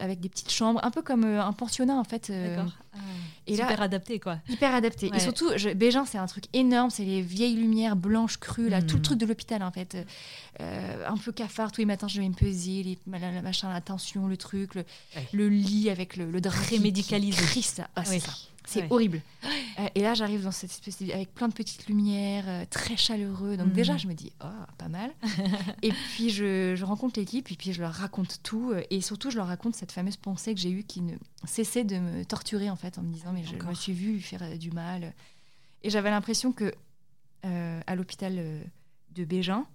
avec 0.00 0.20
des 0.20 0.28
petites 0.28 0.50
chambres, 0.50 0.80
un 0.82 0.90
peu 0.90 1.02
comme 1.02 1.24
euh, 1.24 1.42
un 1.42 1.52
pensionnat 1.52 1.94
en 1.94 2.04
fait. 2.04 2.30
Euh, 2.30 2.56
D'accord. 2.56 2.72
Ah, 2.94 2.98
et 3.46 3.54
hyper 3.54 3.80
adapté 3.80 4.20
quoi. 4.20 4.38
Hyper 4.48 4.74
adapté. 4.74 5.10
Et 5.14 5.18
surtout, 5.18 5.48
je, 5.56 5.70
Bégin, 5.70 6.04
c'est 6.04 6.18
un 6.18 6.26
truc 6.26 6.44
énorme, 6.52 6.90
c'est 6.90 7.04
les 7.04 7.22
vieilles 7.22 7.56
lumières 7.56 7.96
blanches 7.96 8.38
crues, 8.38 8.68
là, 8.68 8.82
tout 8.82 8.94
le 8.94 9.00
hmm. 9.00 9.02
truc 9.02 9.18
de 9.18 9.26
l'hôpital 9.26 9.62
en 9.62 9.72
fait. 9.72 9.96
Euh, 10.60 11.08
un 11.08 11.16
peu 11.16 11.32
cafard, 11.32 11.72
tous 11.72 11.80
les 11.80 11.86
matins 11.86 12.08
je 12.08 12.20
vais 12.20 12.28
me 12.28 12.34
peser, 12.34 12.82
les, 12.82 12.98
la, 13.06 13.42
machin, 13.42 13.72
la 13.72 13.80
tension, 13.80 14.26
le 14.26 14.36
truc, 14.36 14.74
le, 15.32 15.48
lit 15.48 15.90
avec 15.90 16.16
le, 16.16 16.30
le 16.30 16.40
drap. 16.40 16.78
Médicalisé. 16.78 17.42
Ah, 17.96 18.04
c'est 18.04 18.20
ça. 18.20 18.32
C'est 18.64 18.90
horrible. 18.90 19.20
Euh, 19.78 19.88
et 19.94 20.02
là, 20.02 20.14
j'arrive 20.14 20.44
dans 20.44 20.52
cette 20.52 20.70
espèce 20.70 21.02
avec 21.12 21.34
plein 21.34 21.48
de 21.48 21.52
petites 21.52 21.86
lumières, 21.88 22.44
euh, 22.46 22.64
très 22.70 22.96
chaleureux. 22.96 23.56
Donc 23.56 23.72
déjà, 23.72 23.94
mhm. 23.94 23.98
je 23.98 24.06
me 24.08 24.14
dis, 24.14 24.32
oh, 24.42 24.46
pas 24.78 24.88
mal. 24.88 25.10
et 25.82 25.90
puis, 25.90 26.30
je, 26.30 26.82
rencontre 26.82 27.18
l'équipe, 27.18 27.50
et 27.50 27.56
puis 27.56 27.72
je 27.72 27.80
leur 27.80 27.92
raconte 27.92 28.40
tout. 28.42 28.72
Et 28.90 29.00
surtout, 29.00 29.30
je 29.30 29.36
leur 29.36 29.46
raconte 29.46 29.61
cette 29.70 29.92
fameuse 29.92 30.16
pensée 30.16 30.54
que 30.54 30.60
j'ai 30.60 30.70
eue 30.70 30.84
qui 30.84 31.00
ne 31.00 31.14
cessait 31.44 31.84
de 31.84 31.98
me 31.98 32.24
torturer, 32.24 32.70
en 32.70 32.76
fait, 32.76 32.98
en 32.98 33.02
me 33.02 33.12
disant, 33.12 33.32
mais 33.32 33.44
je 33.44 33.54
me 33.54 33.74
suis 33.74 33.92
vue 33.92 34.20
faire 34.20 34.58
du 34.58 34.70
mal. 34.70 35.14
Et 35.82 35.90
j'avais 35.90 36.10
l'impression 36.10 36.52
que 36.52 36.72
à 37.44 37.94
l'hôpital 37.96 38.34
de 39.10 39.24
Bégin, 39.24 39.66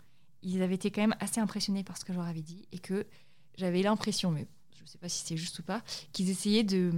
ils 0.44 0.62
avaient 0.62 0.76
été 0.76 0.92
quand 0.92 1.02
même 1.02 1.16
assez 1.20 1.40
impressionnés 1.40 1.84
par 1.84 1.98
ce 1.98 2.06
que 2.06 2.14
je 2.14 2.18
leur 2.18 2.28
avais 2.28 2.42
dit, 2.42 2.68
et 2.72 2.80
que 2.80 3.06
j'avais 3.58 3.82
l'impression, 3.82 4.32
mais 4.32 4.48
je 4.78 4.84
ne 4.84 4.88
sais 4.88 4.98
pas 4.98 5.10
si 5.10 5.26
c'est 5.26 5.38
juste 5.38 5.60
ou 5.60 5.64
pas, 5.64 5.82
qu'ils 6.12 6.30
essayaient 6.30 6.64
de 6.64 6.92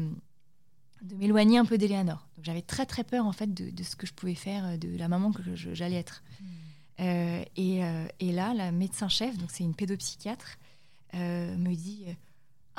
de 1.02 1.16
m'éloigner 1.16 1.58
un 1.58 1.66
peu 1.66 1.78
d'Eléanor. 1.78 2.28
Donc 2.36 2.46
j'avais 2.46 2.62
très 2.62 2.86
très 2.86 3.04
peur 3.04 3.26
en 3.26 3.32
fait 3.32 3.54
de, 3.54 3.84
ce 3.84 3.96
que 3.96 4.08
je 4.08 4.14
pouvais 4.14 4.36
faire, 4.36 4.66
euh, 4.66 4.78
de 4.78 4.98
la 4.98 5.08
maman 5.08 5.32
que 5.32 5.42
j'allais 5.56 5.96
être. 5.96 6.24
Euh, 7.00 7.44
euh, 7.58 8.08
et, 8.20 8.32
là, 8.32 8.54
la 8.54 8.72
médecin-chef, 8.72 9.38
donc 9.38 9.52
c'est 9.52 9.64
une 9.64 9.76
pédopsychiatre, 9.76 10.58
me 11.14 11.74
dit 11.74 12.06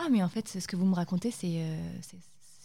Ah, 0.00 0.08
mais 0.10 0.22
en 0.22 0.28
fait, 0.28 0.48
ce 0.48 0.66
que 0.66 0.76
vous 0.76 0.86
me 0.86 0.94
racontez, 0.94 1.30
c'est 1.30 1.64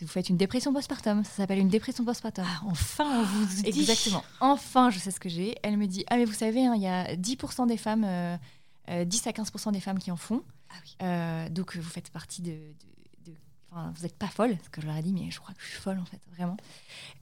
vous 0.02 0.08
faites 0.08 0.28
une 0.30 0.38
dépression 0.38 0.74
postpartum. 0.74 1.24
Ça 1.24 1.32
s'appelle 1.32 1.60
une 1.60 1.70
dépression 1.70 2.04
postpartum. 2.04 2.46
Ah, 2.48 2.62
enfin, 2.66 3.22
on 3.22 3.24
vous 3.24 3.46
dit. 3.46 3.66
Exactement. 3.66 4.24
Enfin, 4.42 4.90
je 4.90 5.00
sais 5.00 5.12
ce 5.12 5.20
que 5.20 5.30
j'ai. 5.30 5.56
Elle 5.64 5.78
me 5.78 5.88
dit 5.88 6.04
Ah, 6.10 6.18
mais 6.18 6.26
vous 6.26 6.34
savez, 6.34 6.66
hein, 6.66 6.74
il 6.76 6.82
y 6.82 6.88
a 6.88 7.16
10% 7.16 7.68
des 7.68 7.78
femmes, 7.78 8.06
10 8.88 9.28
à 9.28 9.32
15% 9.32 9.72
des 9.72 9.80
femmes 9.80 10.00
qui 10.00 10.12
en 10.12 10.18
font. 10.18 10.44
Ah, 10.70 11.46
oui. 11.46 11.52
donc, 11.52 11.76
vous 11.76 11.90
faites 11.90 12.10
partie 12.10 12.42
de 12.42 12.58
vous 13.76 14.04
n'êtes 14.04 14.16
pas 14.16 14.28
folle, 14.28 14.58
ce 14.64 14.70
que 14.70 14.82
je 14.82 14.88
leur 14.88 14.96
ai 14.96 15.02
dit, 15.02 15.12
mais 15.12 15.30
je 15.32 15.40
crois 15.40 15.54
que 15.54 15.62
je 15.62 15.68
suis 15.68 15.80
folle 15.80 16.00
en 16.00 16.06
fait, 16.06 16.20
vraiment. 16.36 16.58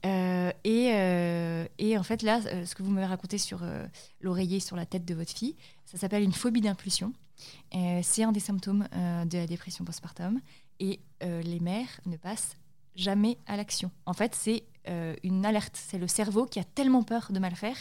Euh, 0.06 0.52
et, 0.62 0.90
euh, 0.92 1.66
et, 1.78 1.98
en 1.98 2.02
fait, 2.02 2.22
là, 2.22 2.40
euh, 2.46 2.64
ce 2.64 2.74
que 2.74 2.82
vous 2.82 2.90
m'avez 2.90 3.06
raconté 3.06 3.38
sur 3.38 3.62
l'oreiller 4.20 4.60
sur 4.60 4.76
la 4.76 4.86
tête 4.86 5.04
de 5.04 5.14
votre 5.14 5.32
fille, 5.32 5.56
ça 5.84 5.98
s'appelle 5.98 6.22
une 6.22 6.32
phobie 6.32 6.60
d'impulsion. 6.60 7.12
C'est 8.02 8.22
un 8.24 8.32
des 8.32 8.40
symptômes 8.40 8.86
de 8.92 9.38
la 9.38 9.46
dépression 9.46 9.84
postpartum. 9.84 10.40
Et 10.80 11.00
les 11.22 11.60
mères 11.60 12.00
ne 12.06 12.16
passent 12.16 12.56
jamais 12.96 13.38
à 13.46 13.56
l'action. 13.56 13.90
En 14.06 14.12
fait, 14.12 14.34
c'est 14.34 14.64
une 15.22 15.44
alerte. 15.46 15.76
C'est 15.76 15.98
le 15.98 16.08
cerveau 16.08 16.46
qui 16.46 16.58
a 16.60 16.64
tellement 16.64 17.02
peur 17.02 17.28
de 17.30 17.38
mal 17.38 17.54
faire 17.54 17.76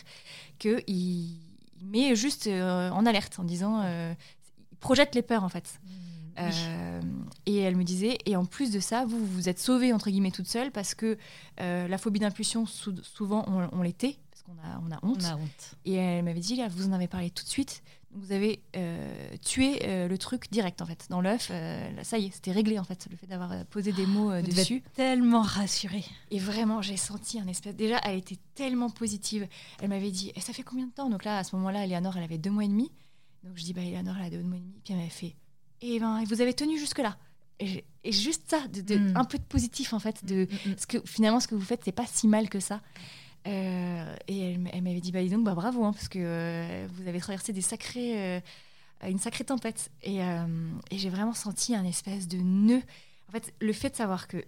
qu'il 0.59 0.83
il 0.87 1.39
met 1.81 2.15
juste 2.15 2.47
en 2.47 3.05
alerte 3.05 3.39
en 3.39 3.43
disant 3.43 3.83
projette 4.79 5.15
les 5.15 5.21
peurs 5.21 5.43
en 5.43 5.49
fait. 5.49 5.79
Mmh, 5.83 5.89
Euh, 6.39 7.01
et 7.45 7.57
elle 7.57 7.75
me 7.75 7.83
disait, 7.83 8.17
et 8.25 8.35
en 8.35 8.45
plus 8.45 8.71
de 8.71 8.79
ça, 8.79 9.05
vous 9.05 9.23
vous 9.23 9.49
êtes 9.49 9.59
sauvée 9.59 9.93
entre 9.93 10.09
guillemets 10.09 10.31
toute 10.31 10.47
seule 10.47 10.71
parce 10.71 10.95
que 10.95 11.15
euh, 11.59 11.87
la 11.87 11.97
phobie 11.99 12.19
d'impulsion, 12.19 12.65
sou- 12.65 13.03
souvent 13.03 13.45
on, 13.47 13.69
on 13.71 13.83
l'était 13.83 14.17
parce 14.31 14.41
qu'on 14.41 14.53
a, 14.53 14.79
on 14.83 14.91
a 14.91 14.99
honte. 15.05 15.21
On 15.21 15.25
a 15.25 15.35
honte. 15.35 15.75
Et 15.85 15.93
elle 15.93 16.23
m'avait 16.25 16.39
dit, 16.39 16.55
là, 16.55 16.69
vous 16.69 16.87
en 16.87 16.91
avez 16.91 17.07
parlé 17.07 17.29
tout 17.29 17.43
de 17.43 17.49
suite. 17.49 17.83
Donc, 18.13 18.23
Vous 18.23 18.31
avez 18.31 18.61
euh, 18.75 19.35
tué 19.43 19.79
euh, 19.83 20.07
le 20.07 20.17
truc 20.17 20.51
direct 20.51 20.81
en 20.81 20.85
fait 20.85 21.07
dans 21.09 21.19
l'œuf. 21.21 21.47
euh, 21.51 21.89
ça 22.03 22.17
y 22.17 22.27
est, 22.27 22.31
c'était 22.31 22.51
réglé 22.51 22.77
en 22.79 22.83
fait 22.83 23.07
le 23.09 23.17
fait 23.17 23.27
d'avoir 23.27 23.65
posé 23.65 23.91
des 23.91 24.05
mots 24.05 24.31
Vous 24.35 24.41
dessus. 24.47 24.83
Tellement 24.93 25.41
rassurée. 25.41 26.05
Et 26.31 26.39
vraiment, 26.39 26.81
j'ai 26.81 26.97
senti 26.97 27.39
un 27.39 27.47
espèce. 27.47 27.75
Déjà, 27.75 27.99
elle 28.03 28.17
était 28.19 28.37
tellement 28.55 28.89
positive. 28.89 29.47
Elle 29.81 29.89
m'avait 29.89 30.11
dit, 30.11 30.31
et 30.35 30.39
ça 30.41 30.53
fait 30.53 30.63
combien 30.63 30.85
de 30.87 30.91
temps? 30.91 31.09
Donc 31.09 31.25
là, 31.25 31.39
à 31.39 31.43
ce 31.43 31.55
moment-là, 31.55 31.85
Eleanor, 31.85 32.15
elle 32.17 32.23
avait 32.23 32.37
deux 32.37 32.51
mois 32.51 32.65
et 32.65 32.67
demi. 32.69 32.91
Donc 33.43 33.57
je 33.57 33.63
dis, 33.63 33.73
bah 33.73 33.81
Eleanor, 33.81 34.15
elle 34.19 34.25
a 34.27 34.29
deux 34.29 34.43
mois 34.43 34.57
et 34.57 34.59
demi. 34.61 34.73
Puis 34.83 34.93
elle 34.93 34.99
m'avait 34.99 35.09
fait, 35.09 35.35
et 35.81 35.99
ben, 35.99 36.23
vous 36.25 36.39
avez 36.41 36.53
tenu 36.53 36.77
jusque 36.79 36.99
là. 36.99 37.17
Et, 37.59 37.83
juste 38.11 38.43
ça, 38.49 38.67
de, 38.67 38.81
de- 38.81 38.97
Mm. 38.97 39.13
un 39.17 39.23
peu 39.25 39.37
de 39.37 39.43
positif 39.43 39.93
en 39.93 39.99
fait, 39.99 40.25
de 40.25 40.47
Mm, 40.65 40.69
mm. 40.71 40.75
ce 40.77 40.87
que 40.87 40.97
finalement 41.05 41.39
ce 41.39 41.47
que 41.47 41.55
vous 41.55 41.61
faites, 41.65 41.81
c'est 41.85 41.91
pas 41.93 42.05
si 42.05 42.27
mal 42.27 42.49
que 42.49 42.59
ça. 42.59 42.81
Euh, 43.47 44.15
et 44.27 44.53
elle, 44.53 44.81
m'avait 44.81 45.01
dit, 45.01 45.11
bah 45.11 45.21
dis 45.21 45.29
donc, 45.29 45.43
bah 45.43 45.55
bravo, 45.55 45.83
hein, 45.83 45.93
parce 45.93 46.07
que 46.07 46.19
euh, 46.19 46.87
vous 46.93 47.07
avez 47.07 47.19
traversé 47.19 47.53
euh, 47.97 48.39
une 49.07 49.19
sacrée 49.19 49.43
tempête. 49.43 49.91
Et, 50.01 50.19
j'ai 50.91 51.09
vraiment 51.09 51.33
senti 51.33 51.75
un 51.75 51.85
espèce 51.85 52.27
de 52.27 52.37
nœud. 52.37 52.81
En 53.29 53.31
fait, 53.31 53.53
le 53.59 53.73
fait 53.73 53.89
de 53.89 53.95
savoir 53.95 54.27
que 54.27 54.43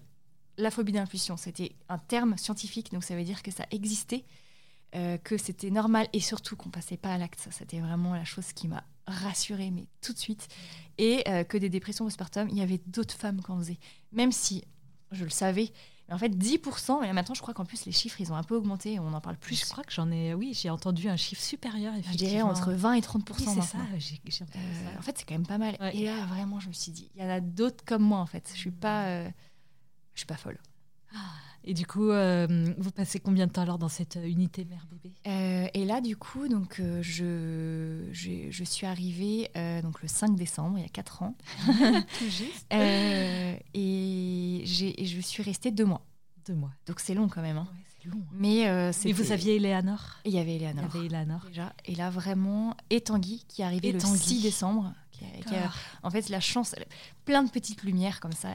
la 0.57 0.71
phobie 0.71 0.93
d'impulsion, 0.93 1.35
c'était 1.35 1.73
un 1.89 1.97
terme 1.97 2.37
scientifique, 2.37 2.91
donc 2.93 3.03
ça 3.03 3.15
veut 3.15 3.23
dire 3.23 3.43
que 3.43 3.51
ça 3.51 3.65
existait, 3.71 4.23
que 5.25 5.37
c'était 5.37 5.71
normal 5.71 6.07
et 6.13 6.21
surtout 6.21 6.55
qu'on 6.55 6.69
passait 6.69 6.95
pas 6.95 7.13
à 7.13 7.17
l'acte. 7.17 7.39
Ça, 7.41 7.51
c'était 7.51 7.81
vraiment 7.81 8.13
la 8.15 8.23
chose 8.23 8.53
qui 8.53 8.69
m'a 8.69 8.85
rassurée, 9.07 9.69
mais 9.71 9.87
tout 9.99 10.13
de 10.13 10.17
suite. 10.17 10.47
Et 10.97 11.23
que 11.49 11.57
des 11.57 11.67
dépressions 11.67 12.05
postpartum, 12.05 12.47
il 12.49 12.57
y 12.57 12.61
avait 12.61 12.79
d'autres 12.87 13.15
femmes 13.15 13.41
qui 13.43 13.51
en 13.51 13.57
faisaient. 13.57 13.79
Même 14.13 14.31
si 14.31 14.63
je 15.11 15.25
le 15.25 15.29
savais, 15.29 15.73
mais 16.07 16.13
en 16.13 16.17
fait 16.17 16.29
10%, 16.29 17.03
et 17.03 17.13
maintenant 17.13 17.33
je 17.33 17.41
crois 17.41 17.53
qu'en 17.53 17.65
plus 17.65 17.85
les 17.85 17.91
chiffres 17.91 18.21
ils 18.21 18.31
ont 18.31 18.35
un 18.35 18.43
peu 18.43 18.55
augmenté, 18.55 18.99
on 18.99 19.13
en 19.13 19.21
parle 19.21 19.37
Plus, 19.37 19.59
je 19.59 19.65
crois 19.65 19.83
que 19.83 19.91
j'en 19.93 20.11
ai. 20.11 20.33
Oui, 20.33 20.53
j'ai 20.53 20.69
entendu 20.69 21.09
un 21.09 21.15
chiffre 21.17 21.41
supérieur. 21.41 21.93
Je 22.11 22.17
dirais 22.17 22.41
entre 22.41 22.71
20 22.73 22.93
et 22.93 23.01
30% 23.01 23.23
Oui, 23.39 23.45
c'est 23.55 23.61
ça. 23.61 23.77
J'ai 23.97 24.15
entendu 24.43 24.57
Euh, 24.65 24.91
ça. 24.93 24.99
en 24.99 25.01
fait, 25.01 25.17
c'est 25.17 25.25
quand 25.25 25.35
même 25.35 25.47
pas 25.47 25.57
mal. 25.57 25.75
Ouais. 25.79 25.95
Et 25.97 26.05
là, 26.05 26.25
vraiment, 26.25 26.59
je 26.59 26.67
me 26.67 26.73
suis 26.73 26.91
dit, 26.91 27.09
il 27.15 27.21
y 27.21 27.25
en 27.25 27.29
a 27.29 27.39
d'autres 27.39 27.83
comme 27.85 28.03
moi, 28.03 28.19
en 28.19 28.25
fait. 28.25 28.49
Je 28.53 28.59
suis 28.59 28.71
pas, 28.71 29.05
euh, 29.07 29.29
je 30.13 30.19
suis 30.19 30.25
pas 30.27 30.37
folle. 30.37 30.59
Et 31.67 31.73
du 31.73 31.85
coup, 31.87 32.09
euh, 32.11 32.73
vous 32.77 32.91
passez 32.91 33.19
combien 33.19 33.47
de 33.47 33.51
temps 33.51 33.61
alors 33.63 33.79
dans 33.79 33.89
cette 33.89 34.17
euh, 34.17 34.27
unité 34.27 34.65
mère-bébé 34.65 35.11
Euh, 35.27 35.67
et 35.73 35.83
là, 35.83 35.99
du 35.99 36.15
coup, 36.15 36.47
donc, 36.47 36.79
euh, 36.79 37.01
je, 37.01 38.07
je, 38.11 38.51
je 38.51 38.63
suis 38.63 38.85
arrivée 38.85 39.49
donc 39.81 40.01
le 40.03 40.07
5 40.07 40.35
décembre, 40.35 40.77
il 40.77 40.83
y 40.83 40.85
a 40.85 40.89
4 40.89 41.23
ans. 41.23 41.35
Tout 42.19 42.29
juste. 42.29 42.65
Et, 43.73 44.61
j'ai- 44.65 45.01
et 45.01 45.05
je 45.05 45.19
suis 45.21 45.43
restée 45.43 45.71
deux 45.71 45.85
mois. 45.85 46.05
Deux 46.47 46.53
mois. 46.55 46.71
Donc, 46.85 46.99
c'est 46.99 47.13
long 47.15 47.27
quand 47.27 47.41
même. 47.41 47.57
hein. 47.57 47.67
Ouais, 48.05 48.11
long. 48.11 48.21
hein. 48.21 48.91
Mais 49.03 49.11
vous 49.11 49.31
aviez 49.31 49.55
Eleanor? 49.55 50.17
Il 50.25 50.33
y 50.33 50.39
avait 50.39 50.55
Il 50.55 50.61
y 50.61 50.65
Eleanor. 50.65 50.85
avait 50.95 51.05
Eleanor. 51.07 51.45
Déjà. 51.47 51.73
Et 51.85 51.95
là, 51.95 52.09
vraiment, 52.09 52.75
et 52.91 53.01
Tanguy, 53.01 53.43
qui 53.47 53.61
est 53.61 53.65
arrivé 53.65 53.87
Et 53.89 53.91
le 53.91 53.99
Tanguy. 53.99 54.19
6 54.19 54.41
décembre. 54.43 54.93
Qui 55.11 55.23
a- 55.25 55.43
qui 55.49 55.55
a- 55.55 55.71
en 56.03 56.09
fait, 56.11 56.27
la 56.29 56.41
chance, 56.41 56.75
plein 57.23 57.41
de 57.41 57.49
petites 57.49 57.83
lumières 57.83 58.19
comme 58.19 58.33
ça. 58.33 58.49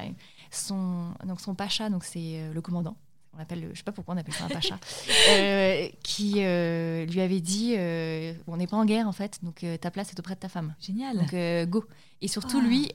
Son, 0.51 1.13
donc 1.25 1.41
son 1.41 1.55
pacha, 1.55 1.91
donc 1.91 2.05
c'est 2.05 2.19
euh, 2.41 2.53
le 2.53 2.61
commandant. 2.61 2.97
On 3.35 3.39
l'appelle, 3.39 3.61
le- 3.61 3.71
je 3.73 3.79
sais 3.79 3.85
pas 3.85 3.93
pourquoi 3.93 4.15
on 4.15 4.19
appelle 4.19 4.35
ça 4.35 4.45
un 4.47 4.49
pacha, 4.49 4.77
euh, 5.31 5.87
qui 6.03 6.35
euh, 6.39 7.07
lui 7.07 7.21
avait 7.21 7.41
dit, 7.41 7.75
euh, 7.79 8.33
on 8.49 8.57
n'est 8.57 8.67
pas 8.67 8.77
en 8.77 8.85
guerre 8.85 9.07
en 9.07 9.13
fait, 9.13 9.39
donc 9.45 9.65
ta 9.81 9.91
place 9.93 10.11
est 10.11 10.19
auprès 10.19 10.35
de 10.35 10.41
ta 10.41 10.49
femme. 10.49 10.75
Génial. 10.81 11.17
Donc 11.19 11.69
go. 11.71 11.85
Et 12.23 12.29
surtout 12.29 12.59
Ah. 12.61 12.67
lui, 12.67 12.91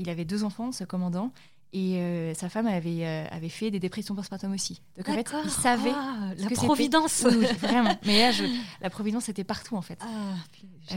il 0.00 0.08
avait 0.08 0.24
deux 0.24 0.44
enfants, 0.44 0.70
ce 0.72 0.84
commandant, 0.84 1.32
et 1.72 2.32
sa 2.36 2.48
femme 2.48 2.66
avait, 2.68 3.04
avait 3.30 3.48
fait 3.48 3.70
des 3.72 3.80
dépressions 3.80 4.14
postpartum 4.14 4.52
aussi. 4.52 4.80
Donc 4.96 5.08
en 5.08 5.14
fait, 5.14 5.28
il 5.44 5.50
savait. 5.50 5.92
Ah, 5.92 6.30
la 6.38 6.50
providence. 6.50 7.26
Oui, 7.28 7.46
vraiment. 7.58 7.96
Mais 8.06 8.20
là, 8.20 8.30
je- 8.30 8.44
la 8.80 8.90
providence 8.90 9.28
était 9.28 9.44
partout 9.44 9.76
en 9.76 9.82
fait. 9.82 9.98
Ah, 10.00 10.94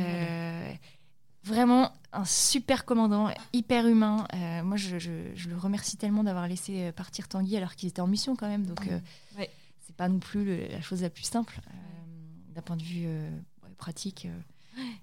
vraiment 1.43 1.91
un 2.13 2.25
super 2.25 2.85
commandant, 2.85 3.29
hyper 3.53 3.87
humain. 3.87 4.25
Euh, 4.33 4.63
moi, 4.63 4.77
je, 4.77 4.99
je- 4.99 5.31
je 5.35 5.49
le 5.49 5.57
remercie 5.57 5.97
tellement 5.97 6.23
d'avoir 6.23 6.47
laissé 6.47 6.83
euh, 6.87 6.91
partir 6.91 7.27
Tanguy 7.27 7.57
alors 7.57 7.75
qu'il 7.75 7.89
était 7.89 8.01
en 8.01 8.07
mission 8.07 8.35
quand 8.35 8.47
même. 8.47 8.65
Donc, 8.65 8.87
euh, 8.87 8.99
Ouais. 9.37 9.49
c'est 9.81 9.95
pas 9.95 10.07
non 10.07 10.19
plus 10.19 10.45
le- 10.45 10.67
la 10.67 10.81
chose 10.81 11.01
la 11.01 11.09
plus 11.09 11.23
simple 11.23 11.59
euh, 11.67 12.53
d'un 12.53 12.61
point 12.61 12.77
de 12.77 12.83
vue 12.83 13.05
euh, 13.07 13.29
pratique. 13.77 14.25
euh. 14.27 14.39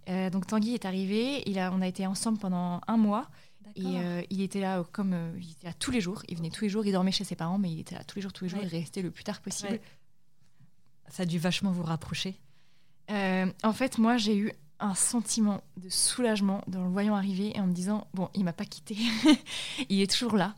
Euh, 0.08 0.30
donc, 0.30 0.46
Tanguy 0.46 0.74
est 0.74 0.84
arrivé. 0.84 1.42
Il 1.48 1.58
a, 1.58 1.72
on 1.72 1.80
a 1.80 1.86
été 1.86 2.06
ensemble 2.06 2.38
pendant 2.38 2.80
un 2.86 2.96
mois. 2.96 3.28
Et 3.76 3.82
euh, 4.00 4.20
il 4.30 4.40
était 4.42 4.60
là 4.60 4.84
comme 4.90 5.12
euh, 5.12 5.30
il 5.40 5.52
était 5.52 5.66
là 5.68 5.72
tous 5.74 5.92
les 5.92 6.00
jours. 6.00 6.22
Il 6.28 6.36
venait 6.36 6.50
tous 6.50 6.64
les 6.64 6.68
jours. 6.70 6.84
Il 6.84 6.90
dormait 6.92 7.12
chez 7.12 7.22
ses 7.22 7.36
parents, 7.36 7.56
mais 7.58 7.70
il 7.70 7.78
était 7.78 7.94
là 7.94 8.02
tous 8.02 8.16
les 8.16 8.22
jours, 8.22 8.32
tous 8.32 8.44
les 8.44 8.50
jours. 8.50 8.58
Ouais. 8.60 8.66
Il 8.66 8.76
restait 8.78 9.00
le 9.02 9.12
plus 9.12 9.22
tard 9.22 9.40
possible. 9.40 9.72
Ouais. 9.74 9.80
Ça 11.08 11.22
a 11.22 11.26
dû 11.26 11.38
vachement 11.38 11.70
vous 11.70 11.84
rapprocher. 11.84 12.34
Euh, 13.10 13.46
en 13.62 13.72
fait, 13.72 13.98
moi, 13.98 14.16
j'ai 14.16 14.36
eu 14.36 14.52
un 14.80 14.94
sentiment 14.94 15.62
de 15.76 15.88
soulagement 15.88 16.62
dans 16.66 16.82
le 16.82 16.90
voyant 16.90 17.14
arriver 17.14 17.56
et 17.56 17.60
en 17.60 17.66
me 17.66 17.72
disant 17.72 18.06
bon, 18.14 18.28
il 18.34 18.44
m'a 18.44 18.52
pas 18.52 18.64
quitté, 18.64 18.96
il 19.88 20.00
est 20.00 20.10
toujours 20.10 20.36
là. 20.36 20.54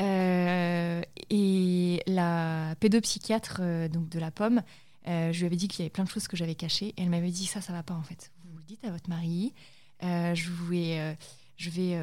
Euh, 0.00 1.02
et 1.28 2.02
la 2.06 2.74
pédopsychiatre 2.80 3.58
euh, 3.60 3.88
donc 3.88 4.08
de 4.08 4.18
la 4.18 4.30
pomme, 4.30 4.62
euh, 5.08 5.32
je 5.32 5.40
lui 5.40 5.46
avais 5.46 5.56
dit 5.56 5.68
qu'il 5.68 5.80
y 5.80 5.82
avait 5.82 5.90
plein 5.90 6.04
de 6.04 6.08
choses 6.08 6.28
que 6.28 6.36
j'avais 6.36 6.54
cachées 6.54 6.88
et 6.96 7.02
elle 7.02 7.10
m'avait 7.10 7.30
dit 7.30 7.46
ça, 7.46 7.60
ça 7.60 7.72
va 7.72 7.82
pas 7.82 7.94
en 7.94 8.02
fait. 8.02 8.32
Vous 8.44 8.58
le 8.58 8.64
dites 8.64 8.84
à 8.84 8.90
votre 8.90 9.08
mari. 9.08 9.52
je 10.00 10.50
vais, 10.68 11.00
euh, 11.00 11.14
je 11.56 11.70
vais, 11.70 12.00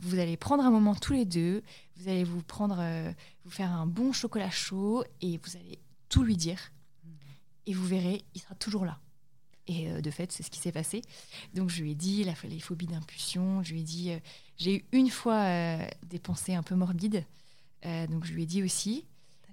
vous 0.00 0.18
allez 0.18 0.36
prendre 0.36 0.64
un 0.64 0.70
moment 0.70 0.94
tous 0.94 1.12
les 1.12 1.24
deux. 1.24 1.62
Vous 1.96 2.08
allez 2.08 2.24
vous 2.24 2.42
prendre, 2.42 2.82
vous 3.44 3.50
faire 3.50 3.72
un 3.72 3.86
bon 3.86 4.12
chocolat 4.12 4.50
chaud 4.50 5.04
et 5.20 5.38
vous 5.38 5.56
allez 5.56 5.78
tout 6.08 6.22
lui 6.22 6.36
dire. 6.36 6.72
Et 7.66 7.74
vous 7.74 7.86
verrez, 7.86 8.24
il 8.34 8.40
sera 8.40 8.54
toujours 8.54 8.84
là. 8.84 8.98
Et 9.70 9.88
euh, 9.88 10.00
de 10.00 10.10
fait, 10.10 10.32
c'est 10.32 10.42
ce 10.42 10.50
qui 10.50 10.58
s'est 10.58 10.72
passé. 10.72 11.02
Donc 11.54 11.68
je 11.68 11.82
lui 11.82 11.92
ai 11.92 11.94
dit 11.94 12.24
la, 12.24 12.32
les 12.44 12.58
phobies 12.58 12.86
d'impulsion. 12.86 13.62
Je 13.62 13.74
lui 13.74 13.80
ai 13.80 13.84
dit, 13.84 14.10
euh, 14.10 14.18
j'ai 14.56 14.76
eu 14.76 14.84
une 14.92 15.10
fois 15.10 15.36
euh, 15.36 15.86
des 16.06 16.18
pensées 16.18 16.54
un 16.54 16.62
peu 16.62 16.74
morbides. 16.74 17.24
Donc 17.84 18.24
je 18.24 18.32
lui 18.32 18.42
ai 18.42 18.46
dit 18.46 18.62
aussi. 18.62 19.04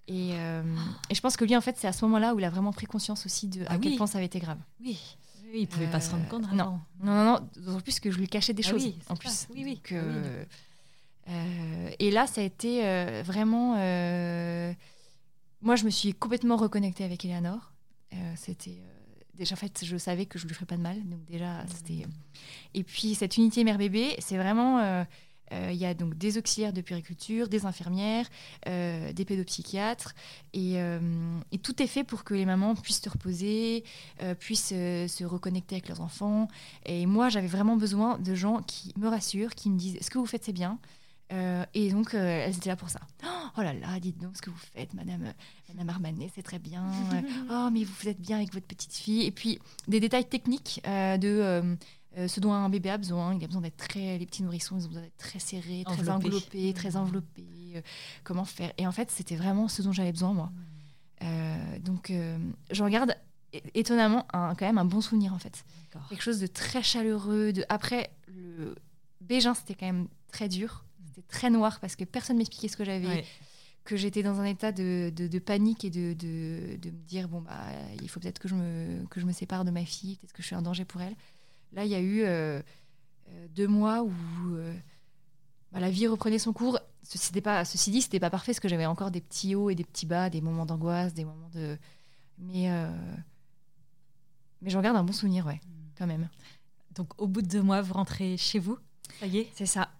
Et, 0.07 0.29
et 0.31 1.15
je 1.15 1.19
pense 1.21 1.35
que 1.37 1.45
lui, 1.45 1.55
en 1.55 1.61
fait, 1.61 1.77
c'est 1.77 1.87
à 1.87 1.93
ce 1.93 2.05
moment-là 2.05 2.33
où 2.33 2.39
il 2.39 2.45
a 2.45 2.49
vraiment 2.49 2.71
pris 2.73 2.85
conscience 2.85 3.25
aussi 3.25 3.47
de 3.47 3.63
à 3.65 3.71
Ah 3.71 3.77
quel 3.77 3.95
point 3.97 4.07
ça 4.07 4.17
avait 4.19 4.25
été 4.27 4.39
grave. 4.39 4.57
Oui. 4.81 4.99
Oui, 5.51 5.61
il 5.61 5.67
pouvait 5.67 5.89
pas 5.89 5.99
se 6.01 6.09
rendre 6.11 6.27
compte 6.27 6.41
non. 6.51 6.59
avant. 6.59 6.81
Non, 7.03 7.13
non, 7.13 7.23
non. 7.25 7.49
D'autant 7.55 7.81
plus 7.81 7.99
que 7.99 8.09
je 8.11 8.17
lui 8.17 8.27
cachais 8.27 8.53
des 8.53 8.63
Ah 8.65 8.69
choses 8.71 8.83
oui, 8.85 8.95
en 9.09 9.15
ça. 9.15 9.19
plus. 9.19 9.47
Oui, 9.53 9.63
oui. 9.63 9.75
Donc, 9.75 9.91
euh, 9.91 10.43
Ah 11.27 11.31
oui, 11.31 11.33
euh, 11.35 11.89
et 11.99 12.11
là, 12.11 12.25
ça 12.27 12.41
a 12.41 12.43
été 12.43 12.81
vraiment. 13.23 13.75
moi, 15.61 15.75
je 15.75 15.85
me 15.85 15.89
suis 15.89 16.13
complètement 16.13 16.55
reconnectée 16.55 17.03
avec 17.03 17.23
Eleanor. 17.25 17.71
C'était 18.35 18.79
déjà 19.37 19.53
en 19.53 19.57
fait, 19.57 19.83
je 19.83 19.97
savais 19.97 20.25
que 20.25 20.39
je 20.39 20.47
lui 20.47 20.53
ferais 20.53 20.65
pas 20.65 20.77
de 20.77 20.81
mal. 20.81 20.97
Donc 21.07 21.23
déjà, 21.25 21.65
c'était. 21.67 22.05
Et 22.73 22.83
puis 22.83 23.15
cette 23.15 23.37
unité 23.37 23.63
mère-bébé, 23.63 24.15
c'est 24.19 24.37
vraiment. 24.37 24.79
euh, 24.79 25.03
euh, 25.53 25.69
Il 25.71 25.77
y 25.77 25.85
a 25.85 25.93
donc 25.93 26.17
des 26.17 26.39
auxiliaires 26.39 26.73
de 26.73 26.81
puériculture, 26.81 27.47
des 27.47 27.67
infirmières, 27.67 28.27
euh, 28.67 29.13
des 29.13 29.25
pédopsychiatres, 29.25 30.15
et, 30.53 30.81
euh, 30.81 30.99
et 31.51 31.59
tout 31.59 31.83
est 31.83 31.87
fait 31.87 32.03
pour 32.03 32.23
que 32.23 32.33
les 32.33 32.45
mamans 32.47 32.73
puissent 32.75 33.01
se 33.01 33.09
reposer, 33.09 33.83
euh, 34.23 34.33
puissent 34.33 34.73
euh, 34.73 35.07
se 35.07 35.23
reconnecter 35.23 35.75
avec 35.75 35.87
leurs 35.87 36.01
enfants. 36.01 36.47
Et 36.87 37.05
moi, 37.05 37.29
j'avais 37.29 37.47
vraiment 37.47 37.77
besoin 37.77 38.17
de 38.17 38.33
gens 38.33 38.63
qui 38.63 38.91
me 38.97 39.07
rassurent, 39.07 39.53
qui 39.53 39.69
me 39.69 39.77
disent 39.77 39.97
ce 40.01 40.09
que 40.09 40.17
vous 40.17 40.25
faites, 40.25 40.43
c'est 40.43 40.51
bien? 40.51 40.79
Euh, 41.31 41.65
et 41.73 41.91
donc, 41.91 42.13
euh, 42.13 42.45
elles 42.45 42.55
étaient 42.55 42.69
là 42.69 42.75
pour 42.75 42.89
ça. 42.89 42.99
Oh 43.57 43.61
là 43.61 43.73
là, 43.73 43.99
dites 43.99 44.19
donc 44.19 44.35
ce 44.35 44.41
que 44.41 44.49
vous 44.49 44.57
faites, 44.73 44.93
Madame, 44.93 45.23
euh, 45.23 45.31
Madame 45.69 45.89
Armanet, 45.89 46.29
c'est 46.35 46.43
très 46.43 46.59
bien. 46.59 46.85
Oh, 47.49 47.69
mais 47.71 47.83
vous 47.83 48.07
êtes 48.07 48.19
bien 48.19 48.37
avec 48.37 48.53
votre 48.53 48.67
petite 48.67 48.93
fille. 48.93 49.23
Et 49.23 49.31
puis, 49.31 49.59
des 49.87 49.99
détails 49.99 50.27
techniques 50.27 50.81
euh, 50.87 51.17
de 51.17 51.77
ce 52.27 52.39
dont 52.39 52.53
un 52.53 52.69
bébé 52.69 52.89
a 52.89 52.97
besoin. 52.97 53.33
Il 53.35 53.43
a 53.43 53.47
besoin 53.47 53.61
d'être 53.61 53.77
très. 53.77 54.17
Les 54.17 54.25
petits 54.25 54.43
nourrissons, 54.43 54.77
ils 54.77 54.85
ont 54.85 54.89
besoin 54.89 55.03
d'être 55.03 55.17
très 55.17 55.39
serrés, 55.39 55.83
très 55.85 56.09
Enveloppés. 56.09 56.27
enveloppés, 56.27 56.73
très 56.73 56.95
enveloppés. 56.95 57.83
comment 58.23 58.45
faire 58.45 58.71
Et 58.77 58.87
en 58.87 58.91
fait, 58.91 59.09
c'était 59.11 59.35
vraiment 59.35 59.67
ce 59.67 59.81
dont 59.81 59.91
j'avais 59.91 60.11
besoin, 60.11 60.33
moi. 60.33 60.51
Euh, 61.23 61.79
donc, 61.79 62.13
j'en 62.71 62.87
garde 62.89 63.15
étonnamment 63.73 64.25
un, 64.33 64.53
quand 64.55 64.65
même 64.65 64.77
un 64.77 64.85
bon 64.85 65.01
souvenir, 65.01 65.33
en 65.33 65.39
fait 65.39 65.63
quelque 66.09 66.21
chose 66.21 66.39
de 66.39 66.47
très 66.47 66.83
chaleureux. 66.83 67.53
De... 67.53 67.65
Après, 67.69 68.11
le 68.27 68.75
Bégin, 69.21 69.53
c'était 69.53 69.75
quand 69.75 69.85
même 69.85 70.07
très 70.31 70.49
dur. 70.49 70.84
C'était 71.15 71.27
très 71.27 71.49
noir 71.49 71.79
parce 71.79 71.95
que 71.95 72.03
personne 72.03 72.37
m'expliquait 72.37 72.67
ce 72.67 72.75
que 72.77 72.83
j'avais. 72.83 73.07
Ouais. 73.07 73.25
Que 73.85 73.95
j'étais 73.95 74.23
dans 74.23 74.39
un 74.39 74.45
état 74.45 74.71
de, 74.71 75.11
de- 75.15 75.27
de 75.27 75.39
panique 75.39 75.85
et 75.85 75.89
de, 75.91 76.13
de- 76.13 76.75
de 76.77 76.89
me 76.89 76.97
dire 77.05 77.27
bon, 77.29 77.41
bah, 77.41 77.53
il 78.01 78.09
faut 78.09 78.19
peut-être 78.19 78.39
que, 78.39 78.47
je 78.47 78.55
me- 78.55 79.05
que 79.07 79.19
je 79.19 79.25
me 79.25 79.31
sépare 79.31 79.63
de 79.63 79.71
ma 79.71 79.85
fille, 79.85 80.15
peut-être 80.17 80.33
que 80.33 80.41
je 80.41 80.47
suis 80.47 80.55
un 80.55 80.61
danger 80.63 80.85
pour 80.85 81.01
elle. 81.01 81.15
Là, 81.71 81.85
il 81.85 81.91
y 81.91 81.95
a 81.95 81.99
eu 81.99 82.21
euh, 82.23 82.59
euh, 83.29 83.47
deux 83.55 83.67
mois 83.67 84.01
où 84.03 84.11
euh, 84.55 84.73
bah, 85.71 85.79
la 85.79 85.89
vie 85.91 86.07
reprenait 86.07 86.39
son 86.39 86.51
cours. 86.51 86.79
Ceci, 87.03 87.31
pas, 87.41 87.63
ceci 87.63 87.91
dit, 87.91 88.01
c'était 88.01 88.19
pas 88.19 88.31
parfait 88.31 88.53
parce 88.53 88.59
que 88.59 88.67
j'avais 88.67 88.87
encore 88.87 89.11
des 89.11 89.21
petits 89.21 89.53
hauts 89.55 89.69
et 89.69 89.75
des 89.75 89.83
petits 89.83 90.07
bas, 90.07 90.29
des 90.31 90.41
moments 90.41 90.65
d'angoisse, 90.65 91.13
des 91.13 91.23
moments 91.25 91.49
de. 91.53 91.77
Mais, 92.39 92.67
mais 94.61 94.69
j'en 94.69 94.81
garde 94.81 94.97
un 94.97 95.03
bon 95.03 95.13
souvenir, 95.13 95.45
ouais, 95.45 95.61
quand 95.97 96.07
même. 96.07 96.29
Donc, 96.95 97.09
au 97.21 97.27
bout 97.27 97.41
de 97.41 97.47
deux 97.47 97.61
mois, 97.61 97.81
vous 97.81 97.93
rentrez 97.93 98.37
chez 98.37 98.57
vous 98.57 98.77
Ça 99.19 99.27
y 99.27 99.39
est? 99.39 99.47
C'est 99.53 99.65
ça. 99.65 99.91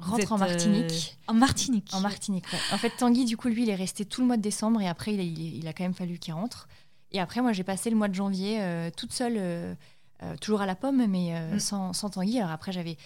Rentre 0.00 0.20
êtes, 0.22 0.32
en 0.32 0.38
Martinique. 0.38 1.16
euh, 1.18 1.30
En 1.32 1.34
Martinique. 1.34 1.90
En 1.94 2.00
Martinique, 2.00 2.44
ouais. 2.52 2.58
En 2.72 2.78
fait, 2.78 2.90
Tanguy, 2.90 3.24
du 3.24 3.36
coup, 3.36 3.48
lui, 3.48 3.62
il 3.62 3.70
est 3.70 3.74
resté 3.74 4.04
tout 4.04 4.20
le 4.20 4.26
mois 4.26 4.36
de 4.36 4.42
décembre 4.42 4.80
et 4.80 4.88
après, 4.88 5.14
il 5.14 5.20
a, 5.20 5.22
il- 5.22 5.56
il 5.56 5.68
a 5.68 5.72
quand 5.72 5.84
même 5.84 5.94
fallu 5.94 6.18
qu'il 6.18 6.34
rentre. 6.34 6.68
Et 7.12 7.20
après, 7.20 7.40
moi, 7.40 7.52
j'ai 7.52 7.64
passé 7.64 7.88
le 7.90 7.96
mois 7.96 8.08
de 8.08 8.14
janvier 8.14 8.60
euh, 8.60 8.90
toute 8.96 9.12
seule, 9.12 9.34
euh, 9.36 9.74
euh, 10.22 10.36
toujours 10.38 10.60
à 10.60 10.66
la 10.66 10.74
pomme, 10.74 11.06
mais 11.06 11.32
Mm. 11.54 11.58
sans, 11.60 11.92
sans 11.92 12.10
Tanguy. 12.10 12.38
Alors 12.38 12.50
après, 12.50 12.72
j'avais. 12.72 12.96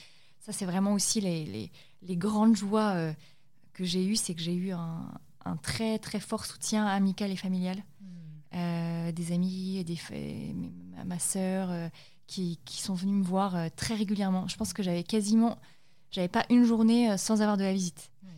Ça, 0.41 0.53
c'est 0.53 0.65
vraiment 0.67 0.93
aussi 0.95 1.21
les, 1.21 1.45
les, 1.45 1.71
les 2.03 2.17
grandes 2.17 2.57
joies 2.57 3.13
que 3.75 3.85
j'ai 3.85 4.05
eues, 4.05 4.17
c'est 4.17 4.35
que 4.35 4.41
j'ai 4.41 4.55
eu 4.55 4.73
un, 4.73 5.11
un 5.45 5.57
très, 5.57 5.99
très 5.99 6.19
fort 6.21 6.45
soutien 6.47 6.87
amical 6.87 7.31
et 7.31 7.37
familial. 7.37 7.83
Euh, 8.55 9.13
des 9.13 9.33
amis, 9.33 9.85
des, 9.85 9.99
ma, 10.97 11.05
ma 11.05 11.19
sœur, 11.19 11.71
qui, 12.27 12.59
qui 12.65 12.81
sont 12.83 12.95
venus 12.95 13.15
me 13.15 13.23
voir 13.25 13.55
très 13.77 13.95
régulièrement. 13.95 14.49
Je 14.49 14.57
pense 14.57 14.73
que 14.73 14.83
j'avais 14.83 15.05
quasiment. 15.05 15.59
J'avais 16.11 16.29
pas 16.29 16.45
une 16.51 16.65
journée 16.65 17.11
euh, 17.11 17.17
sans 17.17 17.41
avoir 17.43 17.57
de 17.57 17.63
la 17.65 17.73
visite. 17.73 18.11
Ouais. 18.25 18.31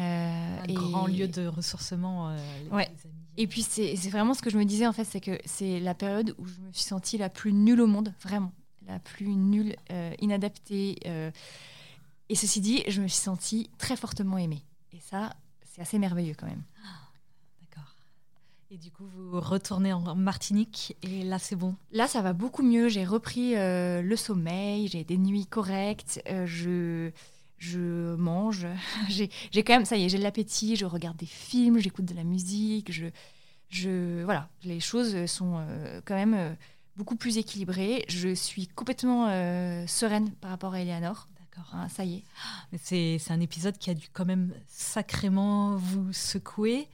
Euh, 0.00 0.60
Un 0.62 0.64
et- 0.64 0.74
grand 0.74 1.06
lieu 1.06 1.28
de 1.28 1.46
ressourcement. 1.46 2.30
euh, 2.30 2.36
les- 2.64 2.70
Ouais. 2.70 2.86
amis. 2.86 3.14
Et 3.36 3.46
puis 3.46 3.62
c'est 3.62 3.94
vraiment 4.10 4.34
ce 4.34 4.42
que 4.42 4.50
je 4.50 4.58
me 4.58 4.64
disais 4.64 4.86
en 4.86 4.92
fait, 4.92 5.04
c'est 5.04 5.20
que 5.20 5.38
c'est 5.46 5.80
la 5.80 5.94
période 5.94 6.34
où 6.38 6.44
je 6.46 6.60
me 6.60 6.72
suis 6.72 6.82
sentie 6.84 7.16
la 7.16 7.28
plus 7.30 7.52
nulle 7.52 7.80
au 7.80 7.86
monde, 7.86 8.12
vraiment, 8.22 8.52
la 8.86 8.98
plus 8.98 9.28
nulle, 9.34 9.76
inadaptée. 10.20 10.98
et 12.28 12.34
ceci 12.34 12.60
dit, 12.60 12.82
je 12.88 13.00
me 13.00 13.08
suis 13.08 13.20
sentie 13.20 13.70
très 13.78 13.96
fortement 13.96 14.36
aimée. 14.36 14.62
Et 14.92 15.00
ça, 15.00 15.32
c'est 15.64 15.80
assez 15.80 15.98
merveilleux 15.98 16.34
quand 16.38 16.46
même. 16.48 16.62
Et 18.72 18.78
du 18.78 18.92
coup, 18.92 19.04
vous 19.04 19.40
retournez 19.40 19.92
en 19.92 20.14
Martinique 20.14 20.96
et 21.02 21.24
là, 21.24 21.40
c'est 21.40 21.56
bon. 21.56 21.74
Là, 21.90 22.06
ça 22.06 22.22
va 22.22 22.32
beaucoup 22.32 22.62
mieux. 22.62 22.88
J'ai 22.88 23.04
repris 23.04 23.56
euh, 23.56 24.00
le 24.00 24.14
sommeil, 24.14 24.86
j'ai 24.86 25.02
des 25.02 25.18
nuits 25.18 25.46
correctes, 25.46 26.22
euh, 26.28 26.46
je, 26.46 27.10
je 27.58 28.14
mange. 28.14 28.68
j'ai 29.08 29.28
quand 29.64 29.72
même, 29.72 29.84
ça 29.84 29.96
y 29.96 30.04
est, 30.04 30.08
j'ai 30.08 30.18
de 30.18 30.22
l'appétit, 30.22 30.76
je 30.76 30.86
regarde 30.86 31.16
des 31.16 31.26
films, 31.26 31.80
j'écoute 31.80 32.04
de 32.04 32.14
la 32.14 32.22
musique. 32.22 32.92
Je, 32.92 33.06
je, 33.70 34.22
voilà, 34.22 34.48
les 34.62 34.78
choses 34.78 35.26
sont 35.26 35.56
euh, 35.56 36.00
quand 36.04 36.14
même 36.14 36.56
beaucoup 36.94 37.16
plus 37.16 37.38
équilibrées. 37.38 38.04
Je 38.06 38.32
suis 38.32 38.68
complètement 38.68 39.26
sereine 39.88 40.30
par 40.40 40.52
rapport 40.52 40.74
à 40.74 40.80
Eleanor. 40.80 41.26
D'accord. 41.40 41.74
Hein, 41.74 41.88
ça 41.88 42.04
y 42.04 42.22
est. 42.72 43.18
C'est 43.18 43.32
un 43.32 43.40
épisode 43.40 43.76
qui 43.78 43.90
a 43.90 43.94
dû 43.94 44.06
quand 44.12 44.26
même 44.26 44.54
sacrément 44.68 45.74
vous 45.74 46.12
secouer. 46.12 46.86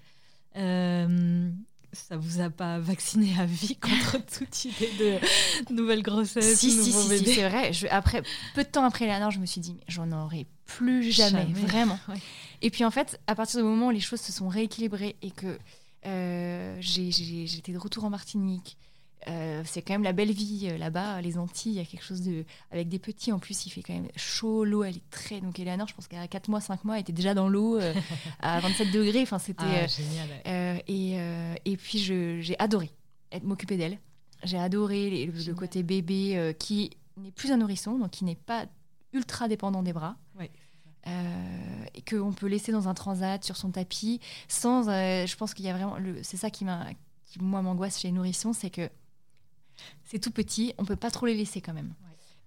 Euh, 0.57 1.51
ça 1.93 2.17
vous 2.17 2.41
a 2.41 2.51
pas 2.51 2.79
vacciné 2.79 3.35
à 3.39 3.47
vie 3.47 3.77
contre 3.81 4.19
toute 4.27 4.65
idée 4.65 5.21
de 5.69 5.73
nouvelle 5.75 6.03
grossesse, 6.03 6.59
si, 6.59 6.71
si, 6.71 6.93
si, 6.93 7.19
si, 7.19 7.25
c'est 7.35 7.49
vrai. 7.49 7.73
Je- 7.73 7.87
après, 7.89 8.23
peu 8.55 8.63
de 8.65 8.69
temps 8.69 8.85
après 8.85 9.05
Eleanor, 9.07 9.31
je 9.31 9.39
me 9.39 9.47
suis 9.47 9.61
dit, 9.61 9.75
mais 9.75 9.85
j'en 9.89 10.11
aurai 10.13 10.47
plus 10.67 11.11
jamais, 11.11 11.47
Jamais. 11.47 11.53
vraiment. 11.53 11.99
Ouais. 12.09 12.19
Et 12.63 12.71
puis 12.71 12.85
en 12.85 12.91
fait, 12.91 13.21
à 13.27 13.35
partir 13.35 13.61
du 13.61 13.67
moment 13.67 13.89
où 13.89 13.91
les 13.91 14.01
choses 14.01 14.21
se 14.21 14.33
sont 14.33 14.49
rééquilibrées 14.49 15.17
et 15.23 15.31
que 15.31 15.59
euh, 16.07 16.77
j'étais 16.81 17.73
de 17.73 17.79
retour 17.79 18.05
en 18.05 18.11
Martinique, 18.11 18.77
euh, 19.29 19.63
c'est 19.65 19.83
quand 19.83 19.95
même 19.95 20.03
la 20.03 20.13
belle 20.13 20.31
vie 20.31 20.69
euh, 20.71 20.79
là-bas, 20.79 21.21
les 21.21 21.39
Antilles, 21.39 21.73
il 21.73 21.77
y 21.77 21.81
a 21.81 21.85
quelque 21.85 22.05
chose 22.05 22.23
de. 22.23 22.45
Avec 22.71 22.89
des 22.89 22.99
petits 22.99 23.33
en 23.33 23.39
plus, 23.39 23.67
il 23.67 23.71
fait 23.71 23.83
quand 23.83 23.95
même 23.95 24.09
chaud, 24.17 24.65
l'eau 24.65 24.85
elle 24.85 24.97
est 24.97 25.11
très. 25.11 25.41
Donc 25.41 25.59
Eleanor, 25.59 25.89
je 25.89 25.95
pense 25.95 26.07
qu'à 26.07 26.27
4 26.27 26.49
mois, 26.49 26.61
5 26.61 26.85
mois, 26.85 26.97
elle 26.97 27.03
était 27.03 27.13
déjà 27.13 27.35
dans 27.35 27.49
l'eau 27.49 27.79
euh, 27.79 27.95
à 28.41 28.61
27 28.61 28.93
degrés. 28.93 29.23
Enfin, 29.23 29.39
c'était. 29.39 29.65
Ah, 29.65 29.85
euh, 29.85 29.89
génial. 29.89 30.83
et, 30.87 31.17
et 31.65 31.77
puis 31.77 31.99
j'ai 31.99 32.57
adoré 32.59 32.91
être 33.33 33.45
m'occuper 33.45 33.77
d'elle. 33.77 33.99
J'ai 34.45 34.59
adoré 34.59 35.11
les- 35.11 35.27
le, 35.27 35.55
côté 35.55 35.83
bébé 35.83 36.55
qui 36.59 36.91
n'est 37.17 37.33
plus 37.33 37.51
un 37.51 37.57
nourrisson, 37.57 37.99
donc 37.99 38.11
qui 38.11 38.25
n'est 38.25 38.37
pas 38.37 38.67
ultra 39.13 39.49
dépendant 39.49 39.83
des 39.83 39.93
bras. 39.93 40.17
Ouais. 40.39 40.51
Euh, 41.09 41.85
et 41.95 42.03
qu'on 42.03 42.33
peut 42.33 42.49
laisser 42.49 42.73
dans 42.73 42.89
un 42.89 42.95
transat 42.95 43.45
sur 43.45 43.57
son 43.57 43.71
tapis 43.71 44.19
sans 44.49 44.89
euh, 44.89 45.25
je 45.25 45.37
pense 45.37 45.55
qu'il 45.55 45.65
y 45.65 45.69
a 45.69 45.73
vraiment 45.73 45.97
c'est 46.23 46.37
ça 46.37 46.51
qui 46.51 46.65
m'a 46.65 46.85
qui 47.27 47.41
moi 47.41 47.63
m'angoisse 47.63 48.01
chez 48.01 48.09
les 48.09 48.13
nourrissons 48.13 48.53
c'est 48.53 48.71
que 48.71 48.91
c'est 50.05 50.19
tout 50.19 50.31
petit 50.31 50.73
on 50.79 50.85
peut 50.85 50.97
pas 50.97 51.11
trop 51.11 51.27
les 51.27 51.35
laisser 51.35 51.61
quand 51.61 51.75
même. 51.75 51.95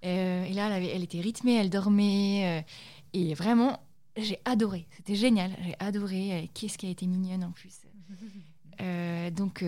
Euh, 0.05 0.43
et 0.45 0.53
là 0.53 0.67
elle, 0.67 0.73
avait- 0.73 0.89
elle 0.95 1.03
était 1.03 1.19
rythmée 1.19 1.55
elle 1.55 1.69
dormait 1.69 2.59
euh, 2.59 2.61
et 3.13 3.34
vraiment 3.34 3.80
j'ai 4.17 4.39
adoré. 4.45 4.88
C'était 4.97 5.15
génial. 5.15 5.51
J'ai 5.63 5.75
adoré 5.80 6.32
Euh, 6.34 6.45
qu'est-ce 6.53 6.77
qui 6.77 6.88
a 6.88 6.89
été 6.89 7.05
mignonne 7.07 7.43
en 7.43 7.51
plus. 7.51 7.75
Euh, 8.82 9.30
donc 9.30 9.61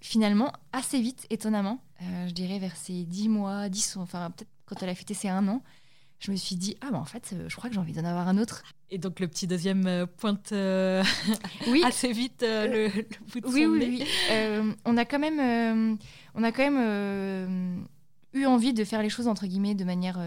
finalement, 0.00 0.50
assez 0.72 0.98
vite, 0.98 1.26
étonnamment, 1.28 1.78
je 2.00 2.32
dirais 2.32 2.58
vers 2.58 2.74
ses 2.74 3.04
10 3.04 3.28
mois, 3.28 3.68
10, 3.68 3.98
enfin 3.98 4.30
peut-être 4.30 4.48
quand 4.64 4.82
elle 4.82 4.88
a 4.88 4.94
fêté 4.94 5.12
ses 5.12 5.28
1 5.28 5.46
an, 5.46 5.62
je 6.20 6.30
me 6.30 6.36
suis 6.36 6.56
dit, 6.56 6.76
ah 6.80 6.90
bah 6.90 6.98
en 6.98 7.04
fait, 7.04 7.30
euh, 7.34 7.48
je 7.48 7.56
crois 7.56 7.68
que 7.68 7.74
j'ai 7.74 7.80
envie 7.80 7.92
d'en 7.92 8.04
avoir 8.04 8.28
un 8.28 8.38
autre. 8.38 8.62
Et 8.90 8.98
donc 8.98 9.20
le 9.20 9.28
petit 9.28 9.46
deuxième 9.46 9.86
euh, 9.86 10.06
pointe 10.06 10.52
euh, 10.52 11.02
Oui, 11.66 11.82
assez 11.86 12.12
vite 12.12 12.42
euh, 12.42 12.66
le, 12.66 12.88
le 12.88 13.06
bout 13.32 13.40
de 13.40 13.46
oui, 13.48 13.64
son 13.64 13.70
oui, 13.70 13.78
nez. 13.78 13.86
oui. 13.88 14.06
Euh, 14.30 14.72
on 14.84 14.96
a 14.96 15.04
quand 15.04 15.18
même, 15.18 15.98
on 16.34 16.42
a 16.42 16.52
quand 16.52 16.70
même 16.70 17.86
eu 18.32 18.46
envie 18.46 18.72
de 18.72 18.84
faire 18.84 19.02
les 19.02 19.10
choses, 19.10 19.28
entre 19.28 19.46
guillemets, 19.46 19.74
de 19.74 19.84
manière... 19.84 20.18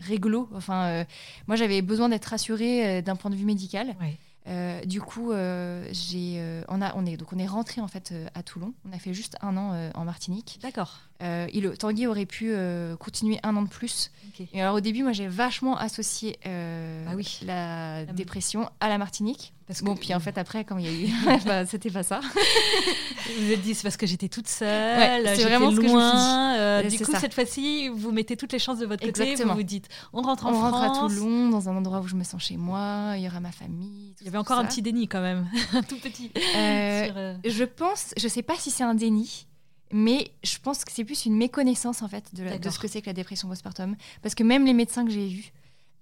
réglo 0.00 0.48
enfin 0.54 1.06
moi 1.46 1.54
j'avais 1.56 1.82
besoin 1.82 2.08
d'être 2.08 2.24
rassurée 2.26 3.00
d'un 3.02 3.14
point 3.14 3.30
de 3.30 3.36
vue 3.36 3.44
médical 3.44 3.94
Ouais. 4.00 4.16
Euh, 4.48 4.84
du 4.84 5.00
coup, 5.00 5.30
euh, 5.32 5.86
j'ai, 5.92 6.34
euh, 6.38 6.62
on 6.68 6.82
a, 6.82 6.94
on 6.96 7.06
est 7.06 7.16
donc 7.16 7.32
on 7.32 7.38
est 7.38 7.46
rentré 7.46 7.80
en 7.80 7.86
fait 7.88 8.12
à 8.34 8.42
Toulon. 8.42 8.74
On 8.88 8.92
a 8.92 8.98
fait 8.98 9.14
juste 9.14 9.36
un 9.40 9.56
an 9.56 9.90
en 9.94 10.04
Martinique. 10.04 10.58
D'accord. 10.62 11.00
Il, 11.20 11.70
Tanguy 11.78 12.08
aurait 12.08 12.26
pu 12.26 12.52
continuer 12.98 13.38
un 13.44 13.54
an 13.56 13.62
de 13.62 13.68
plus. 13.68 14.10
Ok. 14.28 14.46
Et 14.52 14.60
alors 14.60 14.74
au 14.74 14.80
début, 14.80 15.02
moi 15.04 15.12
j'ai 15.12 15.28
vachement 15.28 15.76
associé 15.76 16.38
Ah 16.44 17.14
oui. 17.14 17.38
la 17.46 18.04
La- 18.04 18.12
dépression 18.12 18.68
à 18.80 18.88
la 18.88 18.98
Martinique. 18.98 19.52
Parce 19.72 19.82
Bon, 19.82 19.94
que 19.94 20.00
puis 20.00 20.14
en 20.14 20.20
fait 20.20 20.36
après, 20.36 20.64
quand 20.64 20.76
il 20.76 20.84
y 20.84 20.88
a 20.88 20.92
eu, 20.92 21.38
bah, 21.46 21.64
c'était 21.66 21.90
pas 21.90 22.02
ça. 22.02 22.20
vous 22.20 23.46
vous 23.46 23.52
êtes 23.52 23.62
dit 23.62 23.74
c'est 23.74 23.82
parce 23.82 23.96
que 23.96 24.06
j'étais 24.06 24.28
toute 24.28 24.48
seule, 24.48 25.24
Ouais, 25.24 25.34
c'est 25.36 25.44
vraiment 25.44 25.70
ce 25.70 25.80
loin. 25.80 26.54
euh, 26.56 26.82
du 26.88 26.98
coup, 26.98 27.10
ça. 27.10 27.18
cette 27.20 27.32
fois-ci, 27.34 27.88
vous 27.88 28.12
mettez 28.12 28.36
toutes 28.36 28.52
les 28.52 28.58
chances 28.58 28.78
de 28.78 28.86
votre 28.86 29.04
côté. 29.04 29.22
Exactement. 29.22 29.52
Vous 29.54 29.60
vous 29.60 29.64
dites 29.64 29.88
on 30.12 30.22
rentre 30.22 30.46
en 30.46 30.52
on 30.52 30.60
rentre 30.60 30.76
à 30.82 30.86
France. 30.94 31.14
Toulon, 31.14 31.48
dans 31.48 31.68
un 31.68 31.76
endroit 31.76 32.00
où 32.00 32.06
je 32.08 32.14
me 32.16 32.24
sens 32.24 32.42
chez 32.42 32.56
moi. 32.56 33.14
Il 33.16 33.22
y 33.22 33.26
aura 33.26 33.40
ma 33.40 33.52
famille. 33.52 34.14
Il 34.20 34.26
y 34.26 34.28
avait 34.28 34.38
encore 34.38 34.58
un 34.58 34.64
petit 34.66 34.82
déni 34.82 35.08
quand 35.08 35.22
même, 35.22 35.48
un 35.72 35.82
tout 35.82 35.98
petit. 35.98 36.30
Euh, 36.56 37.06
sur, 37.06 37.14
euh, 37.16 37.34
Je 37.44 37.64
pense, 37.64 38.12
je 38.16 38.28
sais 38.28 38.42
pas 38.42 38.54
si 38.56 38.70
c'est 38.70 38.84
un 38.84 38.94
déni, 38.94 39.46
mais 39.90 40.30
je 40.44 40.58
pense 40.62 40.84
que 40.84 40.92
c'est 40.92 41.04
plus 41.04 41.24
une 41.26 41.36
méconnaissance 41.36 42.02
en 42.02 42.08
fait 42.08 42.34
de, 42.34 42.42
la- 42.44 42.58
de 42.58 42.70
ce 42.70 42.78
que 42.78 42.88
c'est 42.88 43.00
que 43.02 43.06
la 43.06 43.12
dépression 43.14 43.48
postpartum. 43.48 43.96
Parce 44.22 44.34
que 44.34 44.42
même 44.42 44.64
les 44.66 44.74
médecins 44.74 45.04
que 45.04 45.10
j'ai 45.10 45.28
vus, 45.28 45.52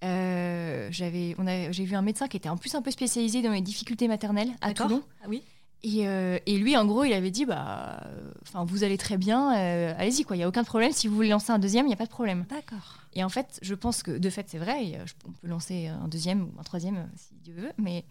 euh, 0.04 0.88
j'avais, 0.90 1.34
on 1.38 1.46
a, 1.46 1.70
j'ai 1.72 1.84
vu 1.84 1.94
un 1.94 2.02
médecin 2.02 2.28
qui 2.28 2.36
était 2.36 2.48
en 2.48 2.56
plus 2.56 2.74
un 2.74 2.82
peu 2.82 2.90
spécialisé 2.90 3.42
dans 3.42 3.52
les 3.52 3.60
difficultés 3.60 4.08
maternelles 4.08 4.50
à. 4.60 4.72
Toulon. 4.72 5.02
Ah 5.22 5.26
oui. 5.28 5.42
Et, 5.82 6.06
euh, 6.06 6.38
et 6.44 6.58
lui, 6.58 6.76
en 6.76 6.84
gros, 6.84 7.04
il 7.04 7.12
avait 7.14 7.30
dit, 7.30 7.46
bah, 7.46 8.02
euh, 8.04 8.30
enfin, 8.42 8.64
vous 8.64 8.84
allez 8.84 8.98
très 8.98 9.16
bien, 9.16 9.56
euh, 9.56 9.94
allez-y 9.96 10.24
quoi, 10.24 10.36
il 10.36 10.40
y 10.40 10.42
a 10.42 10.48
aucun 10.48 10.62
problème. 10.64 10.92
Si 10.92 11.08
vous 11.08 11.14
voulez 11.14 11.30
lancer 11.30 11.52
un 11.52 11.58
deuxième, 11.58 11.86
il 11.86 11.90
y 11.90 11.94
a 11.94 11.96
pas 11.96 12.04
de 12.04 12.10
problème. 12.10 12.44
D'accord. 12.50 12.98
Et 13.14 13.24
en 13.24 13.30
fait, 13.30 13.58
je 13.62 13.74
pense 13.74 14.02
que 14.02 14.10
de 14.10 14.28
fait, 14.30 14.46
c'est 14.50 14.58
vrai. 14.58 14.84
et, 14.84 14.98
je- 15.06 15.14
on 15.26 15.32
peut 15.32 15.48
lancer 15.48 15.86
un 15.86 16.06
deuxième 16.06 16.42
ou 16.42 16.52
un 16.60 16.62
troisième 16.64 17.08
si 17.16 17.34
Dieu 17.42 17.54
veut. 17.54 17.72
Mais 17.78 18.04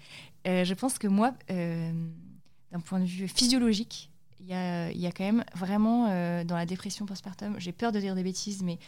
je 0.46 0.74
pense 0.74 0.98
que 0.98 1.08
moi, 1.08 1.34
d'un 1.48 2.80
point 2.80 3.00
de 3.00 3.06
vue 3.06 3.28
physiologique, 3.28 4.10
il 4.40 4.48
y 4.48 4.54
a, 4.54 4.92
y 4.92 5.06
a 5.06 5.12
quand 5.12 5.24
même 5.26 5.44
vraiment 5.56 6.06
dans 6.44 6.56
la 6.56 6.66
dépression 6.66 7.06
postpartum, 7.06 7.56
j'ai 7.60 7.72
peur 7.72 7.92
de 7.92 8.00
dire 8.00 8.16
des 8.16 8.24
bêtises, 8.24 8.64
mais 8.64 8.80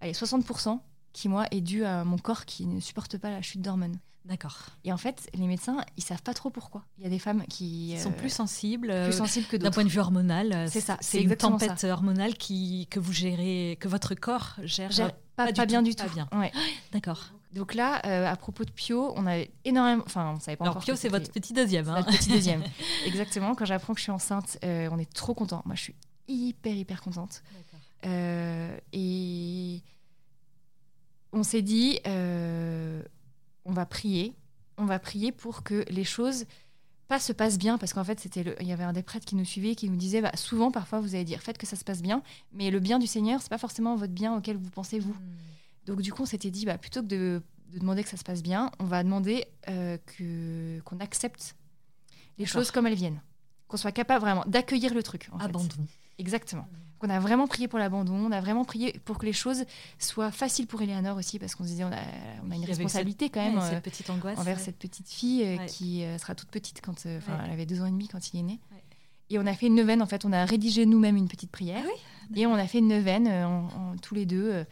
allez, 0.00 0.12
60% 0.14 0.80
qui, 1.12 1.28
moi, 1.28 1.46
est 1.50 1.60
dû 1.60 1.84
à 1.84 2.04
mon 2.04 2.18
corps 2.18 2.44
qui 2.44 2.66
ne 2.66 2.80
supporte 2.80 3.18
pas 3.18 3.30
la 3.30 3.42
chute 3.42 3.60
d'hormones. 3.62 3.98
D'accord. 4.24 4.56
Et 4.84 4.92
en 4.92 4.96
fait, 4.96 5.28
les 5.34 5.48
médecins, 5.48 5.78
ils 5.96 6.02
savent 6.04 6.22
pas 6.22 6.32
trop 6.32 6.48
pourquoi. 6.48 6.84
Il 6.98 7.02
y 7.02 7.06
a 7.08 7.10
des 7.10 7.18
femmes 7.18 7.44
qui 7.48 7.90
Ils 7.90 7.96
euh, 7.96 7.98
sont 7.98 8.12
plus 8.12 8.30
sensibles. 8.30 8.88
euh, 8.90 9.08
plus 9.08 9.16
sensibles 9.18 9.46
que 9.48 9.56
D'un 9.56 9.72
point 9.72 9.82
de 9.82 9.88
vue 9.88 9.98
hormonal, 9.98 10.52
euh, 10.52 10.66
C'est 10.70 10.80
ça, 10.80 10.96
c'est 11.00 11.20
une 11.22 11.34
tempête 11.34 11.82
hormonale 11.84 12.34
qui, 12.34 12.86
que 12.88 13.00
vous 13.00 13.12
gérez, 13.12 13.76
que 13.80 13.88
votre 13.88 14.14
corps 14.14 14.54
gère. 14.62 14.92
Gère 14.92 15.06
euh, 15.06 15.10
pas, 15.34 15.46
pas 15.46 15.52
pas 15.52 15.66
du 15.66 15.72
bien 15.72 15.82
tout, 15.82 15.90
du 15.90 15.96
pas 15.96 16.04
tout. 16.04 16.14
bien. 16.14 16.28
Ouais. 16.32 16.52
D'accord. 16.92 17.32
Donc 17.52 17.74
là, 17.74 18.00
euh, 18.06 18.30
à 18.30 18.36
propos 18.36 18.64
de 18.64 18.70
Pio, 18.70 19.12
on 19.16 19.26
avait 19.26 19.50
énormément. 19.64 20.04
Enfin, 20.06 20.34
on 20.36 20.40
savait 20.40 20.56
pas 20.56 20.64
Alors 20.64 20.76
encore. 20.76 20.84
Pio, 20.84 20.94
c'est 20.94 21.08
votre 21.08 21.30
petit 21.32 21.52
deuxième. 21.52 21.88
Hein. 21.88 21.96
notre 22.06 22.16
petit 22.16 22.30
deuxième. 22.30 22.62
Exactement. 23.06 23.54
Quand 23.56 23.64
j'apprends 23.64 23.92
que 23.92 23.98
je 23.98 24.04
suis 24.04 24.12
enceinte, 24.12 24.56
euh, 24.64 24.88
on 24.92 24.98
est 25.00 25.12
trop 25.12 25.34
content. 25.34 25.62
Moi, 25.66 25.74
je 25.74 25.82
suis 25.82 25.94
hyper, 26.28 26.74
hyper 26.74 27.02
contente. 27.02 27.42
Euh, 28.06 28.76
et 28.92 29.82
on 31.32 31.42
s'est 31.42 31.62
dit, 31.62 31.98
euh, 32.06 33.02
on 33.64 33.72
va 33.72 33.86
prier. 33.86 34.34
On 34.78 34.84
va 34.84 34.98
prier 34.98 35.32
pour 35.32 35.62
que 35.62 35.84
les 35.90 36.04
choses 36.04 36.44
pas 37.08 37.18
se 37.20 37.32
passent 37.32 37.58
bien, 37.58 37.76
parce 37.78 37.92
qu'en 37.92 38.04
fait, 38.04 38.20
c'était 38.20 38.42
le- 38.42 38.56
il 38.62 38.66
y 38.66 38.72
avait 38.72 38.84
un 38.84 38.92
des 38.94 39.02
prêtres 39.02 39.26
qui 39.26 39.36
nous 39.36 39.44
suivait, 39.44 39.74
qui 39.74 39.90
nous 39.90 39.96
disait, 39.96 40.22
bah, 40.22 40.32
souvent, 40.34 40.70
parfois, 40.70 41.00
vous 41.00 41.14
allez 41.14 41.24
dire, 41.24 41.40
faites 41.42 41.58
que 41.58 41.66
ça 41.66 41.76
se 41.76 41.84
passe 41.84 42.00
bien, 42.00 42.22
mais 42.52 42.70
le 42.70 42.80
bien 42.80 42.98
du 42.98 43.06
Seigneur, 43.06 43.40
c'est 43.42 43.50
pas 43.50 43.58
forcément 43.58 43.96
votre 43.96 44.12
bien 44.14 44.34
auquel 44.36 44.56
vous 44.56 44.70
pensez 44.70 44.98
vous. 44.98 45.14
Donc 45.86 46.00
du 46.00 46.12
coup, 46.12 46.22
on 46.22 46.26
s'était 46.26 46.50
dit, 46.50 46.64
bah, 46.64 46.78
plutôt 46.78 47.02
que 47.02 47.06
de, 47.08 47.42
de 47.72 47.78
demander 47.78 48.02
que 48.02 48.08
ça 48.08 48.16
se 48.16 48.24
passe 48.24 48.42
bien, 48.42 48.70
on 48.78 48.84
va 48.84 49.02
demander 49.02 49.44
euh, 49.68 49.98
que 50.06 50.80
qu'on 50.84 51.00
accepte 51.00 51.54
les 52.38 52.46
choses 52.46 52.70
comme 52.70 52.86
elles 52.86 52.94
viennent, 52.94 53.20
qu'on 53.68 53.76
soit 53.76 53.92
capable 53.92 54.22
vraiment 54.22 54.44
d'accueillir 54.46 54.94
le 54.94 55.02
truc. 55.02 55.28
en 55.32 55.38
fait. 55.46 55.52
Exactement. 56.18 56.66
On 57.04 57.10
a 57.10 57.18
vraiment 57.18 57.48
prié 57.48 57.66
pour 57.66 57.80
l'abandon, 57.80 58.14
on 58.14 58.30
a 58.30 58.40
vraiment 58.40 58.64
prié 58.64 59.00
pour 59.04 59.18
que 59.18 59.26
les 59.26 59.32
choses 59.32 59.64
soient 59.98 60.30
faciles 60.30 60.68
pour 60.68 60.82
Eleanor 60.82 61.16
aussi, 61.16 61.40
parce 61.40 61.56
qu'on 61.56 61.64
se 61.64 61.70
disait 61.70 61.82
on 61.82 61.92
a, 61.92 62.00
on 62.46 62.50
a 62.52 62.54
une 62.54 62.64
responsabilité 62.64 63.28
quand 63.28 63.42
même 63.42 63.60
cette 63.60 63.82
petite 63.82 64.08
angoisse, 64.08 64.38
envers 64.38 64.60
cette 64.60 64.78
petite 64.78 65.08
fille 65.08 65.58
qui 65.66 66.04
sera 66.18 66.36
toute 66.36 66.50
petite 66.50 66.80
quand, 66.80 66.92
enfin, 66.92 67.40
elle 67.44 67.50
avait 67.50 67.66
deux 67.66 67.82
ans 67.82 67.86
et 67.86 67.90
demi 67.90 68.06
quand 68.06 68.32
il 68.32 68.38
est 68.40 68.44
né. 68.44 68.60
Et 69.30 69.38
on 69.38 69.46
a 69.46 69.54
fait 69.54 69.66
une 69.66 69.74
neuvaine, 69.74 70.00
en 70.00 70.06
fait, 70.06 70.24
on 70.24 70.32
a 70.32 70.44
rédigé 70.44 70.86
nous-mêmes 70.86 71.16
une 71.16 71.28
petite 71.28 71.50
prière. 71.50 71.82
Ah 71.84 72.26
et 72.36 72.46
on 72.46 72.54
a 72.54 72.66
fait 72.68 72.78
une 72.78 72.88
neuvaine 72.88 73.26
en, 73.28 73.96
tous 74.00 74.14
les 74.14 74.26
deux, 74.26 74.64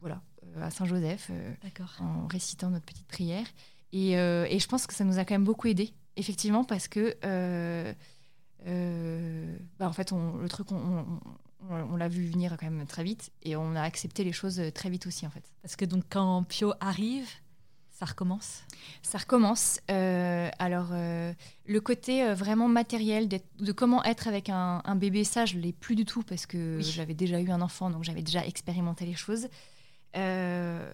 voilà, 0.00 0.20
à 0.60 0.70
Saint-Joseph, 0.70 1.32
en 1.98 2.28
récitant 2.28 2.70
notre 2.70 2.84
petite 2.84 3.08
prière. 3.08 3.46
Et, 3.92 4.12
et, 4.12 4.58
je 4.58 4.68
pense 4.68 4.86
que 4.86 4.94
ça 4.94 5.02
nous 5.02 5.18
a 5.18 5.24
quand 5.24 5.34
même 5.34 5.44
beaucoup 5.44 5.66
aidé, 5.66 5.92
effectivement, 6.16 6.64
parce 6.64 6.88
que 6.88 7.16
euh, 7.24 7.92
bah, 8.64 9.88
en 9.88 9.92
fait, 9.92 10.12
on, 10.12 10.36
le 10.36 10.48
truc, 10.48 10.72
on, 10.72 11.04
on, 11.70 11.96
l'a 11.96 12.08
vu 12.08 12.26
venir 12.26 12.56
quand 12.58 12.70
même 12.70 12.86
très 12.86 13.04
vite 13.04 13.30
et 13.42 13.56
on 13.56 13.74
a 13.74 13.82
accepté 13.82 14.24
les 14.24 14.32
choses 14.32 14.60
très 14.74 14.90
vite 14.90 15.06
aussi, 15.06 15.26
en 15.26 15.30
fait. 15.30 15.42
Parce 15.62 15.76
que 15.76 15.84
donc, 15.84 16.04
quand 16.10 16.42
Pio 16.44 16.74
arrive, 16.80 17.28
ça 17.90 18.06
recommence? 18.06 18.62
Ça 19.02 19.18
recommence. 19.18 19.80
Euh, 19.90 20.48
alors, 20.58 20.88
euh, 20.92 21.32
le 21.66 21.80
côté 21.80 22.32
vraiment 22.34 22.68
matériel 22.68 23.28
de 23.28 23.72
comment 23.72 24.02
être 24.04 24.26
avec 24.28 24.48
un, 24.48 24.96
bébé, 24.96 25.24
ça, 25.24 25.44
je 25.44 25.56
ne 25.56 25.62
l'ai 25.62 25.72
plus 25.72 25.94
du 25.94 26.04
tout 26.04 26.22
parce 26.22 26.46
que 26.46 26.78
j'avais 26.80 27.14
déjà 27.14 27.40
eu 27.40 27.50
un 27.50 27.60
enfant, 27.60 27.90
donc 27.90 28.02
j'avais 28.04 28.22
déjà 28.22 28.44
expérimenté 28.44 29.06
les 29.06 29.14
choses. 29.14 29.48
je 30.14 30.90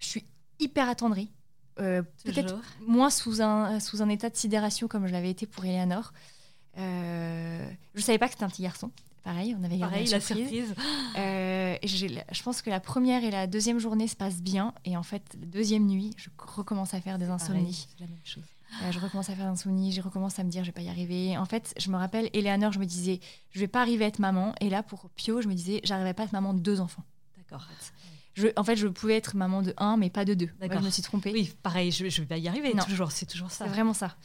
suis 0.00 0.24
hyper 0.58 0.88
attendrie. 0.88 1.30
Peut-être 1.76 2.60
moins 2.86 3.08
sous 3.08 3.40
un, 3.40 3.80
sous 3.80 4.02
un 4.02 4.10
état 4.10 4.28
de 4.28 4.36
sidération 4.36 4.86
comme 4.86 5.06
je 5.06 5.12
l'avais 5.12 5.30
été 5.30 5.46
pour 5.46 5.64
Eleanor. 5.64 6.12
Euh, 6.78 7.70
je 7.94 8.00
savais 8.00 8.18
pas 8.18 8.26
que 8.26 8.32
c'était 8.32 8.44
un 8.44 8.48
petit 8.48 8.62
garçon. 8.62 8.90
Pareil, 9.22 9.54
on 9.58 9.62
avait 9.64 9.78
Pareil, 9.78 10.06
la 10.06 10.20
surprise. 10.20 10.74
Euh, 11.18 11.76
je 11.82 12.42
pense 12.42 12.62
que 12.62 12.70
la 12.70 12.80
première 12.80 13.22
et 13.22 13.30
la 13.30 13.46
deuxième 13.46 13.78
journée 13.78 14.08
se 14.08 14.16
passent 14.16 14.40
bien. 14.40 14.72
Et 14.84 14.96
en 14.96 15.02
fait, 15.02 15.22
la 15.38 15.46
deuxième 15.46 15.86
nuit, 15.86 16.12
je 16.16 16.30
recommence 16.38 16.94
à 16.94 17.00
faire 17.00 17.18
des 17.18 17.28
insomnies. 17.28 17.86
la 17.98 18.06
même 18.06 18.16
chose. 18.24 18.44
Euh, 18.82 18.92
je 18.92 18.98
recommence 19.00 19.28
à 19.28 19.34
faire 19.34 19.46
des 19.46 19.50
insomnies, 19.50 19.92
je 19.92 20.00
recommence 20.00 20.38
à 20.38 20.44
me 20.44 20.48
dire 20.48 20.62
je 20.62 20.68
vais 20.68 20.72
pas 20.72 20.80
y 20.80 20.88
arriver. 20.88 21.36
En 21.36 21.44
fait, 21.44 21.74
je 21.76 21.90
me 21.90 21.96
rappelle, 21.96 22.30
Eleanor, 22.32 22.72
je 22.72 22.78
me 22.78 22.86
disais 22.86 23.20
je 23.50 23.60
vais 23.60 23.68
pas 23.68 23.80
arriver 23.82 24.04
à 24.04 24.08
être 24.08 24.20
maman. 24.20 24.54
Et 24.60 24.70
là, 24.70 24.82
pour 24.82 25.10
Pio, 25.10 25.42
je 25.42 25.48
me 25.48 25.54
disais 25.54 25.80
j'arriverai 25.84 26.14
pas 26.14 26.22
à 26.22 26.26
être 26.26 26.32
maman 26.32 26.54
de 26.54 26.60
deux 26.60 26.80
enfants. 26.80 27.02
D'accord 27.36 27.66
en 27.68 27.74
fait, 27.74 27.92
je 28.48 28.86
pouvais 28.86 29.16
être 29.16 29.36
maman 29.36 29.62
de 29.62 29.74
un, 29.76 29.96
mais 29.96 30.10
pas 30.10 30.24
de 30.24 30.34
deux. 30.34 30.48
D'accord. 30.60 30.80
je 30.80 30.86
me 30.86 30.90
suis 30.90 31.02
trompée. 31.02 31.32
Oui, 31.32 31.52
pareil, 31.62 31.90
je, 31.90 32.04
vais 32.04 32.26
pas 32.26 32.38
y 32.38 32.48
arriver. 32.48 32.72
Toujours, 32.86 33.12
c'est 33.12 33.26
toujours 33.26 33.50
ça. 33.50 33.64
C'est 33.64 33.70
vraiment 33.70 33.94
ça. 33.94 34.16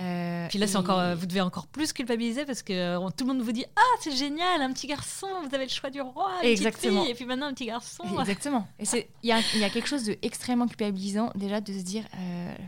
Euh, 0.00 0.46
Puis 0.48 0.58
là, 0.58 0.66
c'est 0.66 0.76
encore, 0.76 0.98
euh, 0.98 1.14
vous 1.14 1.26
devez 1.26 1.40
encore 1.40 1.66
plus 1.66 1.92
culpabiliser 1.92 2.44
parce 2.44 2.62
que 2.62 2.72
euh, 2.72 3.08
tout 3.16 3.26
le 3.26 3.34
monde 3.34 3.42
vous 3.42 3.52
dit 3.52 3.64
ah 3.76 3.96
c'est 4.00 4.16
génial, 4.16 4.62
un 4.62 4.72
petit 4.72 4.86
garçon, 4.86 5.26
vous 5.46 5.54
avez 5.54 5.64
le 5.64 5.70
choix 5.70 5.90
du 5.90 6.00
roi. 6.00 6.32
Exactement. 6.42 7.04
et 7.04 7.14
puis 7.14 7.26
maintenant 7.26 7.46
un 7.46 7.54
petit 7.54 7.66
garçon. 7.66 8.04
Exactement. 8.18 8.66
Et 8.78 8.84
il 9.22 9.28
y 9.28 9.32
a, 9.32 9.40
y 9.56 9.64
a, 9.64 9.70
quelque 9.70 9.88
chose 9.88 10.04
de 10.04 10.16
extrêmement 10.22 10.66
culpabilisant 10.66 11.30
déjà 11.34 11.60
de 11.60 11.72
se 11.72 11.82
dire 11.82 12.04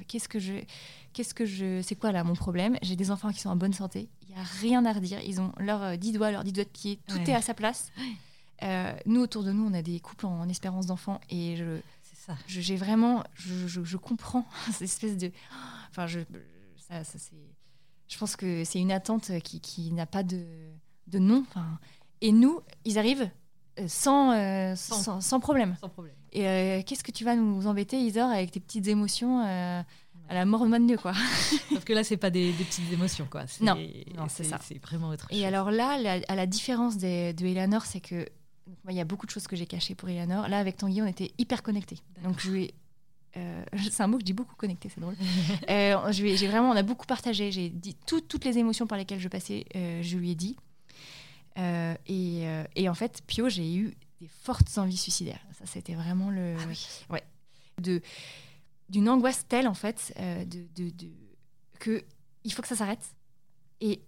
qu'est-ce 0.09 0.29
que 0.29 0.39
je 0.39 0.53
qu'est-ce 1.13 1.35
que 1.35 1.45
je 1.45 1.81
c'est 1.83 1.95
quoi 1.95 2.13
là 2.13 2.25
mon 2.25 2.35
problème? 2.35 2.77
J'ai 2.83 2.97
des 2.97 3.11
enfants 3.11 3.31
qui 3.33 3.41
sont 3.41 3.51
en 3.51 3.57
bonne 3.57 3.73
santé, 3.73 4.09
il 4.29 4.37
y 4.37 4.39
a 4.39 4.45
rien 4.61 4.85
à 4.85 4.93
redire, 4.93 5.21
ils 5.25 5.41
ont 5.41 5.53
leurs 5.59 5.97
dix 5.97 6.13
doigts, 6.13 6.31
leurs 6.31 6.45
dix 6.45 6.53
doigts 6.53 6.65
de 6.65 6.69
pied, 6.69 6.99
tout 7.07 7.19
est 7.19 7.35
à 7.35 7.43
sa 7.43 7.55
place. 7.55 7.93
Euh, 8.63 8.95
nous, 9.07 9.21
autour 9.21 9.43
de 9.43 9.53
nous, 9.53 9.67
on 9.67 9.75
a 9.75 9.83
des 9.83 10.01
couples 10.01 10.27
en, 10.27 10.49
espérance 10.49 10.87
d'enfant 10.87 11.21
et 11.31 11.57
je, 11.57 11.81
ça. 12.15 12.37
j'ai 12.47 12.77
vraiment, 12.77 13.25
je, 13.35 13.97
comprends 13.97 14.47
cette 14.71 14.83
espèce 14.83 15.17
de, 15.17 15.33
enfin, 15.91 16.07
je, 16.07 16.21
ça, 16.77 17.03
ça 17.05 17.19
c'est, 17.19 17.37
je 18.09 18.19
pense 18.19 18.37
que 18.37 18.65
c'est 18.65 18.79
une 18.79 18.93
attente 18.93 19.33
qui, 19.41 19.61
qui 19.61 19.93
n'a 19.93 20.07
pas 20.07 20.23
de, 20.23 20.45
de 21.09 21.19
nom. 21.19 21.45
Enfin, 21.49 21.79
et 22.21 22.31
nous, 22.31 22.61
ils 22.85 22.99
arrivent 22.99 23.29
euh, 23.81 23.87
sans, 23.89 24.33
euh, 24.33 24.75
sans, 24.77 25.21
sans, 25.21 25.41
problème. 25.41 25.77
Sans 25.81 25.89
problème. 25.89 26.15
Et 26.33 26.83
qu'est-ce 26.87 27.05
que 27.05 27.13
tu 27.13 27.25
vas 27.25 27.37
nous 27.37 27.67
embêter, 27.67 27.99
Isor, 27.99 28.31
avec 28.31 28.53
tes 28.53 28.61
petites 28.61 28.87
émotions 28.87 29.41
à 29.41 30.35
la 30.35 30.45
mort 30.47 30.67
de 30.67 30.87
Dieu, 30.87 30.97
quoi? 30.97 31.13
Sauf 31.69 31.85
que 31.85 31.93
là, 31.93 32.05
c'est 32.05 32.17
pas 32.17 32.31
des, 32.31 32.53
petites 32.53 32.91
émotions, 32.91 33.27
quoi. 33.31 33.43
Non, 33.61 33.77
non 34.17 34.29
c'est 34.29 34.45
ça. 34.45 34.59
C'est 34.63 34.79
vraiment 34.79 35.09
autre 35.09 35.29
chose. 35.29 35.39
Et 35.39 35.45
alors 35.45 35.71
là, 35.71 35.99
à 36.27 36.35
la 36.35 36.47
différence 36.47 36.97
de 36.97 37.45
Eleanor, 37.45 37.85
c'est 37.85 38.01
que 38.01 38.27
il 38.89 38.95
y 38.95 39.01
a 39.01 39.05
beaucoup 39.05 39.27
de 39.27 39.31
choses 39.31 39.47
que 39.47 39.57
j'ai 39.57 39.67
cachées 39.67 39.95
pour 39.95 40.09
Eleanor. 40.09 40.49
Là, 40.49 40.59
avec 40.59 40.77
Tanguy, 40.77 41.03
on 41.03 41.07
était 41.07 41.33
hyper 41.39 41.63
connectés. 41.63 41.99
Donc, 42.23 42.41
je 42.41 42.51
lui 42.51 42.75
euh, 43.37 43.65
c'est 43.91 44.03
un 44.03 44.07
mot 44.07 44.17
que 44.17 44.23
je 44.23 44.27
dis 44.27 44.33
beaucoup 44.33 44.57
connecté, 44.57 44.89
c'est 44.89 45.01
drôle. 45.01 45.17
euh, 45.71 46.13
j'ai 46.13 46.47
vraiment, 46.47 46.71
on 46.71 46.77
a 46.77 46.83
beaucoup 46.83 47.07
partagé. 47.07 47.53
J'ai 47.53 47.71
dit 47.71 47.97
toutes 48.07 48.45
les 48.45 48.59
émotions 48.59 48.87
par 48.87 48.99
lesquelles 48.99 49.21
je 49.21 49.29
passais, 49.29 49.67
euh, 49.77 50.03
je 50.03 50.17
lui 50.17 50.31
ai 50.31 50.35
dit. 50.35 50.57
Et, 52.07 52.45
et, 52.77 52.89
en 52.89 52.95
fait, 52.95 53.23
Pio, 53.27 53.49
j'ai 53.49 53.75
eu 53.75 53.95
des 54.21 54.29
fortes 54.29 54.79
envies 54.79 54.97
suicidaires. 54.97 55.41
Ça, 55.59 55.67
c'était 55.67 55.95
vraiment 55.95 56.31
le, 56.31 56.57
ah 56.59 56.65
oui. 56.69 56.87
ouais, 57.11 57.23
de 57.81 58.01
d'une 58.89 59.09
angoisse 59.09 59.47
telle 59.49 59.69
en 59.69 59.75
fait, 59.75 60.15
de, 60.19 60.67
de, 60.75 60.91
de, 60.91 61.09
que 61.79 62.03
il 62.45 62.53
faut 62.53 62.63
que 62.63 62.69
ça 62.69 62.77
s'arrête. 62.77 63.15
Et, 63.81 64.01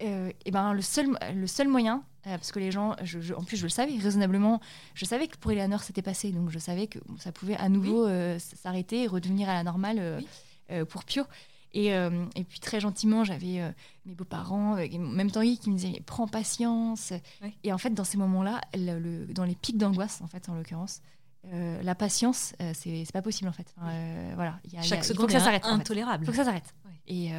et 0.00 0.50
ben 0.50 0.72
le 0.72 0.82
seul 0.82 1.18
le 1.34 1.46
seul 1.46 1.68
moyen, 1.68 2.04
euh, 2.28 2.36
parce 2.36 2.52
que 2.52 2.58
les 2.58 2.70
gens, 2.70 2.94
je, 3.02 3.32
en 3.32 3.42
plus 3.42 3.56
je 3.56 3.62
le 3.62 3.68
savais 3.68 3.96
raisonnablement, 3.96 4.60
je 4.94 5.04
savais 5.04 5.28
que 5.28 5.36
pour 5.36 5.52
Eleanor 5.52 5.82
c'était 5.82 6.02
passé, 6.02 6.32
donc 6.32 6.50
je 6.50 6.58
savais 6.58 6.86
que 6.86 6.98
ça 7.18 7.32
pouvait 7.32 7.56
à 7.56 7.68
nouveau 7.68 8.06
euh, 8.06 8.38
s'arrêter 8.38 9.04
et 9.04 9.06
redevenir 9.06 9.48
à 9.48 9.54
la 9.54 9.62
normale 9.62 10.20
euh, 10.70 10.84
pour 10.84 11.04
Pio. 11.04 11.24
Et, 11.74 11.88
et, 11.88 12.44
puis 12.44 12.60
très 12.60 12.80
gentiment, 12.80 13.24
j'avais 13.24 13.60
mes 14.06 14.14
beaux-parents, 14.14 14.76
même 14.76 15.30
Tanguy, 15.30 15.58
qui 15.58 15.70
me 15.70 15.76
disaient 15.76 16.02
prends 16.06 16.26
patience. 16.26 17.12
Et 17.62 17.74
en 17.74 17.78
fait, 17.78 17.90
dans 17.90 18.04
ces 18.04 18.16
moments-là, 18.16 18.62
le, 18.74 19.26
dans 19.26 19.44
les 19.44 19.54
pics 19.54 19.76
d'angoisse, 19.76 20.22
en 20.22 20.26
fait, 20.26 20.48
en 20.48 20.54
l'occurrence, 20.54 21.02
la 21.52 21.94
patience, 21.94 22.54
c'est 22.72 23.12
pas 23.12 23.20
possible 23.20 23.50
en 23.50 23.52
fait. 23.52 23.74
voilà, 24.34 24.58
y 24.72 24.78
a, 24.78 24.82
Chaque 24.82 25.04
seconde 25.04 25.20
faut 25.20 25.26
que 25.26 25.32
ça 25.34 25.40
s'arrête. 25.40 25.64
Intolérable. 25.66 26.24
Il 26.24 26.26
faut 26.26 26.32
que 26.32 26.38
ça 26.38 26.44
s'arrête. 26.44 26.74
Et 27.06 27.30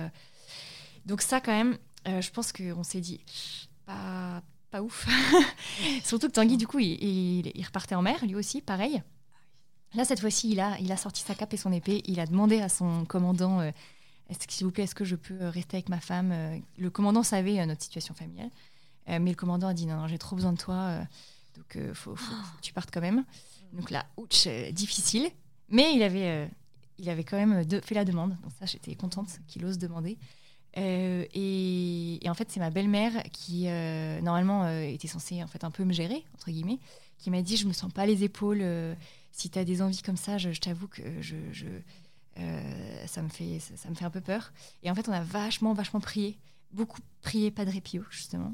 donc 1.06 1.22
ça, 1.22 1.42
quand 1.42 1.52
même, 1.52 1.78
je 2.06 2.30
pense 2.32 2.52
qu'on 2.52 2.84
s'est 2.84 3.02
dit 3.02 3.20
pas 3.86 4.42
pas 4.70 4.82
ouf. 4.82 5.08
Surtout 6.04 6.28
que 6.28 6.34
Tanguy, 6.34 6.58
du 6.58 6.68
coup, 6.68 6.80
il, 6.80 7.52
repartait 7.66 7.96
en 7.96 8.02
mer, 8.02 8.24
lui 8.26 8.36
aussi, 8.36 8.62
pareil. 8.62 9.02
Là, 9.96 10.06
cette 10.06 10.20
fois-ci, 10.20 10.52
il 10.52 10.60
a, 10.60 10.78
il 10.80 10.92
a 10.92 10.98
sorti 10.98 11.22
sa 11.22 11.34
cape 11.34 11.54
et 11.54 11.58
son 11.58 11.72
épée. 11.72 12.04
Il 12.06 12.20
a 12.20 12.26
demandé 12.26 12.62
à 12.62 12.70
son 12.70 13.06
commandant 13.06 13.60
euh, 13.62 13.72
s'il 14.48 14.66
vous 14.66 14.72
plaît, 14.72 14.84
est-ce 14.84 14.94
que 14.94 15.06
je 15.06 15.16
peux 15.16 15.42
euh, 15.42 15.50
rester 15.50 15.78
avec 15.78 15.90
ma 15.90 16.00
femme 16.00 16.32
euh, 16.32 16.60
Le 16.78 16.90
commandant 16.92 17.24
savait 17.24 17.66
notre 17.66 17.82
situation 17.82 18.14
familiale. 18.14 18.52
mais 19.08 19.32
le 19.32 19.36
commandant 19.36 19.68
a 19.68 19.74
dit 19.74 19.88
non, 19.88 19.98
non 19.98 20.08
j'ai 20.08 20.20
trop 20.20 20.36
besoin 20.36 20.54
de 20.54 20.58
toi. 20.58 21.00
donc, 21.56 21.94
faut, 21.94 22.16
faut, 22.16 22.36
que 22.36 22.62
tu 22.62 22.74
partes 22.74 22.92
quand 22.94 23.02
même. 23.02 23.26
Donc 23.74 23.90
là, 23.90 24.06
ouch, 24.18 24.48
difficile. 24.72 25.30
Mais 25.70 25.96
il 25.96 26.04
avait, 26.04 26.48
il 27.00 27.10
avait 27.10 27.24
quand 27.24 27.38
même 27.38 27.64
fait 27.82 27.96
la 27.96 28.06
demande. 28.06 28.38
Donc 28.44 28.52
ça, 28.60 28.68
j'étais 28.68 28.94
contente 28.94 29.40
qu'il 29.48 29.66
ose 29.66 29.80
demander. 29.80 30.20
Euh, 30.78 31.26
et, 31.34 32.20
en 32.28 32.34
fait, 32.34 32.50
c'est 32.52 32.60
ma 32.60 32.70
belle-mère 32.70 33.24
qui, 33.32 33.68
euh, 33.68 34.22
normalement, 34.22 34.64
euh, 34.64 34.82
était 34.82 35.08
censée 35.08 35.44
en 35.44 35.48
fait 35.48 35.64
un 35.64 35.72
peu 35.72 35.84
me 35.84 35.94
gérer, 35.94 36.24
entre 36.36 36.52
guillemets, 36.52 36.80
qui 37.18 37.30
m'a 37.32 37.42
dit 37.42 37.58
Je 37.58 37.68
me 37.68 37.74
sens 37.74 37.92
pas 37.92 38.06
les 38.06 38.24
épaules. 38.24 38.64
si 39.32 39.50
tu 39.50 39.60
as 39.60 39.66
des 39.66 39.82
envies 39.82 40.02
comme 40.02 40.18
ça, 40.18 40.38
je, 40.38 40.52
t'avoue 40.60 40.88
que 40.88 41.02
je, 41.22 41.36
ça, 43.08 43.22
me 43.22 43.30
fait, 43.30 43.60
ça, 43.60 43.90
me 43.90 43.96
fait 43.96 44.06
un 44.06 44.10
peu 44.10 44.22
peur. 44.22 44.52
Et 44.84 44.92
en 44.92 44.96
fait, 44.96 45.08
on 45.10 45.14
a 45.14 45.22
vachement, 45.22 45.74
vachement 45.74 46.00
prié. 46.00 46.38
Beaucoup 46.72 47.02
prié 47.22 47.50
Padre 47.50 47.80
Pio, 47.84 48.04
justement. 48.12 48.54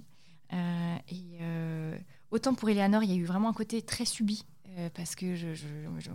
et 0.52 1.40
autant 2.32 2.56
pour 2.56 2.70
Eleanor, 2.70 3.04
il 3.04 3.12
y 3.12 3.14
a 3.14 3.18
eu 3.18 3.26
vraiment 3.26 3.50
un 3.50 3.54
côté 3.54 3.82
très 3.82 4.06
subi, 4.06 4.46
parce 4.94 5.16
que 5.16 5.36
je, 5.36 5.54
je, 5.54 5.68
je, 6.00 6.10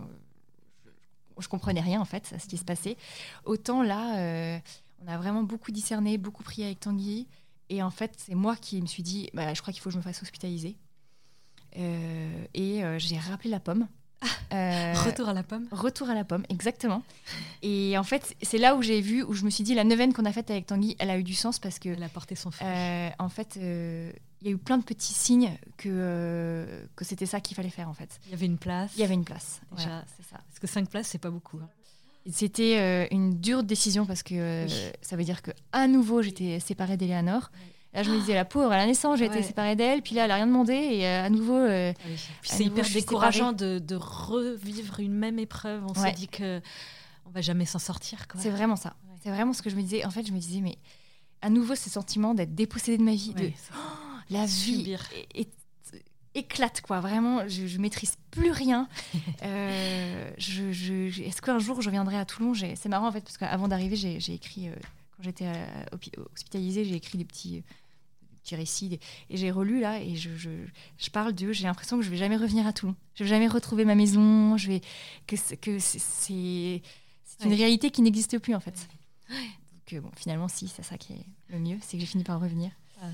je, 1.39 1.47
comprenais 1.47 1.81
rien, 1.81 2.01
en 2.01 2.05
fait, 2.05 2.33
à 2.33 2.39
ce 2.39 2.47
qui 2.47 2.57
se 2.57 2.65
passait. 2.65 2.97
Autant 3.45 3.83
là 3.83 4.59
on 5.03 5.07
a 5.11 5.17
vraiment 5.17 5.43
beaucoup 5.43 5.71
discerné, 5.71 6.17
beaucoup 6.17 6.43
prié 6.43 6.65
avec 6.65 6.79
Tanguy. 6.79 7.27
Et 7.69 7.81
en 7.81 7.89
fait, 7.89 8.13
c'est 8.17 8.35
moi 8.35 8.55
qui 8.55 8.81
me 8.81 8.87
suis 8.87 9.03
dit, 9.03 9.29
bah, 9.33 9.53
je 9.53 9.61
crois 9.61 9.73
qu'il 9.73 9.81
faut 9.81 9.89
que 9.89 9.93
je 9.93 9.97
me 9.97 10.03
fasse 10.03 10.21
hospitaliser. 10.21 10.77
Euh, 11.77 12.45
et 12.53 12.83
euh, 12.83 12.99
j'ai 12.99 13.17
rappelé 13.17 13.49
la 13.49 13.59
pomme. 13.59 13.87
Euh, 14.53 14.93
retour 14.93 15.29
à 15.29 15.33
la 15.33 15.43
pomme. 15.43 15.67
Retour 15.71 16.09
à 16.09 16.13
la 16.13 16.25
pomme, 16.25 16.43
exactement. 16.49 17.03
Et 17.61 17.97
en 17.97 18.03
fait, 18.03 18.35
c'est 18.41 18.57
là 18.57 18.75
où 18.75 18.81
j'ai 18.81 18.99
vu, 18.99 19.23
où 19.23 19.33
je 19.33 19.45
me 19.45 19.49
suis 19.49 19.63
dit, 19.63 19.73
la 19.73 19.85
neuvaine 19.85 20.13
qu'on 20.13 20.25
a 20.25 20.31
faite 20.33 20.51
avec 20.51 20.65
Tanguy, 20.65 20.97
elle 20.99 21.09
a 21.09 21.17
eu 21.17 21.23
du 21.23 21.33
sens 21.33 21.57
parce 21.57 21.79
que. 21.79 21.89
Elle 21.89 22.03
a 22.03 22.09
porté 22.09 22.35
son 22.35 22.51
fruit. 22.51 22.67
en 23.17 23.29
fait, 23.29 23.55
il 23.55 24.47
y 24.47 24.49
a 24.49 24.51
eu 24.51 24.57
plein 24.57 24.77
de 24.77 24.83
petits 24.83 25.13
signes 25.13 25.57
que, 25.77 26.67
que 26.95 27.05
c'était 27.05 27.25
ça 27.25 27.39
qu'il 27.39 27.55
fallait 27.55 27.69
faire 27.69 27.87
en 27.87 27.93
fait. 27.93 28.19
Il 28.25 28.31
y 28.31 28.33
avait 28.33 28.45
une 28.45 28.57
place. 28.57 28.91
Il 28.95 28.99
y 28.99 29.03
avait 29.03 29.13
une 29.13 29.23
place. 29.23 29.61
C'est 29.77 29.83
ça. 29.85 30.41
Parce 30.49 30.59
que 30.59 30.67
cinq 30.67 30.89
places, 30.89 31.07
c'est 31.07 31.17
pas 31.17 31.31
beaucoup. 31.31 31.57
Hein. 31.57 31.69
C'était 32.29 32.77
euh, 32.77 33.07
une 33.11 33.39
dure 33.39 33.63
décision 33.63 34.05
parce 34.05 34.21
que 34.21 34.35
euh, 34.35 34.67
ça 35.01 35.15
veut 35.15 35.23
dire 35.23 35.41
que 35.41 35.51
à 35.71 35.87
nouveau 35.87 36.21
j'étais 36.21 36.59
séparée 36.59 36.97
d'Eleanor. 36.97 37.51
Là, 37.93 38.03
je 38.03 38.09
me 38.09 38.17
disais, 38.17 38.35
la 38.35 38.45
pauvre, 38.45 38.71
à 38.71 38.77
la 38.77 38.85
naissance, 38.85 39.19
j'ai 39.19 39.25
été 39.25 39.43
séparée 39.43 39.75
d'elle, 39.75 40.01
puis 40.01 40.15
là, 40.15 40.23
elle 40.23 40.29
n'a 40.29 40.35
rien 40.35 40.47
demandé, 40.47 40.71
et 40.71 41.05
euh, 41.05 41.25
à 41.25 41.29
nouveau. 41.29 41.57
Ah 41.57 41.91
c'est 42.41 42.63
hyper 42.63 42.89
décourageant 42.89 43.51
de, 43.51 43.79
de, 43.79 43.95
revivre 43.95 45.01
une 45.01 45.13
même 45.13 45.37
épreuve. 45.39 45.83
On 45.83 45.93
se 45.93 46.15
dit 46.15 46.29
que 46.29 46.61
on 47.25 47.31
va 47.31 47.41
jamais 47.41 47.65
s'en 47.65 47.79
sortir. 47.79 48.25
C'est 48.37 48.49
vraiment 48.49 48.77
ça. 48.77 48.95
C'est 49.21 49.29
vraiment 49.29 49.51
ce 49.51 49.61
que 49.61 49.69
je 49.69 49.75
me 49.75 49.81
disais. 49.81 50.05
En 50.05 50.09
fait, 50.09 50.25
je 50.25 50.31
me 50.31 50.39
disais, 50.39 50.61
mais 50.61 50.77
à 51.41 51.49
nouveau, 51.49 51.75
ce 51.75 51.89
sentiment 51.89 52.33
d'être 52.33 52.55
dépossédée 52.55 52.97
de 52.97 53.03
ma 53.03 53.13
vie, 53.13 53.33
de 53.33 53.51
la 54.29 54.45
vie 54.45 54.95
éclate 56.35 56.81
quoi. 56.81 56.99
Vraiment 56.99 57.47
je, 57.47 57.67
je 57.67 57.77
maîtrise 57.77 58.17
plus 58.31 58.51
rien. 58.51 58.87
Euh, 59.43 60.31
je, 60.37 61.21
est-ce 61.23 61.41
qu'un 61.41 61.57
jour 61.59 61.81
je 61.81 61.89
viendrai 61.89 62.17
à 62.17 62.25
Toulon? 62.25 62.53
C'est 62.53 62.89
marrant 62.89 63.07
en 63.07 63.11
fait 63.11 63.21
parce 63.21 63.37
qu'avant 63.37 63.67
d'arriver 63.67 63.95
j'ai 63.95 64.33
écrit 64.33 64.67
euh, 64.67 64.75
quand 65.17 65.23
j'étais 65.23 65.49
hospitalisée 66.33 66.85
j'ai 66.85 66.95
écrit 66.95 67.17
des 67.17 67.25
petits 67.25 67.63
petits 68.43 68.55
récits 68.55 68.99
et 69.29 69.37
j'ai 69.37 69.51
relu 69.51 69.79
là 69.79 69.99
et 69.99 70.15
je, 70.15 70.29
je, 70.35 71.09
parle 71.11 71.33
d'eux. 71.33 71.53
J'ai 71.53 71.65
l'impression 71.65 71.97
que 71.97 72.03
je 72.03 72.09
vais 72.09 72.17
jamais 72.17 72.37
revenir 72.37 72.67
à 72.67 72.73
Toulon. 72.73 72.95
Je 73.15 73.23
vais 73.23 73.29
jamais 73.29 73.47
retrouver 73.47 73.85
ma 73.85 73.95
maison. 73.95 74.57
Je 74.57 74.67
vais 74.67 74.81
que 75.27 75.35
que 75.55 75.79
c'est 75.79 75.99
c'est 75.99 76.81
une 77.45 77.53
réalité 77.53 77.89
qui 77.89 78.01
n'existe 78.01 78.37
plus 78.37 78.53
en 78.53 78.59
fait. 78.59 78.87
Donc 79.29 80.01
bon 80.01 80.11
finalement 80.15 80.47
si 80.47 80.67
c'est 80.67 80.83
ça 80.83 80.97
qui 80.97 81.13
est 81.13 81.25
le 81.49 81.59
mieux 81.59 81.77
c'est 81.81 81.97
que 81.97 82.01
j'ai 82.01 82.07
fini 82.07 82.23
par 82.23 82.39
revenir. 82.39 82.71
Ah, 83.01 83.07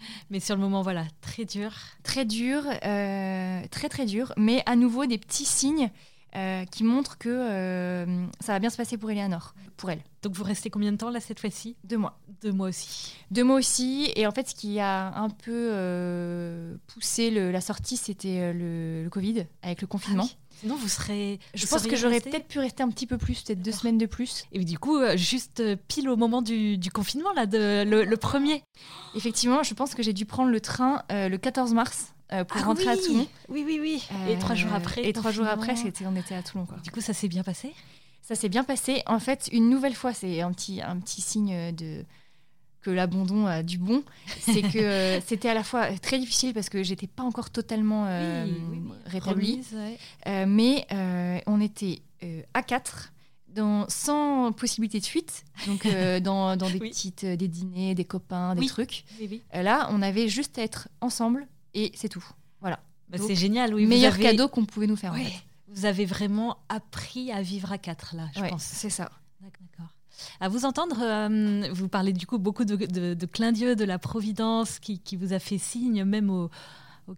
mais 0.30 0.40
sur 0.40 0.54
le 0.54 0.60
moment, 0.60 0.82
voilà, 0.82 1.04
très 1.20 1.44
dur. 1.44 1.72
Très 2.02 2.24
dur, 2.24 2.62
euh, 2.84 3.62
très 3.70 3.88
très 3.88 4.06
dur, 4.06 4.32
mais 4.36 4.62
à 4.66 4.76
nouveau 4.76 5.06
des 5.06 5.18
petits 5.18 5.44
signes 5.44 5.90
euh, 6.36 6.64
qui 6.66 6.84
montrent 6.84 7.18
que 7.18 7.28
euh, 7.28 8.26
ça 8.40 8.52
va 8.52 8.58
bien 8.58 8.70
se 8.70 8.76
passer 8.76 8.96
pour 8.96 9.10
Eleanor, 9.10 9.54
pour 9.76 9.90
elle. 9.90 10.02
Donc 10.22 10.34
vous 10.34 10.44
restez 10.44 10.70
combien 10.70 10.92
de 10.92 10.96
temps 10.96 11.10
là 11.10 11.20
cette 11.20 11.40
fois-ci? 11.40 11.76
Deux 11.84 11.98
mois. 11.98 12.18
Deux 12.42 12.52
mois 12.52 12.68
aussi. 12.68 13.14
Deux 13.30 13.44
mois 13.44 13.56
aussi, 13.56 14.12
et 14.14 14.26
en 14.26 14.30
fait 14.32 14.48
ce 14.48 14.54
qui 14.54 14.78
a 14.80 15.14
un 15.16 15.28
peu 15.28 16.78
poussé 16.86 17.30
la 17.30 17.60
sortie, 17.60 17.96
c'était 17.96 18.52
le, 18.52 19.08
Covid, 19.10 19.46
avec 19.62 19.80
le 19.80 19.86
confinement. 19.86 20.28
Ah 20.28 20.49
Sinon, 20.60 20.76
vous 20.76 20.88
serez. 20.88 21.38
Je 21.54 21.66
pense 21.66 21.86
que 21.86 21.96
j'aurais 21.96 22.20
peut-être 22.20 22.46
pu 22.46 22.58
rester 22.58 22.82
un 22.82 22.90
petit 22.90 23.06
peu 23.06 23.16
plus, 23.16 23.42
peut-être 23.42 23.62
deux 23.62 23.72
semaines 23.72 23.96
de 23.96 24.04
plus. 24.04 24.44
Et 24.52 24.62
du 24.62 24.78
coup, 24.78 24.98
euh, 24.98 25.16
juste 25.16 25.60
euh, 25.60 25.74
pile 25.88 26.10
au 26.10 26.16
moment 26.16 26.42
du, 26.42 26.78
confinement, 26.92 27.32
là, 27.32 27.46
de, 27.46 27.82
le, 27.84 28.16
premier. 28.16 28.62
Effectivement, 29.14 29.62
je 29.62 29.72
pense 29.72 29.94
que 29.94 30.02
j'ai 30.02 30.12
dû 30.12 30.26
prendre 30.26 30.50
le 30.50 30.60
train 30.60 31.02
euh, 31.10 31.30
le 31.30 31.38
14 31.38 31.72
mars. 31.72 32.12
pour 32.28 32.58
ah 32.60 32.64
rentrer 32.64 32.88
à 32.88 32.96
Toulon. 32.96 33.26
Oui, 33.48 33.64
oui, 33.66 33.78
oui. 33.80 34.08
et 34.28 34.38
trois 34.38 34.54
jours 34.54 34.74
après. 34.74 35.06
Et 35.06 35.14
trois 35.14 35.30
jours 35.30 35.46
après, 35.46 35.76
c'était, 35.76 36.04
on 36.06 36.14
était 36.14 36.34
à 36.34 36.42
Toulon. 36.42 36.66
Quoi. 36.66 36.76
Du 36.84 36.90
coup, 36.90 37.00
ça 37.00 37.14
s'est 37.14 37.28
bien 37.28 37.42
passé? 37.42 37.72
Ça 38.20 38.34
s'est 38.34 38.50
bien 38.50 38.62
passé. 38.62 39.02
En 39.06 39.18
fait, 39.18 39.48
une 39.52 39.70
nouvelle 39.70 39.94
fois, 39.94 40.12
c'est 40.12 40.42
un 40.42 40.52
petit, 40.52 40.82
un 40.82 40.98
petit 41.00 41.22
signe 41.22 41.74
de, 41.74 42.04
que 42.82 42.90
l'abandon 42.90 43.46
a 43.46 43.62
du 43.62 43.78
bon, 43.78 44.02
c'est 44.40 44.62
que 44.62 44.78
euh, 44.78 45.20
c'était 45.26 45.48
à 45.48 45.54
la 45.54 45.64
fois 45.64 45.86
très 45.98 46.18
difficile 46.18 46.54
parce 46.54 46.68
que 46.68 46.82
j'étais 46.82 47.06
pas 47.06 47.22
encore 47.22 47.50
totalement 47.50 48.06
euh, 48.06 48.46
rétablie, 49.06 49.62
euh, 50.26 50.44
mais 50.46 50.86
on 51.46 51.60
était 51.60 52.00
à 52.54 52.62
quatre. 52.62 53.12
Dans, 53.52 53.88
sans 53.88 54.52
possibilité 54.52 55.00
de 55.00 55.04
fuite, 55.04 55.44
donc 55.66 55.84
dans, 56.22 56.56
dans, 56.56 56.70
des 56.70 56.78
petites, 56.78 57.24
des 57.24 57.48
dîners, 57.48 57.96
des 57.96 58.04
copains, 58.04 58.54
des 58.54 58.64
trucs. 58.66 59.04
là, 59.52 59.88
on 59.90 60.02
avait 60.02 60.28
juste 60.28 60.56
à 60.60 60.62
être 60.62 60.86
ensemble 61.00 61.48
et 61.74 61.90
c'est 61.96 62.08
tout. 62.08 62.24
Voilà. 62.60 62.78
Bah, 63.08 63.18
c'est 63.18 63.34
génial, 63.34 63.74
oui. 63.74 63.86
Meilleur 63.86 64.16
cadeau 64.16 64.46
qu'on 64.46 64.66
pouvait 64.66 64.86
nous 64.86 64.94
faire. 64.94 65.16
Vous 65.66 65.84
avez 65.84 66.04
vraiment 66.04 66.58
appris 66.68 67.32
à 67.32 67.42
vivre 67.42 67.72
à 67.72 67.78
quatre 67.78 68.14
là, 68.14 68.28
je 68.36 68.40
pense. 68.48 68.62
C'est 68.62 68.88
ça. 68.88 69.10
D'accord. 69.40 69.88
À 70.40 70.48
vous 70.48 70.64
entendre, 70.64 70.96
euh, 71.00 71.68
vous 71.72 71.88
parlez 71.88 72.12
du 72.12 72.26
coup 72.26 72.38
beaucoup 72.38 72.64
de, 72.64 72.76
de, 72.76 73.26
clin 73.26 73.52
d'yeux, 73.52 73.76
de 73.76 73.84
la 73.84 73.98
providence 73.98 74.78
qui, 74.78 75.16
vous 75.16 75.32
a 75.32 75.38
fait 75.38 75.58
signe, 75.58 76.04
même 76.04 76.30
au, 76.30 76.50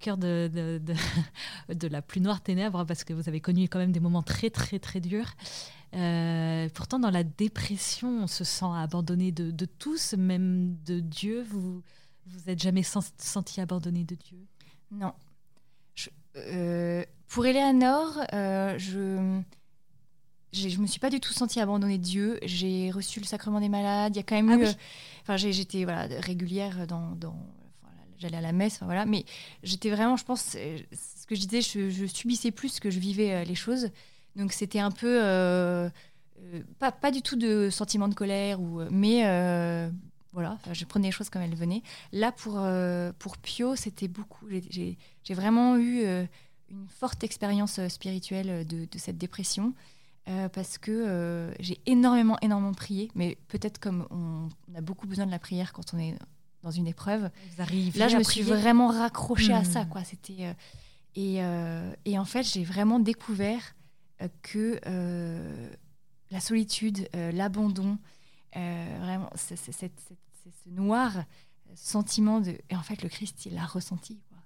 cœur 0.00 0.16
de, 0.16 0.50
de, 1.68 1.88
la 1.88 2.02
plus 2.02 2.20
noire 2.20 2.40
ténèbre, 2.40 2.84
parce 2.86 3.04
que 3.04 3.12
vous 3.12 3.28
avez 3.28 3.40
connu 3.40 3.68
quand 3.68 3.78
même 3.78 3.92
des 3.92 4.00
moments 4.00 4.22
très, 4.22 4.50
très, 4.50 4.78
très 4.78 5.00
durs. 5.00 5.34
Euh, 5.94 6.68
pourtant, 6.74 6.98
dans 6.98 7.10
la 7.10 7.24
dépression, 7.24 8.22
on 8.22 8.26
se 8.26 8.44
sent 8.44 8.70
abandonné 8.74 9.32
de, 9.32 9.66
tous, 9.66 10.14
même 10.14 10.76
de 10.84 11.00
Dieu. 11.00 11.44
Vous 11.48 11.82
vous 12.26 12.50
êtes 12.50 12.62
jamais 12.62 12.84
senti 12.84 13.60
abandonné 13.60 14.04
de 14.04 14.14
Dieu? 14.14 14.38
Non. 14.90 15.12
Euh, 16.36 17.04
pour 17.26 17.44
Eleanor, 17.44 18.20
je 18.78 19.42
je 20.52 20.78
me 20.78 20.86
suis 20.86 21.00
pas 21.00 21.10
du 21.10 21.20
tout 21.20 21.32
sentie 21.32 21.60
abandonnée 21.60 21.98
de 21.98 22.02
Dieu. 22.02 22.38
J'ai 22.42 22.90
reçu 22.90 23.20
le 23.20 23.24
sacrement 23.24 23.60
des 23.60 23.68
malades. 23.68 24.14
Il 24.14 24.18
y 24.18 24.20
a 24.20 24.22
quand 24.22 24.36
même 24.36 24.50
ah 24.50 24.70
eu. 24.70 24.74
Enfin, 25.22 25.36
j'étais 25.36 25.84
voilà, 25.84 26.06
régulière 26.20 26.86
dans. 26.86 27.12
dans 27.12 27.36
J'allais 28.18 28.36
à 28.36 28.40
la 28.40 28.52
messe, 28.52 28.78
voilà. 28.82 29.04
Mais 29.04 29.24
j'étais 29.64 29.90
vraiment, 29.90 30.16
je 30.16 30.24
pense, 30.24 30.52
ce 30.52 31.26
que 31.26 31.34
je 31.34 31.40
disais, 31.40 31.60
je, 31.60 32.06
subissais 32.06 32.52
plus 32.52 32.78
que 32.78 32.88
je 32.88 33.00
vivais 33.00 33.32
euh, 33.32 33.44
les 33.44 33.56
choses. 33.56 33.90
Donc 34.36 34.52
c'était 34.52 34.78
un 34.78 34.92
peu. 34.92 35.20
Euh, 35.20 35.90
euh, 36.38 36.62
pas, 36.78 36.92
pas 36.92 37.10
du 37.10 37.22
tout 37.22 37.34
de 37.34 37.68
sentiment 37.68 38.06
de 38.06 38.14
colère, 38.14 38.60
ou, 38.60 38.82
mais 38.90 39.22
voilà, 40.32 40.56
je 40.72 40.84
prenais 40.84 41.08
les 41.08 41.12
choses 41.12 41.30
comme 41.30 41.42
elles 41.42 41.54
venaient. 41.54 41.82
Là, 42.12 42.32
pour, 42.32 42.64
pour 43.18 43.36
Pio, 43.38 43.74
c'était 43.76 44.08
beaucoup. 44.08 44.46
J'ai 44.70 45.34
vraiment 45.34 45.76
eu 45.76 46.04
une 46.70 46.88
forte 46.88 47.24
expérience 47.24 47.80
spirituelle 47.88 48.66
de, 48.66 48.84
de 48.84 48.98
cette 48.98 49.18
dépression. 49.18 49.74
Euh, 50.28 50.48
parce 50.48 50.78
que 50.78 50.92
euh, 50.92 51.52
j'ai 51.58 51.80
énormément, 51.84 52.38
énormément 52.42 52.74
prié, 52.74 53.10
mais 53.16 53.36
peut-être 53.48 53.80
comme 53.80 54.06
on, 54.10 54.48
a 54.76 54.80
beaucoup 54.80 55.08
besoin 55.08 55.26
de 55.26 55.32
la 55.32 55.40
prière 55.40 55.72
quand 55.72 55.94
on 55.94 55.98
est 55.98 56.16
dans 56.62 56.70
une 56.70 56.86
éprove. 56.86 57.28
Là, 57.58 58.06
je 58.06 58.16
me 58.16 58.22
suis 58.22 58.42
vraiment 58.42 58.86
raccrochée 58.86 59.52
à 59.52 59.64
ça, 59.64 59.82
hmm. 59.82 59.88
quoi. 59.88 60.04
C'était 60.04 60.46
euh, 60.46 61.92
et, 62.04 62.12
et, 62.12 62.18
en 62.18 62.24
fait, 62.24 62.44
j'ai 62.44 62.62
vraiment 62.62 63.00
découvert 63.00 63.74
que 64.42 64.78
la 66.30 66.40
solitude, 66.40 67.08
l'abandon, 67.12 67.98
vraiment, 68.54 69.28
c'est 69.34 69.56
ce 69.56 69.88
noir 70.68 71.24
sentiment 71.74 72.40
de. 72.40 72.56
Et 72.70 72.76
en 72.76 72.82
fait, 72.82 73.02
le 73.02 73.08
Christ, 73.08 73.44
il 73.46 73.54
l'a 73.54 73.66
ressenti. 73.66 74.20
Quoi. 74.28 74.38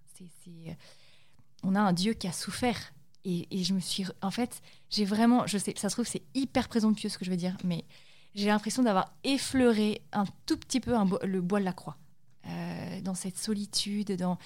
on 1.63 1.75
a 1.75 1.81
un 1.81 1.93
Dieu 1.93 2.15
qui 2.15 2.27
a 2.27 2.33
souffert 2.33 2.95
et, 3.27 3.65
je 3.65 3.75
me 3.75 3.81
suis. 3.81 4.05
En 4.23 4.31
fait, 4.31 4.63
j'ai 4.89 5.05
vraiment. 5.05 5.47
Je 5.47 5.59
sais, 5.59 5.75
ça 5.77 5.89
se 5.89 5.95
trouve, 5.95 6.07
c'est 6.07 6.23
hyper 6.35 6.69
présomptueux 6.69 7.09
ce 7.09 7.19
que 7.19 7.25
je 7.25 7.31
veux 7.31 7.37
dire, 7.37 7.57
mais 7.65 7.85
j'ai 8.35 8.47
l'impression 8.47 8.83
d'avoir 8.83 9.13
effleuré 9.25 10.03
un 10.13 10.25
tout 10.47 10.57
petit 10.57 10.81
peu 10.81 10.95
le 11.25 11.41
bois 11.41 11.59
de 11.59 11.65
la 11.65 11.73
croix. 11.73 11.97
Euh, 12.47 13.01
dans 13.01 13.15
cette 13.15 13.37
solitude, 13.37 14.13
dans. 14.13 14.39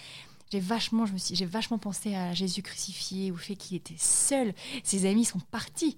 J'ai 0.50 0.60
vachement, 0.60 1.06
je 1.06 1.12
me 1.12 1.18
suis, 1.18 1.36
j'ai 1.36 1.44
vachement 1.44 1.78
pensé 1.78 2.14
à 2.14 2.34
Jésus 2.34 2.62
crucifié, 2.62 3.30
au 3.30 3.36
fait 3.36 3.54
qu'il 3.54 3.76
était 3.76 3.94
seul. 3.98 4.52
Ses 4.82 5.06
amis 5.06 5.24
sont 5.24 5.38
partis. 5.38 5.96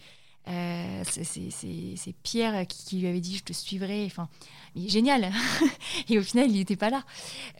Euh, 0.48 1.04
c'est 1.04 2.14
Pierre 2.24 2.66
qui, 2.66 2.98
lui 2.98 3.06
avait 3.06 3.20
dit 3.20 3.36
je 3.36 3.44
te 3.44 3.52
suivrai. 3.52 4.04
Enfin, 4.06 4.28
il 4.74 4.86
est 4.86 4.90
génial. 4.90 5.32
et 6.08 6.18
au 6.18 6.22
final, 6.22 6.50
il 6.50 6.58
n'était 6.58 6.76
pas 6.76 6.90
là. 6.90 7.04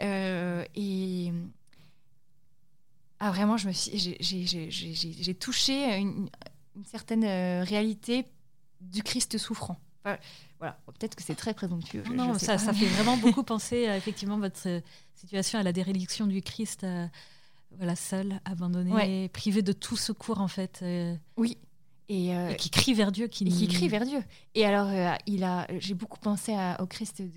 Euh, 0.01 0.65
et, 0.75 1.33
ah, 3.25 3.31
vraiment, 3.31 3.57
je 3.57 3.69
me 3.69 3.73
suis, 3.73 4.19
j'ai 4.21 5.35
touché 5.37 5.97
une, 5.97 6.29
certaine 6.87 7.23
euh, 7.23 7.63
réalité 7.63 8.27
du 8.81 9.05
Christ 9.05 9.39
souffrant. 9.39 9.77
voilà, 10.59 10.77
peut-être 10.99 11.15
que 11.15 11.23
c'est 11.23 11.37
très 11.37 11.55
présomptueux. 11.55 12.03
non, 12.13 12.37
ça, 12.37 12.59
ça, 12.59 12.73
fait 12.73 12.87
vraiment 12.97 13.17
beaucoup 13.17 13.45
penser 13.45 13.87
à 13.87 13.97
effectivement 13.97 14.39
votre 14.39 14.67
euh, 14.67 14.81
situation 15.15 15.61
à 15.61 15.63
la 15.63 15.73
déréliction 15.73 16.27
du 16.27 16.43
Christ, 16.43 16.83
euh, 16.83 17.07
voilà, 17.77 17.95
seul, 17.95 18.41
abandonné, 18.45 19.29
privé 19.29 19.63
de 19.63 19.73
tout 19.73 19.97
secours 19.97 20.41
en 20.41 20.49
fait. 20.49 20.85
oui. 21.37 21.59
Et, 22.09 22.35
qui 22.59 22.71
crie 22.71 22.93
vers 22.93 23.13
Dieu, 23.13 23.29
qui, 23.29 23.45
qui 23.45 23.69
crie 23.69 23.89
vers 23.89 24.05
Dieu. 24.05 24.23
Et 24.57 24.67
alors, 24.67 25.17
il 25.27 25.45
a, 25.45 25.69
j'ai 25.79 25.95
beaucoup 25.95 26.19
pensé 26.19 26.55
au 26.81 26.87
Christ 26.87 27.23
de, 27.23 27.31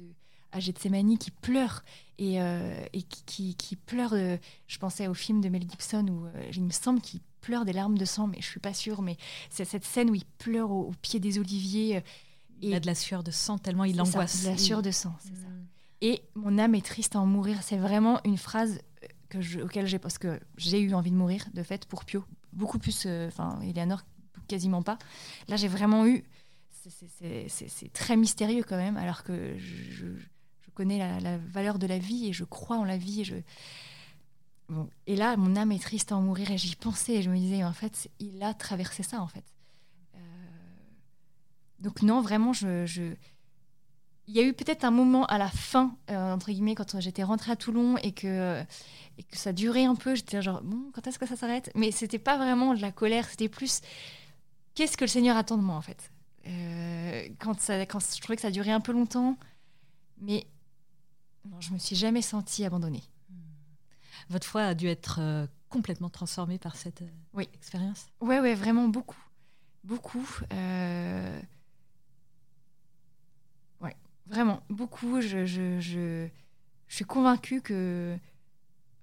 à 0.55 0.59
Gethsemane 0.61 1.17
qui 1.17 1.31
pleure 1.31 1.83
et, 2.17 2.41
euh, 2.41 2.85
et 2.93 3.01
qui, 3.01 3.55
qui, 3.55 3.75
pleure. 3.75 4.13
Euh, 4.13 4.37
je 4.67 4.77
pensais 4.77 5.07
au 5.07 5.13
film 5.13 5.41
de 5.41 5.49
Mel 5.49 5.63
Gibson 5.69 6.07
où 6.07 6.25
euh, 6.25 6.49
il 6.55 6.63
me 6.63 6.71
semble 6.71 7.01
qu'il 7.01 7.19
pleure 7.41 7.65
des 7.65 7.73
larmes 7.73 7.97
de 7.97 8.05
sang, 8.05 8.27
mais 8.27 8.37
je 8.39 8.45
suis 8.45 8.61
pas 8.61 8.73
sûre. 8.73 9.01
Mais 9.01 9.17
c'est 9.49 9.65
cette 9.65 9.83
scène 9.83 10.09
où 10.09 10.15
il 10.15 10.23
pleure 10.37 10.71
au, 10.71 10.93
pied 11.01 11.19
des 11.19 11.39
oliviers. 11.39 12.01
il 12.61 12.73
a 12.73 12.79
de 12.79 12.87
la 12.87 12.95
sueur 12.95 13.21
de 13.21 13.31
sang 13.31 13.57
tellement 13.57 13.83
il 13.83 13.99
angoisse. 14.01 14.43
de 14.43 14.49
la 14.49 14.57
sueur 14.57 14.81
de 14.81 14.91
sang, 14.91 15.13
c'est 15.19 15.35
ça. 15.35 15.47
Mm. 15.47 15.67
Et 16.01 16.21
mon 16.35 16.57
âme 16.57 16.75
est 16.75 16.85
triste 16.85 17.17
à 17.17 17.19
en 17.19 17.25
mourir. 17.25 17.57
C'est 17.61 17.77
vraiment 17.77 18.21
une 18.23 18.37
phrase 18.37 18.79
que 19.27 19.41
je, 19.41 19.59
auquel 19.59 19.87
j'ai 19.87 19.99
parce 19.99 20.17
que 20.17 20.39
j'ai 20.55 20.79
eu 20.79 20.93
envie 20.93 21.11
de 21.11 21.15
mourir 21.17 21.45
de 21.53 21.63
fait 21.63 21.85
pour 21.85 22.05
Pio 22.05 22.23
beaucoup 22.53 22.79
plus. 22.79 23.05
Enfin, 23.27 23.59
Eleanor 23.61 24.03
quasiment 24.47 24.83
pas. 24.83 24.97
Là, 25.49 25.57
j'ai 25.57 25.67
vraiment 25.67 26.07
eu. 26.07 26.23
C'est 27.47 27.91
très 27.91 28.15
mystérieux 28.15 28.63
quand 28.63 28.77
même, 28.77 28.95
alors 28.95 29.23
que 29.23 29.57
je 29.57 30.05
connais 30.75 31.19
la, 31.19 31.37
valeur 31.37 31.79
de 31.79 31.87
la 31.87 31.97
vie 31.97 32.27
et 32.27 32.33
je 32.33 32.43
crois 32.43 32.77
en 32.77 32.83
la 32.83 32.97
vie. 32.97 33.23
Et, 35.07 35.15
là, 35.15 35.37
mon 35.37 35.55
âme 35.55 35.71
est 35.71 35.81
triste 35.81 36.11
à 36.11 36.17
en 36.17 36.21
mourir 36.21 36.51
et 36.51 36.57
j'y 36.57 36.75
pensais 36.75 37.13
et 37.13 37.21
je 37.21 37.29
me 37.29 37.37
disais, 37.37 37.63
en 37.63 37.73
fait, 37.73 38.09
il 38.19 38.43
a 38.43 38.53
traversé 38.53 39.03
ça, 39.03 39.21
en 39.21 39.27
fait. 39.27 39.43
Euh, 40.15 40.19
donc 41.79 42.01
non, 42.01 42.21
vraiment, 42.21 42.51
Il 42.61 43.15
y 44.27 44.39
a 44.39 44.43
eu 44.43 44.53
peut-être 44.53 44.83
un 44.83 44.91
moment 44.91 45.25
à 45.25 45.37
la 45.37 45.49
fin, 45.49 45.95
euh, 46.09 46.33
entre 46.33 46.51
guillemets, 46.51 46.75
quand 46.75 46.99
j'étais 46.99 47.23
rentrée 47.23 47.51
à 47.51 47.55
Toulon 47.55 47.97
et 47.97 48.11
que, 48.11 48.63
ça 49.31 49.53
durait 49.53 49.85
un 49.85 49.95
peu. 49.95 50.15
J'étais 50.15 50.41
genre, 50.41 50.61
bon, 50.61 50.91
quand 50.93 51.07
est-ce 51.07 51.17
que 51.17 51.25
ça 51.25 51.35
s'arrête? 51.35 51.71
Mais 51.75 51.91
c'était 51.91 52.19
pas 52.19 52.37
vraiment 52.37 52.73
de 52.73 52.81
la 52.81 52.91
colère, 52.91 53.27
c'était 53.29 53.49
plus 53.49 53.81
qu'est-ce 54.75 54.97
que 54.97 55.05
le 55.05 55.09
Seigneur 55.09 55.37
attend 55.37 55.57
de 55.57 55.63
moi, 55.63 55.75
en 55.75 55.81
fait? 55.81 56.11
Euh, 56.47 57.27
quand, 57.39 57.55
quand 57.89 57.99
je 57.99 58.21
trouvais 58.21 58.35
que 58.35 58.41
ça 58.41 58.51
durait 58.51 58.71
un 58.71 58.81
peu 58.81 58.91
longtemps, 58.91 59.37
mais 60.21 60.45
non, 61.49 61.61
je 61.61 61.73
me 61.73 61.77
suis 61.77 61.95
jamais 61.95 62.21
sentie 62.21 62.65
abandonnée. 62.65 63.03
Hmm. 63.29 63.35
votre 64.29 64.47
foi 64.47 64.63
a 64.63 64.73
dû 64.73 64.87
être 64.87 65.47
complètement 65.69 66.09
transformée 66.09 66.57
par 66.57 66.75
cette 66.75 67.03
oui. 67.33 67.49
expérience? 67.53 68.07
Ouais, 68.21 68.39
ouais, 68.39 68.55
vraiment 68.55 68.87
beaucoup. 68.87 69.21
Beaucoup. 69.83 70.27
Ouais, 73.81 73.95
vraiment, 74.25 74.61
beaucoup. 74.69 75.21
Je, 75.21 75.45
je, 75.45 75.79
je, 75.79 76.27
je 76.87 76.95
suis 76.95 77.05
convaincue 77.05 77.61
que, 77.61 78.17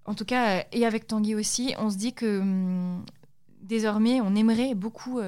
en 0.04 0.14
tout 0.14 0.24
cas, 0.24 0.64
et 0.72 0.86
avec 0.86 1.06
Tanguy 1.06 1.34
aussi, 1.34 1.74
on 1.78 1.90
se 1.90 1.96
dit 1.96 2.14
que 2.14 2.40
hum, 2.40 3.04
désormais, 3.60 4.20
on 4.20 4.34
aimerait 4.34 4.74
beaucoup 4.74 5.20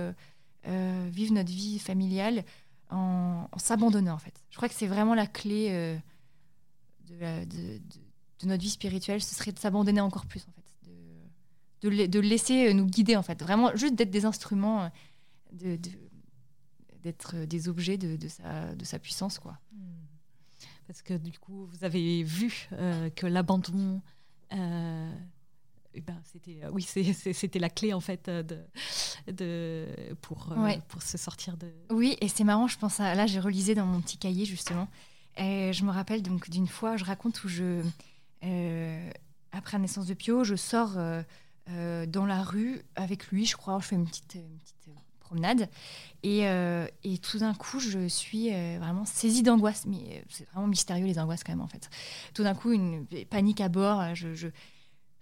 vivre 0.65 1.35
notre 1.35 1.51
vie 1.51 1.79
familiale 1.79 2.45
en, 2.91 3.49
s'abandonnant 3.57 4.15
en 4.15 4.19
fait. 4.19 4.43
Je 4.51 4.57
crois 4.57 4.69
que 4.69 4.75
c'est 4.75 4.87
vraiment 4.87 5.15
la 5.15 5.27
clé 5.27 6.01
euh, 7.23 7.45
de, 7.45 7.79
de, 7.79 8.47
notre 8.47 8.63
vie 8.63 8.71
spirituelle, 8.71 9.23
ce 9.23 9.35
serait 9.35 9.53
de 9.53 9.59
s'abandonner 9.59 10.01
encore 10.01 10.27
plus 10.27 10.47
en 10.49 10.53
fait, 10.53 11.89
de, 11.89 12.07
de, 12.07 12.21
laisser 12.21 12.75
nous 12.75 12.87
guider 12.87 13.17
en 13.17 13.23
fait, 13.23 13.43
vraiment 13.43 13.75
juste 13.75 13.95
d'être 13.95 14.11
des 14.11 14.25
instruments, 14.25 14.91
de, 15.53 15.79
d'être 17.03 17.37
des 17.47 17.69
objets 17.69 17.97
de, 17.97 18.29
sa, 18.29 18.75
de 18.75 18.85
sa 18.85 18.99
puissance 18.99 19.39
quoi. 19.39 19.59
Hmm. 19.73 19.79
Parce 20.87 21.01
que 21.01 21.15
du 21.15 21.39
coup, 21.39 21.67
vous 21.67 21.85
avez 21.85 22.23
vu 22.23 22.69
euh, 22.73 23.09
que 23.11 23.27
l'abandon 23.27 24.03
euh, 24.53 25.11
eh 25.95 26.01
ben, 26.01 26.21
c'était 26.25 26.61
euh, 26.65 26.71
oui 26.73 26.83
c'était 26.83 27.59
la 27.59 27.71
clé 27.71 27.93
en 27.93 28.01
fait 28.01 28.29
euh, 28.29 28.43
de, 28.43 28.59
de 29.29 29.87
pour 30.23 30.53
euh, 30.53 30.73
pour 30.89 31.03
se 31.03 31.17
sortir 31.17 31.57
de 31.57 31.73
oui 31.91 32.17
et 32.21 32.29
c'est 32.29 32.43
marrant 32.43 32.67
je 32.67 32.77
pense 32.77 32.99
à 32.99 33.15
là 33.15 33.27
j'ai 33.27 33.39
relisé 33.39 33.75
dans 33.75 33.87
mon 33.87 34.01
petit 34.01 34.19
cahier 34.19 34.45
justement 34.45 34.89
et 35.37 35.73
je 35.73 35.85
me 35.85 35.91
rappelle 35.91 36.23
donc 36.23 36.51
d'une 36.51 36.69
fois 36.69 36.97
je 36.97 37.05
raconte 37.05 37.43
où 37.45 37.49
je 37.49 37.83
après 39.53 39.79
la 39.79 39.83
naissance 39.83 40.07
de 40.07 40.15
Pio 40.15 40.45
je 40.45 40.55
sors 40.55 40.97
dans 41.67 42.27
la 42.27 42.43
rue 42.43 42.83
avec 42.95 43.29
lui 43.29 43.47
je 43.47 43.57
crois 43.57 43.79
je 43.81 43.87
fais 43.87 43.97
une 43.97 44.07
petite, 44.07 44.39
promenade 45.21 45.69
et, 46.23 46.41
et, 47.05 47.19
tout 47.19 47.39
d'un 47.39 47.55
coup 47.55 47.81
je 47.81 48.07
suis 48.07 48.51
vraiment 48.51 49.05
saisie 49.05 49.43
d'angoisse 49.43 49.87
mais 49.87 50.23
c'est 50.29 50.47
vraiment 50.51 50.67
mystérieux 50.67 51.07
les 51.07 51.19
angoisses 51.19 51.43
quand 51.43 51.53
même 51.53 51.63
en 51.63 51.69
fait 51.69 51.89
tout 52.35 52.43
d'un 52.43 52.55
coup 52.55 52.73
une 52.73 53.07
panique 53.31 53.61
à 53.61 53.69
bord 53.69 54.15
je, 54.15 54.51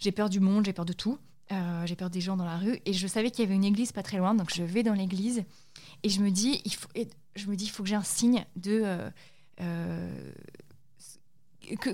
j'ai 0.02 0.10
peur 0.10 0.28
du 0.28 0.40
monde, 0.40 0.64
j'ai 0.64 0.72
peur 0.72 0.84
de 0.84 0.92
tout. 0.92 1.18
Euh, 1.52 1.86
j'ai 1.86 1.94
peur 1.94 2.10
des 2.10 2.20
gens 2.20 2.36
dans 2.36 2.44
la 2.44 2.58
rue. 2.58 2.80
Et 2.86 2.92
je 2.92 3.06
savais 3.06 3.30
qu'il 3.30 3.44
y 3.44 3.46
avait 3.46 3.54
une 3.54 3.64
église 3.64 3.92
pas 3.92 4.02
très 4.02 4.16
loin, 4.16 4.34
donc 4.34 4.52
je 4.52 4.64
vais 4.64 4.82
dans 4.82 4.94
l'église 4.94 5.44
et 6.02 6.08
je 6.08 6.20
me 6.20 6.30
dis, 6.30 6.60
il 6.64 6.74
faut, 6.74 6.88
je 7.36 7.46
me 7.46 7.54
dis, 7.54 7.68
faut 7.68 7.84
que 7.84 7.88
j'ai 7.88 7.94
un 7.94 8.02
signe 8.02 8.44
de 8.56 8.82
euh, 8.82 8.84
euh, 8.96 9.10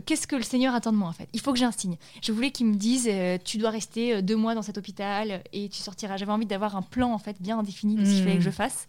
qu'est-ce 0.06 0.26
que 0.26 0.36
le 0.36 0.42
Seigneur 0.42 0.74
attend 0.74 0.92
de 0.92 0.96
moi 0.96 1.08
en 1.08 1.12
fait? 1.12 1.28
Il 1.32 1.40
faut 1.40 1.52
que 1.52 1.58
j'ai 1.58 1.64
un 1.64 1.72
signe. 1.72 1.96
Je 2.22 2.32
voulais 2.32 2.50
qu'il 2.50 2.66
me 2.66 2.76
dise, 2.76 3.10
tu 3.44 3.58
dois 3.58 3.70
rester 3.70 4.22
deux 4.22 4.36
mois 4.36 4.54
dans 4.54 4.62
cet 4.62 4.78
hôpital 4.78 5.42
et 5.52 5.68
tu 5.68 5.78
sortiras. 5.78 6.16
J'avais 6.16 6.32
envie 6.32 6.46
d'avoir 6.46 6.76
un 6.76 6.82
plan 6.82 7.12
en 7.12 7.18
fait 7.18 7.40
bien 7.40 7.62
défini 7.62 7.96
de 7.96 8.04
ce 8.04 8.10
qu'il 8.10 8.22
fallait 8.22 8.36
que 8.36 8.42
je 8.42 8.50
fasse. 8.50 8.86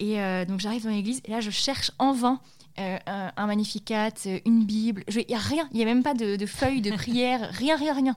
Et 0.00 0.16
donc 0.46 0.60
j'arrive 0.60 0.84
dans 0.84 0.90
l'église 0.90 1.20
et 1.24 1.30
là 1.30 1.40
je 1.40 1.50
cherche 1.50 1.90
en 1.98 2.12
vain 2.12 2.40
un, 2.78 3.32
un, 3.36 3.46
magnificat, 3.46 4.10
une 4.46 4.64
Bible. 4.64 5.04
Il 5.08 5.24
n'y 5.28 5.34
a 5.34 5.38
rien, 5.38 5.68
il 5.72 5.76
n'y 5.76 5.82
a 5.82 5.86
même 5.86 6.02
pas 6.02 6.14
de, 6.14 6.36
de 6.36 6.46
feuilles 6.46 6.80
de 6.80 6.90
prière, 6.92 7.50
rien, 7.52 7.76
rien, 7.76 7.94
rien. 7.94 8.16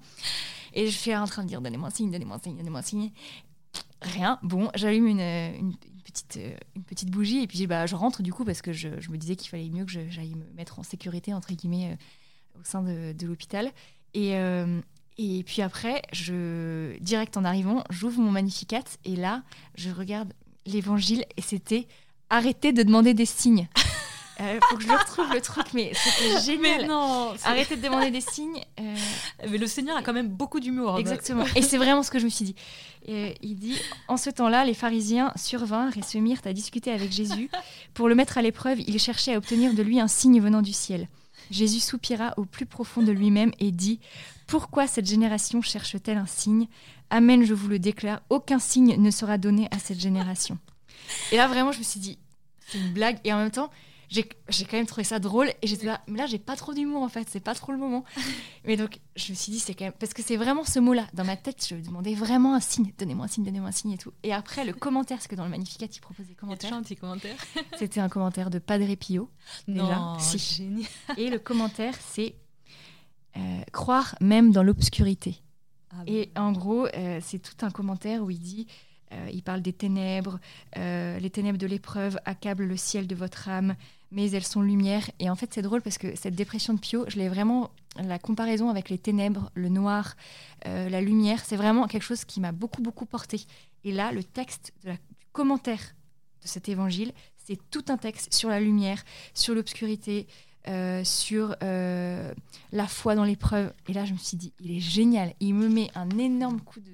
Et 0.73 0.87
je 0.87 0.97
suis 0.97 1.15
en 1.15 1.25
train 1.25 1.43
de 1.43 1.47
dire 1.47 1.61
donnez-moi 1.61 1.89
un 1.89 1.91
signe, 1.91 2.11
donnez-moi 2.11 2.37
un 2.37 2.39
signe, 2.39 2.57
donnez-moi 2.57 2.79
un 2.79 2.83
signe. 2.83 3.11
Rien. 4.01 4.39
Bon, 4.41 4.69
j'allume 4.75 5.07
une, 5.07 5.19
une, 5.19 5.75
petite, 6.03 6.39
une 6.75 6.83
petite 6.83 7.11
bougie 7.11 7.43
et 7.43 7.47
puis 7.47 7.67
bah, 7.67 7.85
je 7.85 7.95
rentre 7.95 8.23
du 8.23 8.33
coup 8.33 8.45
parce 8.45 8.61
que 8.61 8.73
je, 8.73 8.89
me 8.89 9.17
disais 9.17 9.35
qu'il 9.35 9.49
fallait 9.49 9.69
mieux 9.69 9.85
que 9.85 9.91
j'aille 9.91 10.35
me 10.35 10.51
mettre 10.55 10.79
en 10.79 10.83
sécurité, 10.83 11.33
entre 11.33 11.53
guillemets, 11.53 11.91
euh, 11.91 12.59
au 12.59 12.63
sein 12.63 12.81
de, 12.81 13.25
l'hôpital. 13.25 13.71
Et, 14.13 14.35
euh, 14.35 14.81
et 15.17 15.43
puis 15.43 15.61
après, 15.61 16.01
je, 16.11 16.97
direct 16.99 17.37
en 17.37 17.45
arrivant, 17.45 17.83
j'ouvre 17.89 18.21
mon 18.21 18.31
Magnificat 18.31 18.83
et 19.05 19.15
là, 19.15 19.43
je 19.75 19.91
regarde 19.91 20.33
l'évangile 20.65 21.25
et 21.37 21.41
c'était 21.41 21.87
arrêtez 22.29 22.73
de 22.73 22.83
demander 22.83 23.13
des 23.13 23.25
signes. 23.25 23.67
Il 24.41 24.47
euh, 24.47 24.59
faut 24.69 24.77
que 24.77 24.83
je 24.83 24.87
le 24.87 24.95
retrouve 24.95 25.31
le 25.33 25.41
truc, 25.41 25.67
mais 25.73 25.91
c'était 25.93 26.41
génial. 26.41 26.81
Mais 26.81 26.87
non, 26.87 27.33
arrêtez 27.43 27.75
de 27.75 27.81
demander 27.81 28.09
des 28.09 28.21
signes. 28.21 28.63
Euh. 28.79 28.95
Mais 29.49 29.57
le 29.57 29.67
Seigneur 29.67 29.97
a 29.97 30.01
quand 30.01 30.13
même 30.13 30.29
beaucoup 30.29 30.59
d'humour. 30.59 30.95
Hein. 30.95 30.97
Exactement. 30.97 31.45
Et 31.55 31.61
c'est 31.61 31.77
vraiment 31.77 32.01
ce 32.01 32.09
que 32.09 32.17
je 32.17 32.25
me 32.25 32.29
suis 32.29 32.45
dit. 32.45 32.55
Et 33.05 33.35
il 33.41 33.55
dit 33.55 33.77
En 34.07 34.17
ce 34.17 34.29
temps-là, 34.31 34.65
les 34.65 34.73
pharisiens 34.73 35.31
survinrent 35.35 35.95
et 35.95 36.01
se 36.01 36.17
mirent 36.17 36.41
à 36.45 36.53
discuter 36.53 36.91
avec 36.91 37.11
Jésus. 37.11 37.49
Pour 37.93 38.09
le 38.09 38.15
mettre 38.15 38.39
à 38.39 38.41
l'épreuve, 38.41 38.79
ils 38.79 38.99
cherchaient 38.99 39.35
à 39.35 39.37
obtenir 39.37 39.73
de 39.73 39.83
lui 39.83 39.99
un 39.99 40.07
signe 40.07 40.41
venant 40.41 40.63
du 40.63 40.73
ciel. 40.73 41.07
Jésus 41.51 41.79
soupira 41.79 42.33
au 42.37 42.45
plus 42.45 42.65
profond 42.65 43.03
de 43.03 43.11
lui-même 43.11 43.51
et 43.59 43.71
dit 43.71 43.99
Pourquoi 44.47 44.87
cette 44.87 45.07
génération 45.07 45.61
cherche-t-elle 45.61 46.17
un 46.17 46.25
signe? 46.25 46.67
Amen, 47.09 47.43
je 47.45 47.53
vous 47.53 47.67
le 47.67 47.77
déclare, 47.77 48.21
aucun 48.29 48.57
signe 48.57 48.95
ne 48.97 49.11
sera 49.11 49.37
donné 49.37 49.67
à 49.71 49.77
cette 49.77 49.99
génération. 49.99 50.57
Et 51.31 51.37
là, 51.37 51.47
vraiment, 51.47 51.71
je 51.71 51.79
me 51.79 51.83
suis 51.83 51.99
dit 51.99 52.17
C'est 52.67 52.79
une 52.79 52.93
blague. 52.93 53.19
Et 53.23 53.33
en 53.33 53.37
même 53.37 53.51
temps, 53.51 53.69
j'ai 54.11 54.65
quand 54.65 54.77
même 54.77 54.85
trouvé 54.85 55.05
ça 55.05 55.19
drôle 55.19 55.49
et 55.61 55.67
j'étais 55.67 55.85
là 55.85 56.01
mais 56.07 56.17
là 56.17 56.25
j'ai 56.25 56.37
pas 56.37 56.57
trop 56.57 56.73
d'humour 56.73 57.01
en 57.01 57.07
fait 57.07 57.29
c'est 57.29 57.39
pas 57.39 57.55
trop 57.55 57.71
le 57.71 57.77
moment. 57.77 58.03
Mais 58.65 58.75
donc 58.75 58.99
je 59.15 59.31
me 59.31 59.35
suis 59.37 59.53
dit 59.53 59.59
c'est 59.59 59.73
quand 59.73 59.85
même 59.85 59.93
parce 59.97 60.13
que 60.13 60.21
c'est 60.21 60.35
vraiment 60.35 60.65
ce 60.65 60.79
mot 60.79 60.93
là 60.93 61.07
dans 61.13 61.23
ma 61.23 61.37
tête 61.37 61.65
je 61.67 61.75
demandais 61.75 62.13
vraiment 62.13 62.53
un 62.53 62.59
signe. 62.59 62.91
Donnez-moi 62.97 63.25
un 63.25 63.27
signe 63.29 63.45
donnez-moi 63.45 63.69
un 63.69 63.71
signe 63.71 63.91
et 63.91 63.97
tout. 63.97 64.11
Et 64.23 64.33
après 64.33 64.65
le 64.65 64.73
commentaire 64.73 65.17
parce 65.17 65.27
que 65.27 65.35
dans 65.35 65.45
le 65.45 65.49
magnificat 65.49 65.85
il 65.91 65.99
proposait 66.01 66.27
des 66.27 66.35
commentaires. 66.35 66.73
un 66.73 66.83
petit 66.83 66.97
commentaire. 66.97 67.37
C'était 67.79 68.01
un 68.01 68.09
commentaire 68.09 68.49
de 68.49 68.59
Padre 68.59 68.93
Pio. 68.95 69.29
Non 69.67 70.19
si. 70.19 70.37
génial. 70.37 70.89
Et 71.17 71.29
le 71.29 71.39
commentaire 71.39 71.95
c'est 72.01 72.35
euh, 73.37 73.61
croire 73.71 74.15
même 74.19 74.51
dans 74.51 74.63
l'obscurité. 74.63 75.41
Ah 75.91 76.03
et 76.05 76.31
en 76.35 76.51
gros 76.51 76.85
euh, 76.87 77.19
c'est 77.21 77.39
tout 77.39 77.65
un 77.65 77.71
commentaire 77.71 78.23
où 78.23 78.29
il 78.29 78.39
dit 78.39 78.67
euh, 79.11 79.29
il 79.31 79.43
parle 79.43 79.61
des 79.61 79.73
ténèbres, 79.73 80.39
les 80.75 81.29
ténèbres 81.29 81.57
de 81.57 81.67
l'épreuve 81.67 82.19
accablent 82.25 82.65
le 82.65 82.77
ciel 82.77 83.07
de 83.07 83.15
votre 83.15 83.49
âme, 83.49 83.75
mais 84.11 84.29
elles 84.31 84.45
sont 84.45 84.61
lumière. 84.61 85.09
Et 85.19 85.29
en 85.29 85.35
fait, 85.35 85.53
c'est 85.53 85.61
drôle 85.61 85.81
parce 85.81 85.97
que 85.97 86.15
cette 86.15 86.35
dépression 86.35 86.73
de 86.73 86.79
Pio, 86.79 87.05
je 87.07 87.17
l'ai 87.17 87.29
vraiment, 87.29 87.71
la 87.95 88.19
comparaison 88.19 88.69
avec 88.69 88.89
les 88.89 88.97
ténèbres, 88.97 89.49
le 89.55 89.69
noir, 89.69 90.15
euh, 90.67 90.89
la 90.89 91.01
lumière, 91.01 91.43
c'est 91.45 91.55
vraiment 91.55 91.87
quelque 91.87 92.03
chose 92.03 92.25
qui 92.25 92.41
m'a 92.41 92.51
beaucoup, 92.51 92.81
beaucoup 92.81 93.05
porté. 93.05 93.45
Et 93.83 93.91
là, 93.91 94.11
le 94.11 94.23
texte 94.23 94.73
du 94.83 94.91
commentaire 95.31 95.95
de 96.41 96.47
cet 96.47 96.69
évangile, 96.69 97.13
c'est 97.37 97.57
tout 97.69 97.85
un 97.87 97.97
texte 97.97 98.33
sur 98.33 98.49
la 98.49 98.59
lumière, 98.59 99.03
sur 99.33 99.55
l'obscurité, 99.55 100.27
euh, 100.67 101.03
sur 101.03 101.55
euh, 101.63 102.33
la 102.71 102.87
foi 102.87 103.15
dans 103.15 103.23
l'épreuve. 103.23 103.73
Et 103.87 103.93
là, 103.93 104.05
je 104.05 104.13
me 104.13 104.17
suis 104.17 104.37
dit, 104.37 104.53
il 104.59 104.75
est 104.75 104.81
génial. 104.81 105.33
Il 105.39 105.55
me 105.55 105.69
met 105.69 105.89
un 105.95 106.09
énorme 106.17 106.59
coup 106.61 106.81
de, 106.81 106.91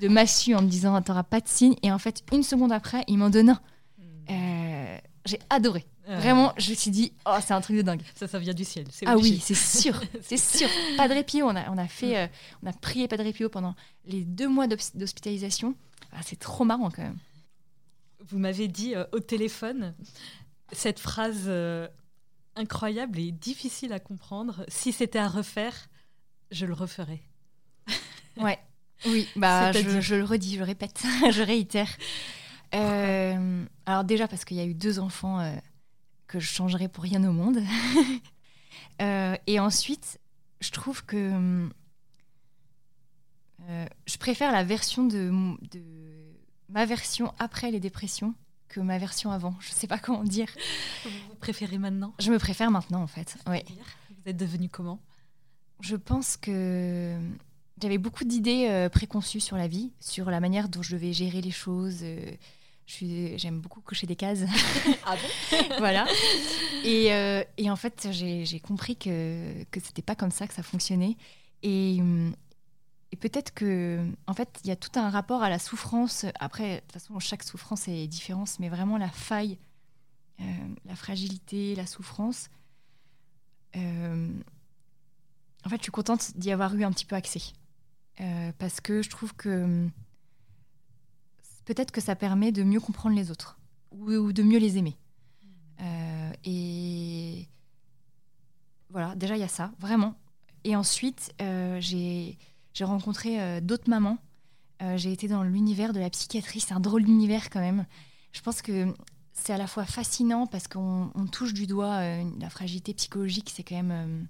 de 0.00 0.08
massue 0.08 0.54
en 0.54 0.62
me 0.62 0.68
disant, 0.68 1.00
t'auras 1.02 1.22
pas 1.22 1.40
de 1.40 1.48
signe. 1.48 1.74
Et 1.82 1.92
en 1.92 1.98
fait, 1.98 2.22
une 2.32 2.42
seconde 2.42 2.72
après, 2.72 3.04
il 3.08 3.18
m'en 3.18 3.30
donne 3.30 3.50
un. 3.50 3.60
Hmm. 3.98 4.98
J'ai 5.24 5.38
adoré. 5.50 5.84
Vraiment, 6.08 6.54
je 6.56 6.70
me 6.70 6.74
suis 6.74 6.90
dit, 6.90 7.12
oh, 7.26 7.36
c'est 7.44 7.52
un 7.52 7.60
truc 7.60 7.76
de 7.76 7.82
dingue. 7.82 8.00
Ça, 8.14 8.26
ça 8.26 8.38
vient 8.38 8.54
du 8.54 8.64
ciel. 8.64 8.86
Ah 9.04 9.18
oui, 9.18 9.38
c'est 9.42 9.54
sûr, 9.54 10.00
c'est 10.22 10.38
sûr. 10.38 10.68
Padre 10.96 11.22
Pio, 11.22 11.46
on 11.46 11.54
a, 11.54 11.70
on 11.70 11.76
a 11.76 11.86
fait, 11.86 12.16
euh, 12.16 12.26
on 12.62 12.66
a 12.66 12.72
prié 12.72 13.08
Padre 13.08 13.30
Pio 13.30 13.50
pendant 13.50 13.74
les 14.06 14.24
deux 14.24 14.48
mois 14.48 14.66
d'hospitalisation. 14.66 15.74
Ah, 16.12 16.20
c'est 16.24 16.38
trop 16.38 16.64
marrant 16.64 16.90
quand 16.90 17.02
même. 17.02 17.18
Vous 18.26 18.38
m'avez 18.38 18.68
dit 18.68 18.94
euh, 18.94 19.04
au 19.12 19.20
téléphone 19.20 19.94
cette 20.72 20.98
phrase 20.98 21.44
euh, 21.46 21.86
incroyable 22.56 23.18
et 23.18 23.30
difficile 23.30 23.92
à 23.92 24.00
comprendre. 24.00 24.64
Si 24.68 24.92
c'était 24.92 25.18
à 25.18 25.28
refaire, 25.28 25.88
je 26.50 26.64
le 26.64 26.72
referais. 26.72 27.20
ouais. 28.38 28.58
Oui, 29.06 29.28
bah 29.36 29.72
je, 29.72 30.00
je, 30.00 30.14
le 30.16 30.24
redis, 30.24 30.54
je 30.54 30.58
le 30.58 30.64
répète, 30.64 31.02
je 31.30 31.42
réitère. 31.42 31.88
alors 32.72 34.04
déjà 34.04 34.28
parce 34.28 34.44
qu'il 34.44 34.56
y 34.56 34.60
a 34.60 34.64
eu 34.64 34.74
deux 34.74 34.98
enfants 34.98 35.40
que 36.28 36.38
je 36.38 36.46
changerais 36.46 36.88
pour 36.88 37.02
rien 37.02 37.24
au 37.24 37.32
monde. 37.32 37.60
Euh, 39.00 39.36
et 39.46 39.60
ensuite, 39.60 40.18
je 40.60 40.70
trouve 40.72 41.04
que 41.04 41.68
euh, 43.68 43.86
je 44.06 44.16
préfère 44.18 44.50
la 44.50 44.64
version 44.64 45.04
de, 45.04 45.30
de, 45.70 45.80
ma 46.68 46.84
version 46.84 47.32
après 47.38 47.70
les 47.70 47.78
dépressions 47.78 48.34
que 48.66 48.80
ma 48.80 48.98
version 48.98 49.30
avant. 49.30 49.54
Je 49.60 49.70
sais 49.70 49.86
pas 49.86 49.98
comment 49.98 50.24
dire. 50.24 50.48
Vous 51.04 51.36
préférez 51.38 51.78
maintenant? 51.78 52.12
Je 52.18 52.32
me 52.32 52.40
préfère 52.40 52.72
maintenant 52.72 53.00
en 53.00 53.06
fait. 53.06 53.36
Oui. 53.46 53.60
Vous 54.10 54.30
êtes 54.30 54.36
devenu 54.36 54.68
comment? 54.68 55.00
Je 55.80 55.94
pense 55.94 56.36
que 56.36 57.16
j'avais 57.80 57.98
beaucoup 57.98 58.24
d'idées 58.24 58.68
euh, 58.68 58.88
préconçues 58.88 59.40
sur 59.40 59.56
la 59.56 59.68
vie, 59.68 59.92
sur 60.00 60.30
la 60.30 60.40
manière 60.40 60.68
dont 60.68 60.82
je 60.82 60.94
devais 60.94 61.12
gérer 61.12 61.40
les 61.40 61.50
choses 61.50 62.04
j'aime 62.88 63.60
beaucoup 63.60 63.80
cocher 63.80 64.06
des 64.06 64.16
cases. 64.16 64.40
ah 65.06 65.16
bon? 65.16 65.58
Voilà. 65.78 66.06
Et, 66.84 67.12
euh, 67.12 67.44
et, 67.56 67.70
en 67.70 67.76
fait, 67.76 68.08
j'ai 68.10 68.60
compris 68.60 68.96
que, 68.96 69.64
que 69.70 69.80
c'était 69.80 70.02
pas 70.02 70.14
comme 70.14 70.30
ça 70.30 70.46
que 70.46 70.54
ça 70.54 70.62
fonctionnait. 70.62 71.16
Et, 71.62 71.98
et 73.12 73.16
peut-être 73.16 73.52
que, 73.52 74.04
en 74.26 74.34
fait, 74.34 74.60
il 74.64 74.68
y 74.68 74.70
a 74.70 74.76
tout 74.76 74.98
un 74.98 75.10
rapport 75.10 75.42
à 75.42 75.50
la 75.50 75.58
souffrance. 75.58 76.24
Après, 76.40 76.76
de 76.76 76.80
toute 76.80 76.92
façon, 76.92 77.18
chaque 77.18 77.42
souffrance 77.42 77.88
est 77.88 78.06
différente, 78.06 78.58
mais 78.58 78.68
vraiment 78.68 78.96
la 78.96 79.10
faille, 79.10 79.58
euh, 80.40 80.44
la 80.84 80.96
fragilité, 80.96 81.74
la 81.74 81.86
souffrance. 81.86 82.48
Euh, 83.76 84.28
en 85.64 85.68
fait, 85.68 85.76
je 85.76 85.82
suis 85.82 85.92
contente 85.92 86.36
d'y 86.36 86.52
avoir 86.52 86.74
eu 86.74 86.84
un 86.84 86.92
petit 86.92 87.04
peu 87.04 87.16
accès. 87.16 87.40
Parce 88.58 88.80
que 88.80 89.02
je 89.02 89.10
trouve 89.10 89.34
que 89.34 89.88
peut-être 91.64 91.92
que 91.92 92.00
ça 92.00 92.16
permet 92.16 92.52
de 92.52 92.62
mieux 92.62 92.80
comprendre 92.80 93.14
les 93.14 93.30
autres 93.30 93.58
ou, 93.92 94.32
de 94.32 94.42
mieux 94.42 94.58
les 94.58 94.78
aimer. 94.78 94.96
et 96.44 97.48
voilà, 98.90 99.14
déjà, 99.14 99.36
il 99.36 99.40
y 99.40 99.44
a 99.44 99.48
ça, 99.48 99.72
vraiment. 99.78 100.14
Et 100.64 100.74
ensuite, 100.76 101.32
j'ai 101.38 102.36
rencontré 102.80 103.60
d'autres 103.60 103.88
mamans 103.88 104.18
euh, 104.82 104.96
j'ai 104.96 105.12
été 105.12 105.26
dans 105.26 105.42
l'univers 105.42 105.92
de 105.92 106.00
la 106.00 106.10
psychiatrie. 106.10 106.60
C'est 106.60 106.74
un 106.74 106.80
drôle 106.80 107.04
d'univers 107.04 107.50
quand 107.50 107.60
même. 107.60 107.86
Je 108.32 108.40
pense 108.40 108.62
que 108.62 108.94
c'est 109.32 109.52
à 109.52 109.58
la 109.58 109.66
fois 109.66 109.84
fascinant 109.84 110.46
parce 110.46 110.68
qu'on 110.68 111.10
touche 111.32 111.52
du 111.52 111.66
doigt 111.66 111.96
euh, 111.96 112.24
la 112.38 112.50
fragilité 112.50 112.94
psychologique. 112.94 113.52
C'est 113.54 113.64
quand 113.64 113.76
même 113.76 113.90
euh, 113.90 114.22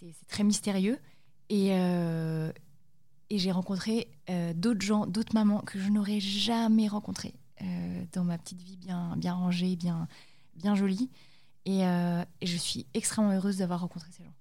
c'est 0.00 0.26
très 0.26 0.44
mystérieux. 0.44 0.98
Et, 1.48 1.68
et 1.70 3.38
j'ai 3.38 3.52
rencontré 3.52 4.08
d'autres 4.54 4.80
gens, 4.80 5.06
d'autres 5.06 5.34
mamans 5.34 5.60
que 5.60 5.78
je 5.78 5.90
n'aurais 5.90 6.20
jamais 6.20 6.88
rencontrées 6.88 7.34
dans 8.12 8.24
ma 8.24 8.38
petite 8.38 8.62
vie 8.62 8.76
bien, 8.76 9.14
bien 9.16 9.34
rangée, 9.34 9.76
bien, 9.76 10.08
bien 10.56 10.74
jolie. 10.74 11.10
Et, 11.66 11.82
je 12.42 12.56
suis 12.56 12.86
extrêmement 12.94 13.32
heureuse 13.32 13.58
d'avoir 13.58 13.80
rencontré 13.80 14.10
ces 14.16 14.24
gens 14.24 14.32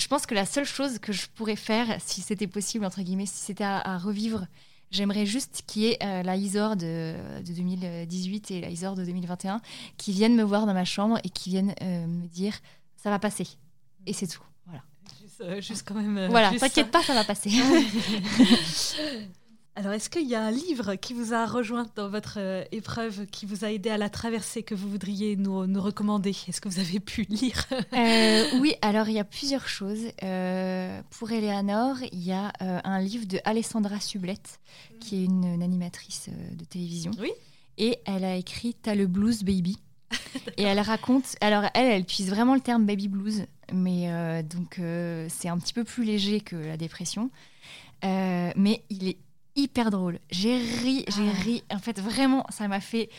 je 0.00 0.08
pense 0.08 0.26
que 0.26 0.34
la 0.34 0.46
seule 0.46 0.64
chose 0.64 0.98
que 0.98 1.12
je 1.12 1.26
pourrais 1.34 1.56
faire, 1.56 2.00
si 2.00 2.22
c'était 2.22 2.46
possible, 2.46 2.84
entre 2.84 3.02
guillemets, 3.02 3.26
si 3.26 3.36
c'était 3.36 3.64
à, 3.64 3.98
revivre, 3.98 4.46
j'aimerais 4.90 5.26
juste 5.26 5.62
qu'il 5.66 5.82
y 5.82 5.86
ait 5.88 5.98
euh, 6.02 6.22
la 6.22 6.36
ISOR 6.36 6.74
de, 6.74 7.14
2018 7.46 8.50
et 8.50 8.60
la 8.62 8.70
ISOR 8.70 8.94
de 8.94 9.04
2021 9.04 9.60
qui 9.98 10.12
viennent 10.12 10.34
me 10.34 10.42
voir 10.42 10.66
dans 10.66 10.74
ma 10.74 10.86
chambre 10.86 11.18
et 11.22 11.28
qui 11.28 11.50
viennent 11.50 11.74
euh, 11.82 12.06
me 12.06 12.26
dire 12.26 12.58
ça 12.96 13.10
va 13.10 13.18
passer. 13.18 13.46
Et 14.06 14.12
c'est 14.14 14.26
tout. 14.26 14.42
Voilà. 15.40 15.60
Juste, 15.60 15.90
euh, 15.90 15.94
quand 15.94 16.00
même. 16.00 16.28
voilà, 16.28 16.52
t'inquiète 16.58 16.90
pas, 16.90 17.02
ça 17.02 17.14
va 17.14 17.24
passer. 17.24 17.50
Alors, 19.80 19.92
est-ce 19.92 20.10
qu'il 20.10 20.28
y 20.28 20.34
a 20.34 20.42
un 20.42 20.50
livre 20.50 20.96
qui 20.96 21.14
vous 21.14 21.32
a 21.32 21.46
rejoint 21.46 21.86
dans 21.94 22.10
votre 22.10 22.34
euh, 22.38 22.64
épreuve, 22.70 23.26
qui 23.26 23.46
vous 23.46 23.64
a 23.64 23.70
aidé 23.70 23.88
à 23.88 23.96
la 23.96 24.10
traverser, 24.10 24.62
que 24.62 24.74
vous 24.74 24.90
voudriez 24.90 25.36
nous, 25.36 25.66
nous 25.66 25.80
recommander? 25.80 26.36
Est-ce 26.48 26.60
que 26.60 26.68
vous 26.68 26.80
avez 26.80 27.00
pu 27.00 27.22
lire? 27.22 27.64
Euh, 27.94 28.44
Oui, 28.60 28.74
alors 28.82 29.08
il 29.08 29.14
y 29.14 29.18
a 29.18 29.24
plusieurs 29.24 29.68
choses. 29.68 30.06
Euh, 30.22 31.00
pour 31.10 31.30
Eleanor, 31.30 31.96
il 32.12 32.22
y 32.22 32.32
a 32.32 32.52
un 32.60 33.00
livre 33.00 33.26
de 33.26 33.38
Alessandra 33.44 34.00
Sublette, 34.00 34.60
qui 34.98 35.22
est 35.22 35.24
une, 35.24 35.62
animatrice 35.62 36.28
de 36.52 36.64
télévision. 36.64 37.12
Oui. 37.18 37.30
Et 37.78 37.98
elle 38.04 38.24
a 38.24 38.36
écrit 38.36 38.74
T'as 38.74 38.94
le 38.94 39.06
blues, 39.06 39.44
baby. 39.44 39.78
et 40.56 40.62
elle 40.62 40.80
raconte. 40.80 41.36
Alors, 41.40 41.64
elle, 41.74 41.86
elle 41.86 42.02
utilise 42.02 42.30
vraiment 42.30 42.54
le 42.54 42.60
terme 42.60 42.86
baby 42.86 43.08
blues, 43.08 43.46
mais 43.72 44.42
donc 44.42 44.80
c'est 45.28 45.48
un 45.48 45.58
petit 45.58 45.72
peu 45.72 45.84
plus 45.84 46.04
léger 46.04 46.40
que 46.40 46.56
la 46.56 46.76
dépression. 46.76 47.30
mais 48.02 48.82
il 48.90 49.08
est 49.08 49.18
hyper 49.56 49.90
drôle. 49.90 50.18
J'ai 50.30 50.56
ri, 50.56 51.04
j'ai 51.08 51.28
ah. 51.28 51.42
ri. 51.42 51.64
En 51.70 51.78
fait, 51.78 52.00
vraiment, 52.00 52.46
ça 52.50 52.68
m'a 52.68 52.80
fait 52.80 53.10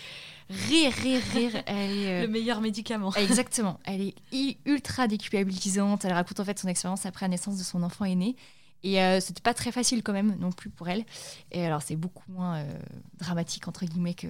rire, 0.50 0.92
rire, 0.94 1.22
rire. 1.34 1.64
Elle 1.66 1.92
est, 1.92 2.08
euh, 2.08 2.22
Le 2.24 2.28
meilleur 2.28 2.62
médicament. 2.62 3.14
Exactement. 3.16 3.80
Elle 3.84 4.02
est 4.02 4.58
ultra 4.66 5.08
déculpabilisante. 5.08 6.06
Elle 6.06 6.14
raconte 6.14 6.40
en 6.40 6.46
fait 6.46 6.60
son 6.60 6.68
expérience 6.68 7.06
après 7.06 7.26
la 7.26 7.30
naissance 7.30 7.58
de 7.58 7.64
son 7.64 7.84
enfant 7.84 8.06
aîné. 8.06 8.36
Et 8.84 9.02
euh, 9.02 9.20
c'était 9.20 9.42
pas 9.42 9.54
très 9.54 9.72
facile 9.72 10.02
quand 10.02 10.14
même 10.14 10.36
non 10.40 10.52
plus 10.52 10.70
pour 10.70 10.90
elle. 10.90 11.06
Et 11.52 11.66
alors 11.66 11.84
c'est 11.84 11.96
beaucoup 11.96 12.32
moins 12.32 12.58
euh, 12.58 12.80
dramatique 13.20 13.68
entre 13.68 13.86
guillemets 13.86 14.16
que 14.16 14.28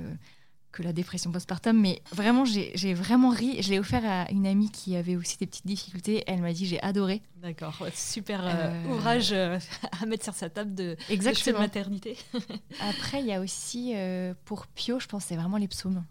que 0.71 0.83
la 0.83 0.93
dépression 0.93 1.31
postpartum, 1.31 1.79
mais 1.79 2.01
vraiment, 2.11 2.45
j'ai 2.45 2.93
vraiment 2.93 3.29
ri. 3.29 3.61
Je 3.61 3.69
l'ai 3.69 3.79
offert 3.79 4.03
à 4.05 4.31
une 4.31 4.47
amie 4.47 4.71
qui 4.71 4.95
avait 4.95 5.15
aussi 5.15 5.37
des 5.37 5.45
petites 5.45 5.67
difficultés. 5.67 6.23
Elle 6.27 6.41
m'a 6.41 6.53
dit 6.53 6.65
j'ai 6.65 6.81
adoré. 6.81 7.21
D'accord, 7.37 7.75
super 7.93 8.45
euh, 8.45 8.49
euh, 8.51 8.93
ouvrage 8.93 9.31
euh, 9.33 9.59
à 10.01 10.05
mettre 10.05 10.23
sur 10.23 10.33
sa 10.33 10.49
table 10.49 10.73
de, 10.73 10.95
Exactement. 11.09 11.57
de 11.57 11.63
maternité. 11.63 12.17
Après, 12.79 13.19
il 13.19 13.27
y 13.27 13.33
a 13.33 13.41
aussi 13.41 13.93
pour 14.45 14.67
Pio, 14.67 14.99
je 14.99 15.07
pense, 15.07 15.25
c'est 15.25 15.35
vraiment 15.35 15.57
les 15.57 15.67
psaumes. 15.67 16.03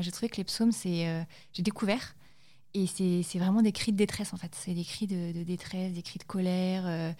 j'ai 0.00 0.10
trouvé 0.10 0.28
que 0.28 0.36
les 0.36 0.44
psaumes, 0.44 0.72
c'est 0.72 1.26
j'ai 1.52 1.62
découvert 1.62 2.14
et 2.74 2.86
c'est 2.86 3.38
vraiment 3.38 3.62
des 3.62 3.72
cris 3.72 3.92
de 3.92 3.96
détresse 3.96 4.32
en 4.32 4.36
fait. 4.36 4.54
C'est 4.54 4.74
des 4.74 4.84
cris 4.84 5.06
de, 5.06 5.32
de, 5.32 5.42
détresse, 5.42 5.92
des 5.92 6.02
cris 6.02 6.18
de 6.18 6.24
colère. 6.24 7.14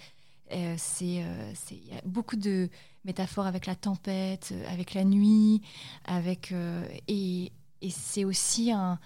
c'est 0.76 1.04
il 1.04 1.88
y 1.88 1.96
a 1.96 2.00
beaucoup 2.04 2.36
de 2.36 2.68
métaphore 3.04 3.46
avec 3.46 3.66
la 3.66 3.74
tempête, 3.74 4.50
euh, 4.52 4.72
avec 4.72 4.94
la 4.94 5.04
nuit, 5.04 5.62
avec 6.04 6.52
euh, 6.52 6.86
et, 7.08 7.52
et 7.82 7.90
c'est 7.90 8.24
aussi 8.24 8.72
un 8.72 8.98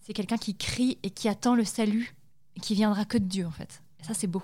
c'est 0.00 0.12
quelqu'un 0.12 0.36
qui 0.36 0.56
crie 0.56 0.98
et 1.02 1.10
qui 1.10 1.28
attend 1.28 1.54
le 1.54 1.64
salut 1.64 2.14
qui 2.60 2.74
viendra 2.74 3.04
que 3.04 3.18
de 3.18 3.24
Dieu 3.24 3.46
en 3.46 3.50
fait. 3.50 3.82
Et 4.00 4.04
ça 4.04 4.14
c'est 4.14 4.26
beau. 4.26 4.42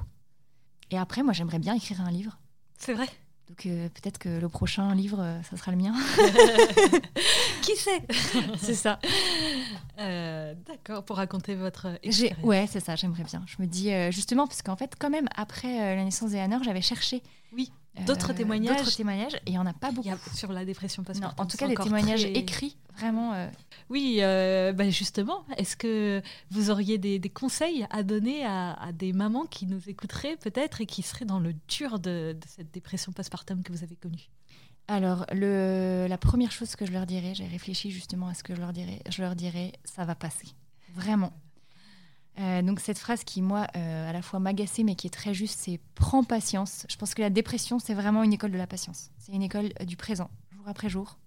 Et 0.91 0.99
après 0.99 1.23
moi 1.23 1.33
j'aimerais 1.33 1.59
bien 1.59 1.75
écrire 1.75 2.01
un 2.01 2.11
livre. 2.11 2.39
C'est 2.79 2.95
vrai. 2.95 3.07
Donc 3.49 3.67
euh, 3.67 3.89
peut-être 3.89 4.19
que 4.19 4.29
le 4.29 4.49
prochain 4.49 4.95
livre, 4.95 5.41
ça 5.51 5.57
sera 5.57 5.73
le 5.73 5.77
mien. 5.77 5.93
Qui 7.63 7.77
sait? 7.77 8.07
C'est 8.59 8.75
ça. 8.75 9.01
D'accord, 9.99 11.05
pour 11.05 11.17
raconter 11.17 11.57
votre 11.57 11.99
expérience. 12.03 12.39
Ouais, 12.43 12.67
c'est 12.67 12.81
ça, 12.81 12.97
j'aimerais 12.97 13.25
bien. 13.25 13.45
Je 13.47 13.61
me 13.61 13.67
dis, 13.67 13.91
justement, 14.11 14.47
parce 14.47 14.63
qu'en 14.63 14.77
fait, 14.77 14.95
quand 14.99 15.11
même, 15.11 15.29
après 15.37 15.95
la 15.95 16.03
naissance 16.03 16.31
d'Eléanor, 16.31 16.63
j'avais 16.63 16.81
cherché 16.81 17.23
oui. 17.53 17.73
D'autres 18.07 18.30
euh, 18.30 18.34
témoignages 18.34 18.78
D'autres 18.78 18.97
témoignages, 18.97 19.34
et 19.34 19.43
il 19.47 19.53
n'y 19.53 19.59
en 19.59 19.66
a 19.66 19.72
pas 19.72 19.91
beaucoup. 19.91 20.09
sur 20.34 20.53
la 20.53 20.64
dépression 20.64 21.03
postpartum. 21.03 21.45
En 21.45 21.47
tout 21.47 21.57
cas, 21.57 21.66
les 21.66 21.74
témoignages 21.74 22.24
écrits, 22.24 22.76
vraiment. 22.97 23.34
Euh, 23.34 23.49
oui, 23.88 24.18
euh, 24.20 24.72
bah, 24.72 24.88
justement, 24.91 25.45
est-ce 25.57 25.76
que 25.76 26.22
vous 26.51 26.70
auriez 26.70 26.99
des, 26.99 27.20
conseils 27.30 27.86
à 27.91 28.03
donner 28.03 28.45
à, 28.45 28.91
des 28.95 29.12
mamans 29.12 29.45
qui 29.45 29.66
nous 29.66 29.88
écouteraient 29.88 30.36
peut-être 30.36 30.80
et 30.80 30.86
qui 30.86 31.03
seraient 31.03 31.24
dans 31.24 31.41
le 31.41 31.55
dur 31.68 31.99
de, 31.99 32.36
cette 32.47 32.72
dépression 32.72 33.12
postpartum 33.12 33.62
que 33.62 33.72
vous 33.72 33.82
avez 33.82 33.97
connue? 33.97 34.30
Alors, 34.88 35.24
le, 35.32 36.07
la 36.09 36.18
première 36.18 36.51
chose 36.53 36.74
que 36.76 36.86
je 36.86 36.93
leur 36.93 37.07
dirais, 37.07 37.34
j'ai 37.34 37.47
réfléchi 37.47 37.91
justement 37.91 38.28
à 38.28 38.34
ce 38.34 38.43
que 38.43 38.55
je 38.55 38.61
leur 38.61 38.72
dirais, 38.72 39.03
je 39.09 39.22
leur 39.22 39.36
dirais, 39.36 39.72
ça 39.84 40.05
va 40.05 40.14
passer. 40.14 40.49
Vraiment. 40.95 41.32
Euh, 42.39 42.62
donc 42.62 42.81
cette 42.81 42.99
phrase 42.99 43.24
qui, 43.24 43.43
moi, 43.43 43.66
euh, 43.76 44.09
à 44.09 44.12
la 44.12 44.22
fois 44.22 44.39
m'agaçait, 44.39 44.83
mais 44.83 44.95
qui 44.95 45.07
est 45.07 45.11
très 45.11 45.35
juste, 45.35 45.59
c'est 45.61 45.81
prends 45.95 46.24
patience. 46.24 46.87
Je 46.89 46.97
pense 46.97 47.14
que 47.14 47.22
la 47.22 47.31
dépression, 47.31 47.78
c'est 47.78 47.95
vraiment 47.95 48.22
une 48.22 48.33
école 48.33 48.53
de 48.53 48.59
la 48.59 48.66
patience. 48.66 49.11
C'est 49.18 49.33
une 49.33 49.43
école 49.43 49.72
euh, 49.81 49.85
du 49.85 49.97
présent, 49.97 50.31
jour 50.55 50.64
après 50.66 50.89
jour. 50.89 51.18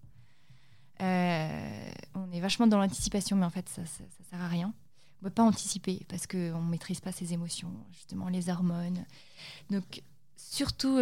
on 0.99 2.31
est 2.31 2.39
vachement 2.39 2.67
dans 2.67 2.77
l'anticipation, 2.77 3.35
mais 3.37 3.45
en 3.45 3.49
fait, 3.49 3.67
ça, 3.69 3.81
ne 3.81 4.25
sert 4.29 4.41
à 4.41 4.47
rien. 4.47 4.73
On 5.21 5.25
ne 5.25 5.29
peut 5.29 5.35
pas 5.35 5.43
anticiper 5.43 6.05
parce 6.09 6.27
qu'on 6.27 6.61
ne 6.61 6.69
maîtrise 6.69 6.99
pas 6.99 7.11
ses 7.11 7.33
émotions, 7.33 7.71
justement, 7.91 8.29
les 8.29 8.49
hormones. 8.49 9.05
Donc, 9.69 10.01
surtout, 10.35 10.99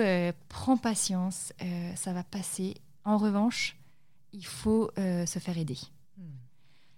prends 0.48 0.78
patience, 0.78 1.54
ça 1.96 2.14
va 2.14 2.24
passer. 2.24 2.76
En 3.04 3.18
revanche, 3.18 3.78
il 4.32 4.46
faut 4.46 4.92
se 4.96 5.40
faire 5.40 5.58
aider. 5.58 5.78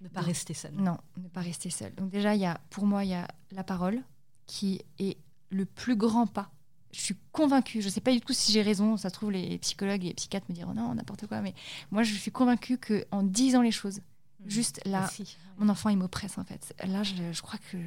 Ne 0.03 0.09
pas 0.09 0.21
rester 0.21 0.53
seul. 0.53 0.73
Non, 0.73 0.97
ne 1.17 1.29
pas 1.29 1.41
rester 1.41 1.69
seul. 1.69 1.95
Donc 1.95 2.09
déjà, 2.09 2.35
y 2.35 2.45
a, 2.45 2.59
pour 2.69 2.85
moi, 2.85 3.05
il 3.05 3.11
y 3.11 3.13
a 3.13 3.27
la 3.51 3.63
parole 3.63 4.01
qui 4.45 4.81
est 4.99 5.17
le 5.49 5.65
plus 5.65 5.95
grand 5.95 6.27
pas. 6.27 6.51
Je 6.91 6.99
suis 6.99 7.15
convaincue, 7.31 7.81
je 7.81 7.87
ne 7.87 7.91
sais 7.91 8.01
pas 8.01 8.11
du 8.11 8.19
tout 8.19 8.33
si 8.33 8.51
j'ai 8.51 8.61
raison, 8.61 8.97
ça 8.97 9.09
se 9.09 9.13
trouve 9.13 9.31
les 9.31 9.57
psychologues 9.59 10.03
et 10.03 10.09
les 10.09 10.13
psychiatres 10.13 10.45
me 10.49 10.53
diront 10.53 10.73
non, 10.73 10.93
n'importe 10.93 11.25
quoi, 11.25 11.41
mais 11.41 11.55
moi 11.89 12.03
je 12.03 12.13
suis 12.13 12.31
convaincue 12.31 12.77
qu'en 12.77 13.23
disant 13.23 13.61
les 13.61 13.71
choses, 13.71 13.99
mmh. 13.99 14.49
juste 14.49 14.81
là, 14.85 15.09
mon 15.57 15.69
enfant 15.69 15.89
il 15.89 15.97
m'oppresse 15.97 16.37
en 16.37 16.43
fait. 16.43 16.75
Là, 16.85 17.01
je, 17.01 17.41
crois 17.41 17.57
que 17.71 17.77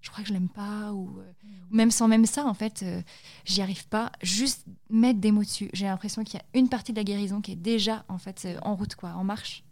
je 0.00 0.10
crois 0.10 0.22
que 0.22 0.28
je 0.28 0.32
l'aime 0.32 0.48
pas 0.48 0.92
ou, 0.92 1.18
euh, 1.18 1.32
mmh. 1.42 1.76
même 1.76 1.90
sans 1.90 2.08
même 2.08 2.24
ça 2.24 2.46
en 2.46 2.54
fait 2.54 2.82
euh, 2.82 3.02
j'y 3.44 3.60
arrive 3.60 3.86
pas 3.88 4.12
juste 4.22 4.64
mettre 4.88 5.18
des 5.18 5.32
mots 5.32 5.42
dessus 5.42 5.70
j'ai 5.72 5.86
l'impression 5.86 6.24
qu'il 6.24 6.38
y 6.38 6.42
a 6.42 6.58
une 6.58 6.68
partie 6.68 6.92
de 6.92 6.98
la 6.98 7.04
guérison 7.04 7.40
qui 7.40 7.52
est 7.52 7.56
déjà 7.56 8.04
en 8.08 8.18
fait 8.18 8.44
euh, 8.44 8.58
en 8.62 8.76
route 8.76 8.94
quoi 8.96 9.10
en 9.14 9.24
marche 9.24 9.64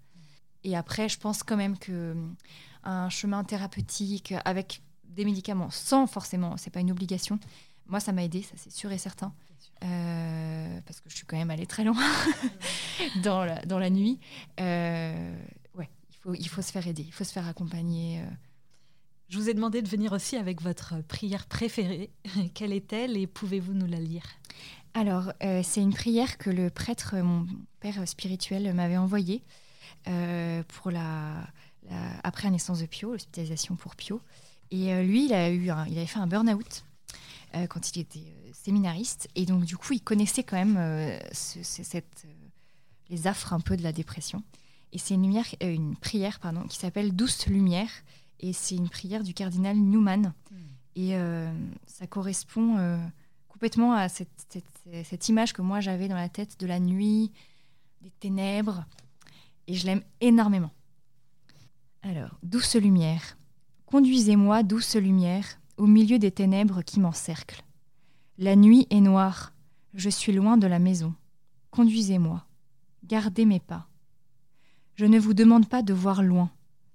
et 0.64 0.76
après, 0.76 1.08
je 1.08 1.18
pense 1.18 1.42
quand 1.42 1.56
même 1.56 1.76
que 1.78 1.92
euh, 1.92 2.14
un 2.84 3.08
chemin 3.08 3.44
thérapeutique 3.44 4.34
avec 4.44 4.82
des 5.04 5.24
médicaments, 5.24 5.70
sans 5.70 6.06
forcément, 6.06 6.56
c'est 6.56 6.70
pas 6.70 6.80
une 6.80 6.90
obligation. 6.90 7.38
Moi, 7.86 8.00
ça 8.00 8.12
m'a 8.12 8.24
aidé, 8.24 8.42
ça 8.42 8.54
c'est 8.56 8.72
sûr 8.72 8.92
et 8.92 8.98
certain. 8.98 9.34
Euh, 9.84 10.80
parce 10.86 11.00
que 11.00 11.10
je 11.10 11.16
suis 11.16 11.26
quand 11.26 11.36
même 11.36 11.50
allée 11.50 11.66
très 11.66 11.84
loin 11.84 12.00
dans, 13.22 13.44
la, 13.44 13.64
dans 13.66 13.78
la 13.78 13.90
nuit. 13.90 14.20
Euh, 14.60 15.36
ouais, 15.76 15.88
il 16.10 16.16
faut, 16.16 16.34
il 16.34 16.48
faut 16.48 16.62
se 16.62 16.70
faire 16.70 16.86
aider, 16.86 17.02
il 17.02 17.12
faut 17.12 17.24
se 17.24 17.32
faire 17.32 17.48
accompagner. 17.48 18.22
Je 19.28 19.38
vous 19.38 19.48
ai 19.48 19.54
demandé 19.54 19.82
de 19.82 19.88
venir 19.88 20.12
aussi 20.12 20.36
avec 20.36 20.62
votre 20.62 21.02
prière 21.02 21.46
préférée. 21.46 22.10
Quelle 22.54 22.72
est-elle 22.72 23.16
et 23.16 23.26
pouvez-vous 23.26 23.74
nous 23.74 23.86
la 23.86 23.98
lire? 23.98 24.24
Alors, 24.94 25.32
c'est 25.40 25.80
une 25.80 25.94
prière 25.94 26.36
que 26.36 26.50
le 26.50 26.68
prêtre, 26.68 27.16
mon 27.16 27.46
père 27.80 28.06
spirituel, 28.06 28.72
m'avait 28.74 28.98
envoyée. 28.98 29.42
Euh, 30.08 30.62
pour 30.68 30.90
la, 30.90 31.46
après 32.22 32.44
la 32.44 32.50
naissance 32.50 32.80
de 32.80 32.86
Pio, 32.86 33.12
l'hospitalisation 33.12 33.76
pour 33.76 33.96
Pio. 33.96 34.20
Et 34.70 34.92
euh, 34.92 35.02
lui, 35.02 35.26
il, 35.26 35.34
a 35.34 35.50
eu 35.50 35.64
il 35.64 35.70
avait 35.70 36.06
fait 36.06 36.18
un 36.18 36.26
burn-out 36.26 36.84
euh, 37.54 37.66
quand 37.66 37.94
il 37.94 38.00
était 38.00 38.24
séminariste. 38.52 39.28
Et 39.34 39.46
donc, 39.46 39.64
du 39.64 39.76
coup, 39.76 39.92
il 39.92 40.00
connaissait 40.00 40.42
quand 40.42 40.56
même 40.56 40.78
cette, 41.32 42.26
les 43.10 43.26
affres 43.26 43.52
un 43.52 43.60
peu 43.60 43.76
de 43.76 43.82
la 43.82 43.92
dépression. 43.92 44.42
Et 44.92 44.98
c'est 44.98 45.14
une, 45.14 45.22
lumière, 45.22 45.46
une 45.60 45.96
prière 45.96 46.38
pardon, 46.38 46.62
qui 46.62 46.78
s'appelle 46.78 47.14
Douce 47.14 47.46
Lumière. 47.46 47.90
Et 48.40 48.52
c'est 48.52 48.76
une 48.76 48.88
prière 48.88 49.22
du 49.22 49.34
cardinal 49.34 49.76
Newman. 49.76 50.32
Hmm. 50.50 50.56
Et 50.94 51.16
ça 51.86 52.06
correspond 52.06 53.00
complètement 53.48 53.94
à 53.94 54.08
cette, 54.08 54.58
cette 55.04 55.28
image 55.28 55.52
que 55.52 55.62
moi 55.62 55.80
j'avais 55.80 56.08
dans 56.08 56.16
la 56.16 56.28
tête 56.28 56.60
de 56.60 56.66
la 56.66 56.80
nuit, 56.80 57.32
des 58.02 58.10
ténèbres. 58.10 58.84
Et 59.66 59.74
je 59.74 59.86
l'aime 59.86 60.02
énormément. 60.20 60.72
Alors, 62.02 62.38
douce 62.42 62.74
lumière. 62.76 63.36
Conduisez-moi, 63.86 64.62
douce 64.62 64.96
lumière, 64.96 65.60
au 65.76 65.86
milieu 65.86 66.18
des 66.18 66.32
ténèbres 66.32 66.82
qui 66.82 67.00
m'encerclent. 67.00 67.62
La 68.38 68.56
nuit 68.56 68.86
est 68.90 69.00
noire, 69.00 69.52
je 69.94 70.08
suis 70.08 70.32
loin 70.32 70.56
de 70.56 70.66
la 70.66 70.78
maison. 70.78 71.14
Conduisez-moi, 71.70 72.44
gardez 73.04 73.44
mes 73.44 73.60
pas. 73.60 73.88
Je 74.94 75.06
ne 75.06 75.18
vous 75.18 75.34
demande 75.34 75.68
pas 75.68 75.82
de 75.82 75.92
voir 75.92 76.22
loin, 76.22 76.50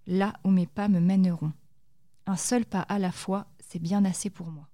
là 0.07 0.34
où 0.43 0.49
mes 0.49 0.68
pas 0.68 0.88
me 0.88 0.99
mèneront. 0.99 1.53
Un 2.26 2.36
seul 2.36 2.65
pas 2.65 2.82
à 2.82 2.99
la 2.99 3.11
fois, 3.11 3.47
c'est 3.59 3.80
bien 3.80 4.03
assez 4.05 4.30
pour 4.30 4.51
moi. 4.51 4.68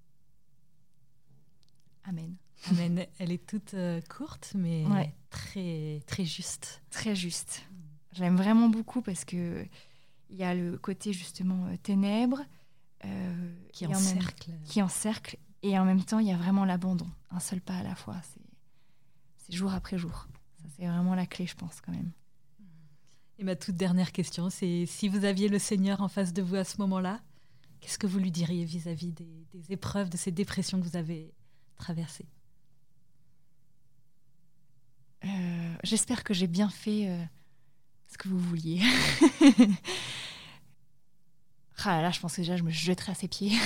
Amen. 2.06 2.36
Amen. 2.70 3.06
Elle 3.20 3.32
est 3.32 3.46
toute 3.46 3.74
euh, 3.74 4.02
courte, 4.10 4.54
mais 4.56 4.86
très, 5.30 6.02
très 6.08 6.26
juste. 6.26 6.82
Très 6.90 7.16
juste. 7.16 7.66
J'aime 8.14 8.36
vraiment 8.36 8.70
beaucoup 8.70 9.02
parce 9.02 9.26
que 9.26 9.66
il 10.30 10.36
y 10.38 10.44
a 10.44 10.56
le 10.56 10.78
côté 10.78 11.14
justement 11.14 11.68
euh, 11.68 11.78
ténèbres 11.78 12.42
euh, 13.06 13.54
qui 13.72 13.86
encercle. 13.86 14.52
qui 14.66 14.82
encercle 14.82 15.38
et 15.62 15.78
en 15.78 15.86
même 15.86 16.04
temps 16.04 16.20
il 16.20 16.28
y 16.28 16.32
a 16.32 16.38
vraiment 16.38 16.66
l'abandon. 16.66 17.10
Un 17.32 17.40
seul 17.40 17.62
pas 17.62 17.76
à 17.76 17.84
la 17.84 17.96
fois. 17.96 18.16
C'est 19.38 19.54
jour 19.54 19.74
après 19.74 19.98
jour. 19.98 20.28
Ça 20.58 20.66
c'est 20.76 20.88
vraiment 20.88 21.16
la 21.16 21.26
clé, 21.26 21.46
je 21.46 21.56
pense 21.56 21.82
quand 21.82 21.92
même. 21.92 22.12
Et 23.40 23.44
ma 23.44 23.56
toute 23.56 23.76
dernière 23.76 24.12
question, 24.12 24.50
c'est 24.50 24.86
si 24.86 25.10
vous 25.10 25.26
aviez 25.26 25.50
le 25.50 25.60
Seigneur 25.60 26.02
en 26.02 26.08
face 26.08 26.34
de 26.34 26.42
vous 26.42 26.56
à 26.56 26.64
ce 26.64 26.78
moment-là, 26.82 27.20
qu'est-ce 27.82 27.98
que 27.98 28.08
vous 28.08 28.20
lui 28.20 28.32
diriez 28.32 28.64
vis-à-vis 28.64 29.12
des, 29.12 29.46
des 29.52 29.72
épreuves, 29.72 30.10
de 30.10 30.18
ces 30.18 30.32
dépressions 30.32 30.80
que 30.80 30.86
vous 30.88 30.96
avez 30.96 31.34
traversées? 31.76 32.28
Euh, 35.26 35.76
J'espère 35.84 36.24
que 36.24 36.34
j'ai 36.34 36.48
bien 36.48 36.70
fait 36.70 37.10
ce 38.14 38.18
que 38.18 38.30
vous 38.30 38.40
vouliez. 38.40 38.82
ah 41.84 42.02
là, 42.02 42.12
je 42.12 42.20
pense 42.20 42.36
que 42.36 42.42
déjà, 42.42 42.56
je 42.56 42.64
me 42.64 42.70
jetterai 42.70 43.12
à 43.12 43.16
ses 43.16 43.28
pieds. 43.28 43.52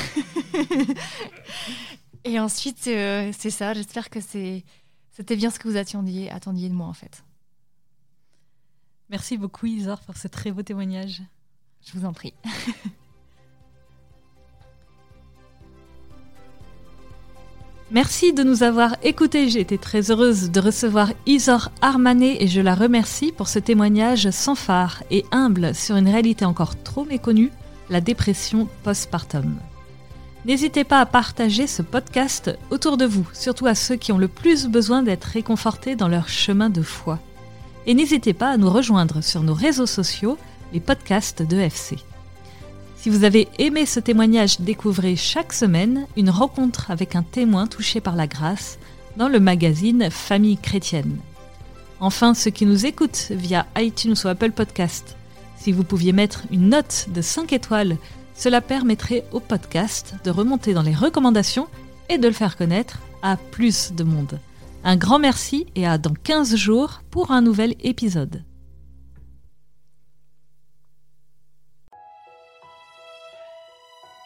Et 2.23 2.39
ensuite, 2.39 2.87
euh, 2.87 3.31
c'est 3.37 3.49
ça. 3.49 3.73
J'espère 3.73 4.09
que 4.09 4.19
c'était 4.21 5.35
bien 5.35 5.49
ce 5.49 5.59
que 5.59 5.67
vous 5.67 5.77
attendiez, 5.77 6.31
attendiez 6.31 6.69
de 6.69 6.73
moi, 6.73 6.87
en 6.87 6.93
fait. 6.93 7.23
Merci 9.09 9.37
beaucoup, 9.37 9.65
Isor, 9.65 10.01
pour 10.01 10.17
ce 10.17 10.27
très 10.27 10.51
beau 10.51 10.63
témoignage. 10.63 11.21
Je 11.85 11.97
vous 11.97 12.05
en 12.05 12.13
prie. 12.13 12.33
Merci 17.89 18.33
de 18.33 18.43
nous 18.43 18.63
avoir 18.63 18.97
écoutés. 19.01 19.47
J'ai 19.47 19.61
été 19.61 19.77
très 19.77 20.11
heureuse 20.11 20.51
de 20.51 20.59
recevoir 20.59 21.13
Isor 21.25 21.71
Armanet 21.81 22.35
et 22.41 22.47
je 22.47 22.59
la 22.59 22.75
remercie 22.75 23.31
pour 23.31 23.47
ce 23.47 23.59
témoignage 23.59 24.29
sans 24.31 24.55
phare 24.55 25.03
et 25.09 25.23
humble 25.31 25.73
sur 25.73 25.95
une 25.95 26.09
réalité 26.09 26.43
encore 26.43 26.81
trop 26.83 27.05
méconnue, 27.05 27.49
la 27.89 28.01
dépression 28.01 28.67
postpartum. 28.83 29.55
N'hésitez 30.43 30.83
pas 30.83 30.99
à 30.99 31.05
partager 31.05 31.65
ce 31.65 31.81
podcast 31.81 32.51
autour 32.71 32.97
de 32.97 33.05
vous, 33.05 33.27
surtout 33.31 33.67
à 33.67 33.75
ceux 33.75 33.95
qui 33.95 34.11
ont 34.11 34.17
le 34.17 34.27
plus 34.27 34.67
besoin 34.67 35.01
d'être 35.01 35.23
réconfortés 35.23 35.95
dans 35.95 36.09
leur 36.09 36.27
chemin 36.27 36.69
de 36.69 36.81
foi. 36.81 37.19
Et 37.85 37.93
n'hésitez 37.93 38.33
pas 38.33 38.49
à 38.49 38.57
nous 38.57 38.69
rejoindre 38.69 39.21
sur 39.21 39.43
nos 39.43 39.53
réseaux 39.53 39.85
sociaux, 39.85 40.37
les 40.73 40.81
podcasts 40.81 41.41
de 41.41 41.55
FC. 41.55 41.95
Si 42.99 43.09
vous 43.09 43.23
avez 43.23 43.47
aimé 43.59 43.85
ce 43.85 43.99
témoignage, 43.99 44.59
découvrez 44.59 45.15
chaque 45.15 45.53
semaine 45.53 46.07
une 46.17 46.31
rencontre 46.31 46.89
avec 46.89 47.15
un 47.15 47.23
témoin 47.23 47.67
touché 47.67 48.01
par 48.01 48.15
la 48.15 48.27
grâce 48.27 48.79
dans 49.17 49.29
le 49.29 49.39
magazine 49.39 50.09
Famille 50.09 50.57
chrétienne. 50.57 51.17
Enfin, 51.99 52.33
ceux 52.33 52.51
qui 52.51 52.65
nous 52.65 52.85
écoutent 52.85 53.31
via 53.31 53.67
iTunes 53.77 54.15
ou 54.23 54.27
Apple 54.27 54.51
Podcast, 54.51 55.15
si 55.57 55.71
vous 55.71 55.83
pouviez 55.83 56.11
mettre 56.11 56.43
une 56.51 56.69
note 56.69 57.07
de 57.13 57.21
5 57.21 57.53
étoiles, 57.53 57.97
cela 58.35 58.61
permettrait 58.61 59.25
au 59.31 59.39
podcast 59.39 60.15
de 60.23 60.31
remonter 60.31 60.73
dans 60.73 60.83
les 60.83 60.93
recommandations 60.93 61.67
et 62.09 62.17
de 62.17 62.27
le 62.27 62.33
faire 62.33 62.57
connaître 62.57 62.99
à 63.21 63.37
plus 63.37 63.93
de 63.93 64.03
monde. 64.03 64.39
Un 64.83 64.95
grand 64.95 65.19
merci 65.19 65.67
et 65.75 65.87
à 65.87 65.97
dans 65.97 66.13
15 66.13 66.55
jours 66.55 67.01
pour 67.11 67.31
un 67.31 67.41
nouvel 67.41 67.75
épisode. 67.81 68.43